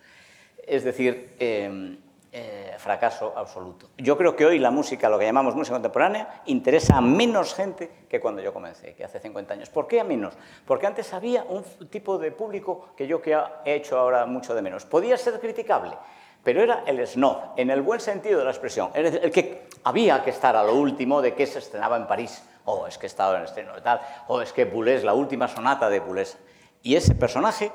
Es 0.68 0.84
decir, 0.84 1.36
eh, 1.39 1.97
eh, 2.32 2.76
fracaso 2.78 3.34
absoluto. 3.36 3.90
Yo 3.98 4.16
creo 4.16 4.36
que 4.36 4.46
hoy 4.46 4.60
la 4.60 4.70
música, 4.70 5.10
lo 5.10 5.18
que 5.18 5.26
llamamos 5.26 5.56
música 5.56 5.76
contemporánea, 5.76 6.42
interesa 6.46 6.98
a 6.98 7.02
menos 7.02 7.56
gente 7.56 7.90
que 8.08 8.20
cuando 8.20 8.42
yo 8.42 8.54
comencé, 8.54 8.94
que 8.94 9.04
hace 9.04 9.20
50 9.20 9.56
años. 9.56 9.70
¿Por 9.70 9.88
qué 9.88 10.00
a 10.00 10.04
menos? 10.04 10.36
Porque 10.66 10.86
antes 10.86 11.12
había 11.14 11.44
un 11.44 11.64
tipo 11.90 12.20
de 12.20 12.32
público 12.32 12.90
que 12.96 13.08
yo 13.08 13.20
que 13.20 13.36
he 13.66 13.74
hecho 13.74 13.98
ahora 13.98 14.28
mucho 14.28 14.54
de 14.54 14.62
menos. 14.62 14.86
Podía 14.86 15.18
ser 15.18 15.40
criticable, 15.40 15.98
pero 16.44 16.62
era 16.62 16.84
el 16.86 17.06
snob, 17.08 17.54
en 17.58 17.72
el 17.72 17.82
buen 17.82 18.00
sentido 18.00 18.38
de 18.38 18.46
la 18.46 18.52
expresión. 18.52 18.92
Es 18.94 19.04
decir, 19.04 19.22
el 19.24 19.32
que 19.32 19.68
había 19.84 20.24
que 20.24 20.30
estar 20.30 20.56
a 20.56 20.64
lo 20.64 20.76
último 20.76 21.24
de 21.24 21.34
que 21.34 21.48
se 21.48 21.58
estrenaba 21.58 21.98
en 21.98 22.06
París. 22.06 22.44
O 22.66 22.82
oh, 22.82 22.88
es 22.88 23.00
que 23.00 23.08
estaba 23.08 23.34
en 23.34 23.40
el 23.40 23.46
estreno 23.48 23.74
de 23.74 23.82
tal. 23.82 24.00
O 24.28 24.36
oh, 24.36 24.42
es 24.42 24.54
que 24.54 24.66
Boulez, 24.66 25.04
la 25.04 25.14
última 25.14 25.48
sonata 25.48 25.90
de 25.90 26.00
Boulez. 26.00 26.38
Y 26.84 26.96
ese 26.96 27.16
personaje 27.16 27.72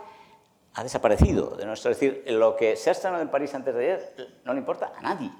ha 0.74 0.82
desaparecido 0.82 1.56
de 1.56 1.66
nuestro. 1.66 1.90
Es 1.90 2.00
decir, 2.00 2.24
lo 2.32 2.56
que 2.56 2.76
se 2.76 2.90
ha 2.90 2.92
estrenado 2.92 3.22
en 3.22 3.28
París 3.28 3.54
antes 3.54 3.74
de 3.74 3.80
ayer 3.80 4.14
no 4.44 4.52
le 4.52 4.58
importa 4.58 4.92
a 4.96 5.00
nadie. 5.00 5.30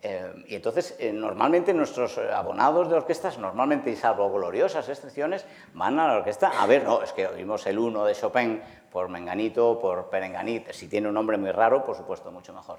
Eh, 0.00 0.44
y 0.46 0.54
entonces, 0.54 0.94
eh, 1.00 1.12
normalmente 1.12 1.74
nuestros 1.74 2.18
abonados 2.18 2.88
de 2.88 2.94
orquestas, 2.94 3.36
normalmente 3.38 3.90
y 3.90 3.96
salvo 3.96 4.32
gloriosas 4.32 4.88
excepciones, 4.88 5.44
van 5.74 5.98
a 5.98 6.06
la 6.06 6.16
orquesta 6.18 6.62
a 6.62 6.66
ver, 6.66 6.84
no, 6.84 7.02
es 7.02 7.12
que 7.12 7.26
oímos 7.26 7.66
el 7.66 7.80
uno 7.80 8.04
de 8.04 8.14
Chopin 8.14 8.62
por 8.92 9.08
Menganito, 9.08 9.76
por 9.80 10.08
Perenganit, 10.08 10.70
si 10.70 10.86
tiene 10.86 11.08
un 11.08 11.14
nombre 11.14 11.36
muy 11.36 11.50
raro, 11.50 11.84
por 11.84 11.96
supuesto, 11.96 12.30
mucho 12.30 12.52
mejor. 12.52 12.78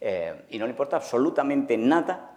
Eh, 0.00 0.46
y 0.50 0.58
no 0.58 0.66
le 0.66 0.70
importa 0.70 0.96
absolutamente 0.96 1.76
nada 1.76 2.28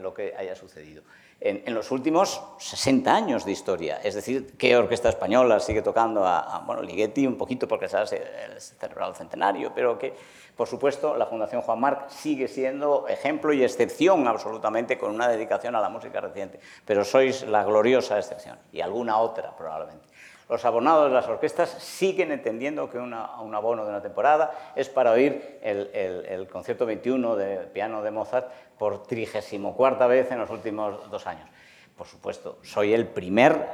lo 0.00 0.14
que 0.14 0.34
haya 0.34 0.54
sucedido 0.54 1.02
en, 1.40 1.74
los 1.74 1.90
últimos 1.90 2.42
60 2.58 3.14
años 3.14 3.44
de 3.44 3.52
historia. 3.52 3.98
Es 4.02 4.14
decir, 4.14 4.56
qué 4.56 4.76
orquesta 4.76 5.08
española 5.08 5.60
sigue 5.60 5.82
tocando 5.82 6.26
a, 6.26 6.62
bueno, 6.66 6.82
Ligeti 6.82 7.26
un 7.26 7.36
poquito 7.36 7.68
porque 7.68 7.88
celebrado 7.88 9.10
el 9.10 9.16
centenario, 9.16 9.72
pero 9.74 9.98
que, 9.98 10.14
por 10.56 10.66
supuesto, 10.66 11.16
la 11.16 11.26
Fundación 11.26 11.62
Juan 11.62 11.80
Marc 11.80 12.08
sigue 12.08 12.48
siendo 12.48 13.06
ejemplo 13.08 13.52
y 13.52 13.62
excepción 13.62 14.26
absolutamente 14.26 14.96
con 14.98 15.14
una 15.14 15.28
dedicación 15.28 15.74
a 15.76 15.80
la 15.80 15.90
música 15.90 16.20
reciente. 16.20 16.58
Pero 16.84 17.04
sois 17.04 17.42
la 17.42 17.64
gloriosa 17.64 18.18
excepción 18.18 18.58
y 18.72 18.80
alguna 18.80 19.18
otra 19.18 19.54
probablemente. 19.54 20.15
Los 20.48 20.64
abonados 20.64 21.08
de 21.08 21.14
las 21.14 21.26
orquestas 21.26 21.70
siguen 21.70 22.30
entendiendo 22.30 22.88
que 22.88 22.98
un 22.98 23.12
abono 23.12 23.84
de 23.84 23.90
una 23.90 24.00
temporada 24.00 24.52
es 24.76 24.88
para 24.88 25.10
oír 25.10 25.58
el, 25.60 26.48
concierto 26.48 26.86
21 26.86 27.34
de 27.34 27.56
piano 27.66 28.00
de 28.02 28.12
Mozart 28.12 28.48
por 28.78 29.02
trigésimo 29.02 29.74
cuarta 29.74 30.06
vez 30.06 30.30
en 30.30 30.38
los 30.38 30.50
últimos 30.50 31.10
dos 31.10 31.26
años. 31.26 31.48
Por 31.96 32.06
supuesto, 32.06 32.58
soy 32.62 32.94
el 32.94 33.08
primer 33.08 33.66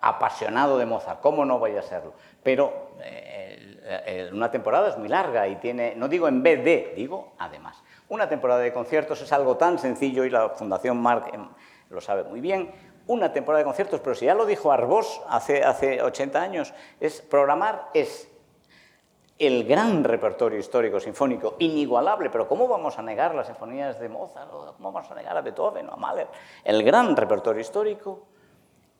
apasionado 0.00 0.78
de 0.78 0.86
Mozart, 0.86 1.20
¿cómo 1.20 1.44
no 1.44 1.58
voy 1.58 1.76
a 1.76 1.82
serlo? 1.82 2.14
Pero 2.42 2.90
eh, 3.02 4.30
una 4.32 4.50
temporada 4.50 4.90
es 4.90 4.98
muy 4.98 5.08
larga 5.08 5.48
y 5.48 5.56
tiene, 5.56 5.94
no 5.96 6.06
digo 6.06 6.28
en 6.28 6.42
vez 6.42 6.64
de, 6.64 6.92
digo 6.94 7.32
además. 7.38 7.82
Una 8.08 8.28
temporada 8.28 8.60
de 8.60 8.72
conciertos 8.72 9.20
es 9.22 9.32
algo 9.32 9.56
tan 9.56 9.78
sencillo 9.78 10.24
y 10.24 10.30
la 10.30 10.50
Fundación 10.50 10.98
Marc 10.98 11.34
em, 11.34 11.48
lo 11.90 12.00
sabe 12.00 12.24
muy 12.24 12.40
bien 12.40 12.91
una 13.06 13.32
temporada 13.32 13.60
de 13.60 13.64
conciertos, 13.64 14.00
pero 14.00 14.14
si 14.14 14.26
ya 14.26 14.34
lo 14.34 14.46
dijo 14.46 14.72
Arbós 14.72 15.20
hace, 15.28 15.64
hace 15.64 16.02
80 16.02 16.40
años, 16.40 16.74
es 17.00 17.20
programar 17.20 17.88
es 17.94 18.28
el 19.38 19.64
gran 19.64 20.04
repertorio 20.04 20.58
histórico 20.58 21.00
sinfónico, 21.00 21.56
inigualable, 21.58 22.30
pero 22.30 22.46
¿cómo 22.46 22.68
vamos 22.68 22.98
a 22.98 23.02
negar 23.02 23.34
las 23.34 23.48
sinfonías 23.48 23.98
de 23.98 24.08
Mozart? 24.08 24.50
¿Cómo 24.50 24.92
vamos 24.92 25.10
a 25.10 25.14
negar 25.14 25.36
a 25.36 25.40
Beethoven 25.40 25.88
o 25.88 25.94
a 25.94 25.96
Mahler? 25.96 26.28
El 26.62 26.84
gran 26.84 27.16
repertorio 27.16 27.60
histórico, 27.60 28.20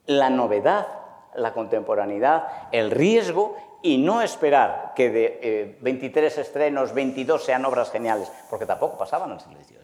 la 0.06 0.30
novedad, 0.30 0.86
la 1.34 1.52
contemporaneidad, 1.52 2.68
el 2.72 2.90
riesgo 2.90 3.56
y 3.82 3.98
no 3.98 4.22
esperar 4.22 4.92
que 4.94 5.10
de 5.10 5.78
23 5.80 6.38
eh, 6.38 6.40
estrenos, 6.40 6.92
22 6.92 7.44
sean 7.44 7.64
obras 7.64 7.90
geniales, 7.90 8.30
porque 8.50 8.66
tampoco 8.66 8.98
pasaban 8.98 9.30
en 9.30 9.56
el 9.56 9.64
siglo. 9.64 9.81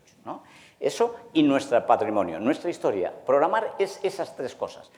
Eso 0.80 1.14
y 1.32 1.42
nuestro 1.42 1.84
patrimonio, 1.84 2.38
nuestra 2.38 2.70
historia. 2.70 3.12
Programar 3.26 3.74
es 3.78 3.98
esas 4.02 4.34
tres 4.36 4.54
cosas. 4.54 4.90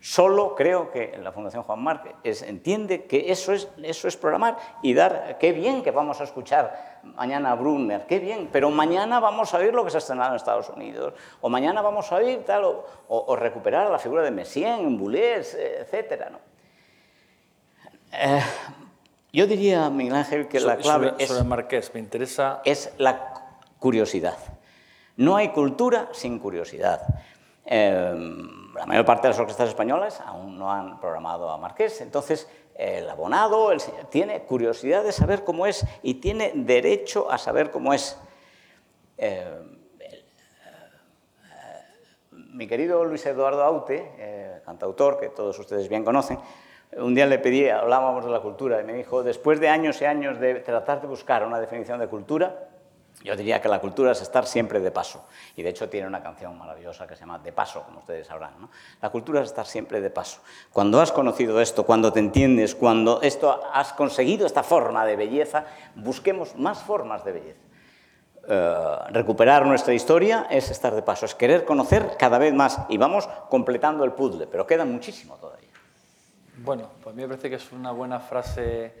Solo 0.00 0.54
creo 0.56 0.90
que 0.90 1.16
la 1.22 1.30
Fundación 1.30 1.62
Juan 1.62 1.80
Marc 1.80 2.16
entiende 2.24 3.04
que 3.04 3.30
eso 3.30 3.52
es, 3.52 3.68
eso 3.82 4.08
es 4.08 4.16
programar 4.16 4.56
y 4.82 4.94
dar, 4.94 5.38
qué 5.38 5.52
bien 5.52 5.82
que 5.82 5.92
vamos 5.92 6.20
a 6.20 6.24
escuchar 6.24 7.00
mañana 7.04 7.52
a 7.52 7.54
Brunner, 7.54 8.06
qué 8.06 8.18
bien, 8.18 8.48
pero 8.50 8.70
mañana 8.70 9.20
vamos 9.20 9.54
a 9.54 9.58
oír 9.58 9.72
lo 9.72 9.84
que 9.84 9.90
se 9.90 9.98
ha 9.98 9.98
estrenado 9.98 10.30
en 10.30 10.36
Estados 10.36 10.68
Unidos, 10.70 11.14
o 11.40 11.48
mañana 11.48 11.82
vamos 11.82 12.10
a 12.10 12.16
oír 12.16 12.44
tal, 12.44 12.64
o, 13.08 13.36
recuperar 13.36 13.90
la 13.90 13.98
figura 13.98 14.22
de 14.22 14.32
Messiaen, 14.32 14.98
Boulez, 14.98 15.54
etc. 15.54 16.30
¿no? 16.32 16.38
Eh, 18.12 18.42
yo 19.32 19.46
diría, 19.46 19.88
Miguel 19.88 20.16
Ángel, 20.16 20.48
que 20.48 20.60
la 20.60 20.76
clave 20.76 21.14
es, 21.18 21.44
Marqués, 21.44 21.94
me 21.94 22.00
interesa... 22.00 22.60
es 22.64 22.92
la 22.98 23.60
curiosidad. 23.78 24.36
No 25.22 25.36
hay 25.36 25.50
cultura 25.50 26.08
sin 26.10 26.40
curiosidad. 26.40 27.00
Em, 27.64 28.74
la 28.74 28.86
mayor 28.86 29.04
parte 29.04 29.28
de 29.28 29.28
las 29.28 29.38
orquestas 29.38 29.68
españolas 29.68 30.20
aún 30.20 30.58
no 30.58 30.72
han 30.72 30.98
programado 30.98 31.48
a 31.48 31.58
Marqués, 31.58 32.00
entonces 32.00 32.48
el 32.74 33.08
abonado 33.08 33.70
tiene 34.10 34.42
curiosidad 34.42 35.04
de 35.04 35.12
saber 35.12 35.44
cómo 35.44 35.64
es 35.66 35.86
y 36.02 36.14
tiene 36.14 36.50
derecho 36.56 37.30
a 37.30 37.38
saber 37.38 37.70
cómo 37.70 37.94
es. 37.94 38.18
Eh, 39.16 39.46
eh, 40.00 40.24
mi 42.32 42.66
querido 42.66 43.04
Luis 43.04 43.24
Eduardo 43.24 43.62
Aute, 43.62 44.10
eh, 44.18 44.60
cantautor 44.64 45.20
que 45.20 45.28
todos 45.28 45.56
ustedes 45.56 45.88
bien 45.88 46.04
conocen, 46.04 46.40
un 46.96 47.14
día 47.14 47.26
le 47.26 47.38
pedí, 47.38 47.68
hablábamos 47.68 48.24
de 48.24 48.30
la 48.32 48.40
cultura, 48.40 48.80
y 48.80 48.84
me 48.84 48.94
dijo, 48.94 49.22
después 49.22 49.60
de 49.60 49.68
años 49.68 50.02
y 50.02 50.04
años 50.04 50.40
de 50.40 50.56
tratar 50.56 51.00
de 51.00 51.06
buscar 51.06 51.46
una 51.46 51.60
definición 51.60 52.00
de 52.00 52.08
cultura, 52.08 52.71
yo 53.22 53.36
diría 53.36 53.60
que 53.60 53.68
la 53.68 53.80
cultura 53.80 54.12
es 54.12 54.20
estar 54.20 54.46
siempre 54.46 54.80
de 54.80 54.90
paso. 54.90 55.24
Y 55.56 55.62
de 55.62 55.70
hecho 55.70 55.88
tiene 55.88 56.06
una 56.06 56.22
canción 56.22 56.56
maravillosa 56.58 57.06
que 57.06 57.14
se 57.14 57.20
llama 57.20 57.38
De 57.38 57.52
paso, 57.52 57.82
como 57.82 58.00
ustedes 58.00 58.26
sabrán. 58.26 58.54
¿no? 58.60 58.70
La 59.00 59.10
cultura 59.10 59.40
es 59.40 59.48
estar 59.48 59.66
siempre 59.66 60.00
de 60.00 60.10
paso. 60.10 60.40
Cuando 60.72 61.00
has 61.00 61.12
conocido 61.12 61.60
esto, 61.60 61.84
cuando 61.84 62.12
te 62.12 62.20
entiendes, 62.20 62.74
cuando 62.74 63.20
esto 63.22 63.62
has 63.72 63.92
conseguido 63.92 64.46
esta 64.46 64.62
forma 64.62 65.04
de 65.04 65.16
belleza, 65.16 65.66
busquemos 65.94 66.56
más 66.56 66.82
formas 66.82 67.24
de 67.24 67.32
belleza. 67.32 67.60
Eh, 68.48 68.96
recuperar 69.10 69.64
nuestra 69.66 69.94
historia 69.94 70.48
es 70.50 70.70
estar 70.70 70.94
de 70.94 71.02
paso, 71.02 71.26
es 71.26 71.34
querer 71.34 71.64
conocer 71.64 72.16
cada 72.18 72.38
vez 72.38 72.52
más 72.52 72.80
y 72.88 72.98
vamos 72.98 73.28
completando 73.48 74.02
el 74.04 74.12
puzzle, 74.12 74.48
pero 74.48 74.66
queda 74.66 74.84
muchísimo 74.84 75.36
todavía. 75.36 75.68
Bueno, 76.58 76.90
pues 77.02 77.14
a 77.14 77.16
mí 77.16 77.22
me 77.22 77.28
parece 77.28 77.48
que 77.50 77.56
es 77.56 77.72
una 77.72 77.92
buena 77.92 78.18
frase 78.18 78.92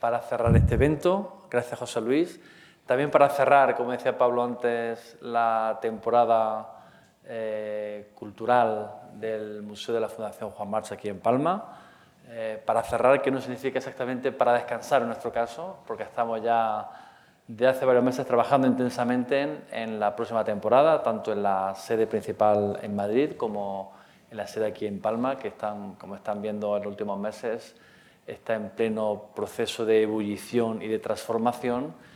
para 0.00 0.20
cerrar 0.20 0.56
este 0.56 0.74
evento. 0.74 1.44
Gracias, 1.50 1.78
José 1.78 2.00
Luis. 2.00 2.40
También 2.88 3.10
para 3.10 3.28
cerrar, 3.28 3.76
como 3.76 3.92
decía 3.92 4.16
Pablo 4.16 4.42
antes, 4.42 5.18
la 5.20 5.78
temporada 5.78 6.70
eh, 7.26 8.12
cultural 8.14 9.10
del 9.12 9.60
Museo 9.60 9.94
de 9.94 10.00
la 10.00 10.08
Fundación 10.08 10.48
Juan 10.48 10.70
March 10.70 10.92
aquí 10.92 11.10
en 11.10 11.20
Palma. 11.20 11.80
Eh, 12.30 12.62
para 12.64 12.82
cerrar, 12.82 13.20
que 13.20 13.30
no 13.30 13.42
significa 13.42 13.76
exactamente 13.76 14.32
para 14.32 14.54
descansar 14.54 15.02
en 15.02 15.08
nuestro 15.08 15.30
caso, 15.30 15.80
porque 15.86 16.04
estamos 16.04 16.40
ya 16.40 16.88
de 17.46 17.66
hace 17.66 17.84
varios 17.84 18.02
meses 18.02 18.26
trabajando 18.26 18.66
intensamente 18.66 19.64
en, 19.70 20.00
la 20.00 20.16
próxima 20.16 20.42
temporada, 20.42 21.02
tanto 21.02 21.30
en 21.30 21.42
la 21.42 21.74
sede 21.74 22.06
principal 22.06 22.78
en 22.80 22.96
Madrid 22.96 23.32
como 23.36 23.92
en 24.30 24.38
la 24.38 24.46
sede 24.46 24.64
aquí 24.64 24.86
en 24.86 25.02
Palma, 25.02 25.36
que 25.36 25.48
están, 25.48 25.96
como 25.96 26.14
están 26.14 26.40
viendo 26.40 26.74
en 26.74 26.84
los 26.84 26.90
últimos 26.90 27.18
meses, 27.18 27.76
está 28.26 28.54
en 28.54 28.70
pleno 28.70 29.24
proceso 29.36 29.84
de 29.84 30.04
ebullición 30.04 30.80
y 30.80 30.88
de 30.88 30.98
transformación 30.98 32.07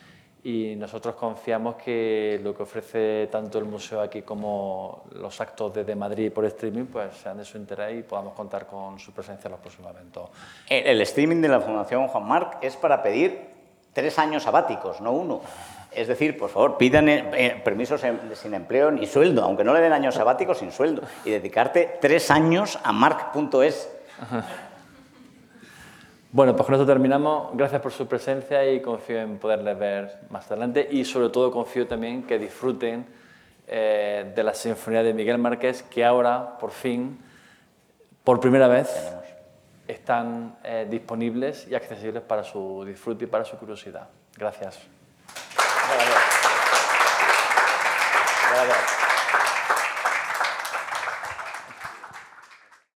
y 0.44 0.74
nosotros 0.74 1.14
confiamos 1.14 1.76
que 1.76 2.40
lo 2.42 2.54
que 2.54 2.64
ofrece 2.64 3.28
tanto 3.30 3.58
el 3.58 3.64
museo 3.64 4.00
aquí 4.00 4.22
como 4.22 5.04
los 5.12 5.40
actos 5.40 5.72
desde 5.72 5.94
Madrid 5.94 6.32
por 6.32 6.44
streaming 6.46 6.86
pues 6.86 7.14
sean 7.14 7.38
de 7.38 7.44
su 7.44 7.56
interés 7.56 8.00
y 8.00 8.02
podamos 8.02 8.34
contar 8.34 8.66
con 8.66 8.98
su 8.98 9.12
presencia 9.12 9.46
en 9.46 9.52
los 9.52 9.60
próximos 9.60 9.92
eventos. 9.92 10.30
El 10.68 11.00
streaming 11.02 11.40
de 11.40 11.48
la 11.48 11.60
Fundación 11.60 12.08
Juan 12.08 12.26
Marc 12.26 12.58
es 12.60 12.76
para 12.76 13.02
pedir 13.02 13.52
tres 13.92 14.18
años 14.18 14.42
sabáticos, 14.42 15.00
no 15.00 15.12
uno. 15.12 15.42
Es 15.92 16.08
decir, 16.08 16.38
por 16.38 16.48
favor, 16.48 16.78
pidan 16.78 17.08
eh, 17.08 17.60
permisos 17.62 18.00
sin 18.34 18.54
empleo 18.54 18.90
ni 18.90 19.06
sueldo, 19.06 19.44
aunque 19.44 19.62
no 19.62 19.74
le 19.74 19.80
den 19.80 19.92
años 19.92 20.14
sabáticos 20.14 20.58
sin 20.58 20.72
sueldo, 20.72 21.02
y 21.24 21.30
dedicarte 21.30 21.98
tres 22.00 22.30
años 22.30 22.78
a 22.82 22.92
marc.es. 22.92 23.90
Bueno, 26.34 26.56
pues 26.56 26.64
con 26.64 26.74
esto 26.74 26.86
terminamos. 26.86 27.50
Gracias 27.52 27.82
por 27.82 27.92
su 27.92 28.06
presencia 28.06 28.66
y 28.72 28.80
confío 28.80 29.20
en 29.20 29.38
poderles 29.38 29.78
ver 29.78 30.20
más 30.30 30.50
adelante 30.50 30.88
y 30.90 31.04
sobre 31.04 31.28
todo 31.28 31.50
confío 31.50 31.86
también 31.86 32.22
que 32.22 32.38
disfruten 32.38 33.06
eh, 33.66 34.32
de 34.34 34.42
la 34.42 34.54
Sinfonía 34.54 35.02
de 35.02 35.12
Miguel 35.12 35.36
Márquez 35.36 35.82
que 35.82 36.02
ahora, 36.02 36.56
por 36.58 36.70
fin, 36.70 37.22
por 38.24 38.40
primera 38.40 38.66
vez, 38.66 38.88
están 39.86 40.56
eh, 40.64 40.86
disponibles 40.88 41.68
y 41.68 41.74
accesibles 41.74 42.22
para 42.22 42.44
su 42.44 42.82
disfrute 42.86 43.24
y 43.24 43.28
para 43.28 43.44
su 43.44 43.58
curiosidad. 43.58 44.08
Gracias. 44.34 44.80
Gracias. 45.86 46.18
Gracias. 48.54 49.01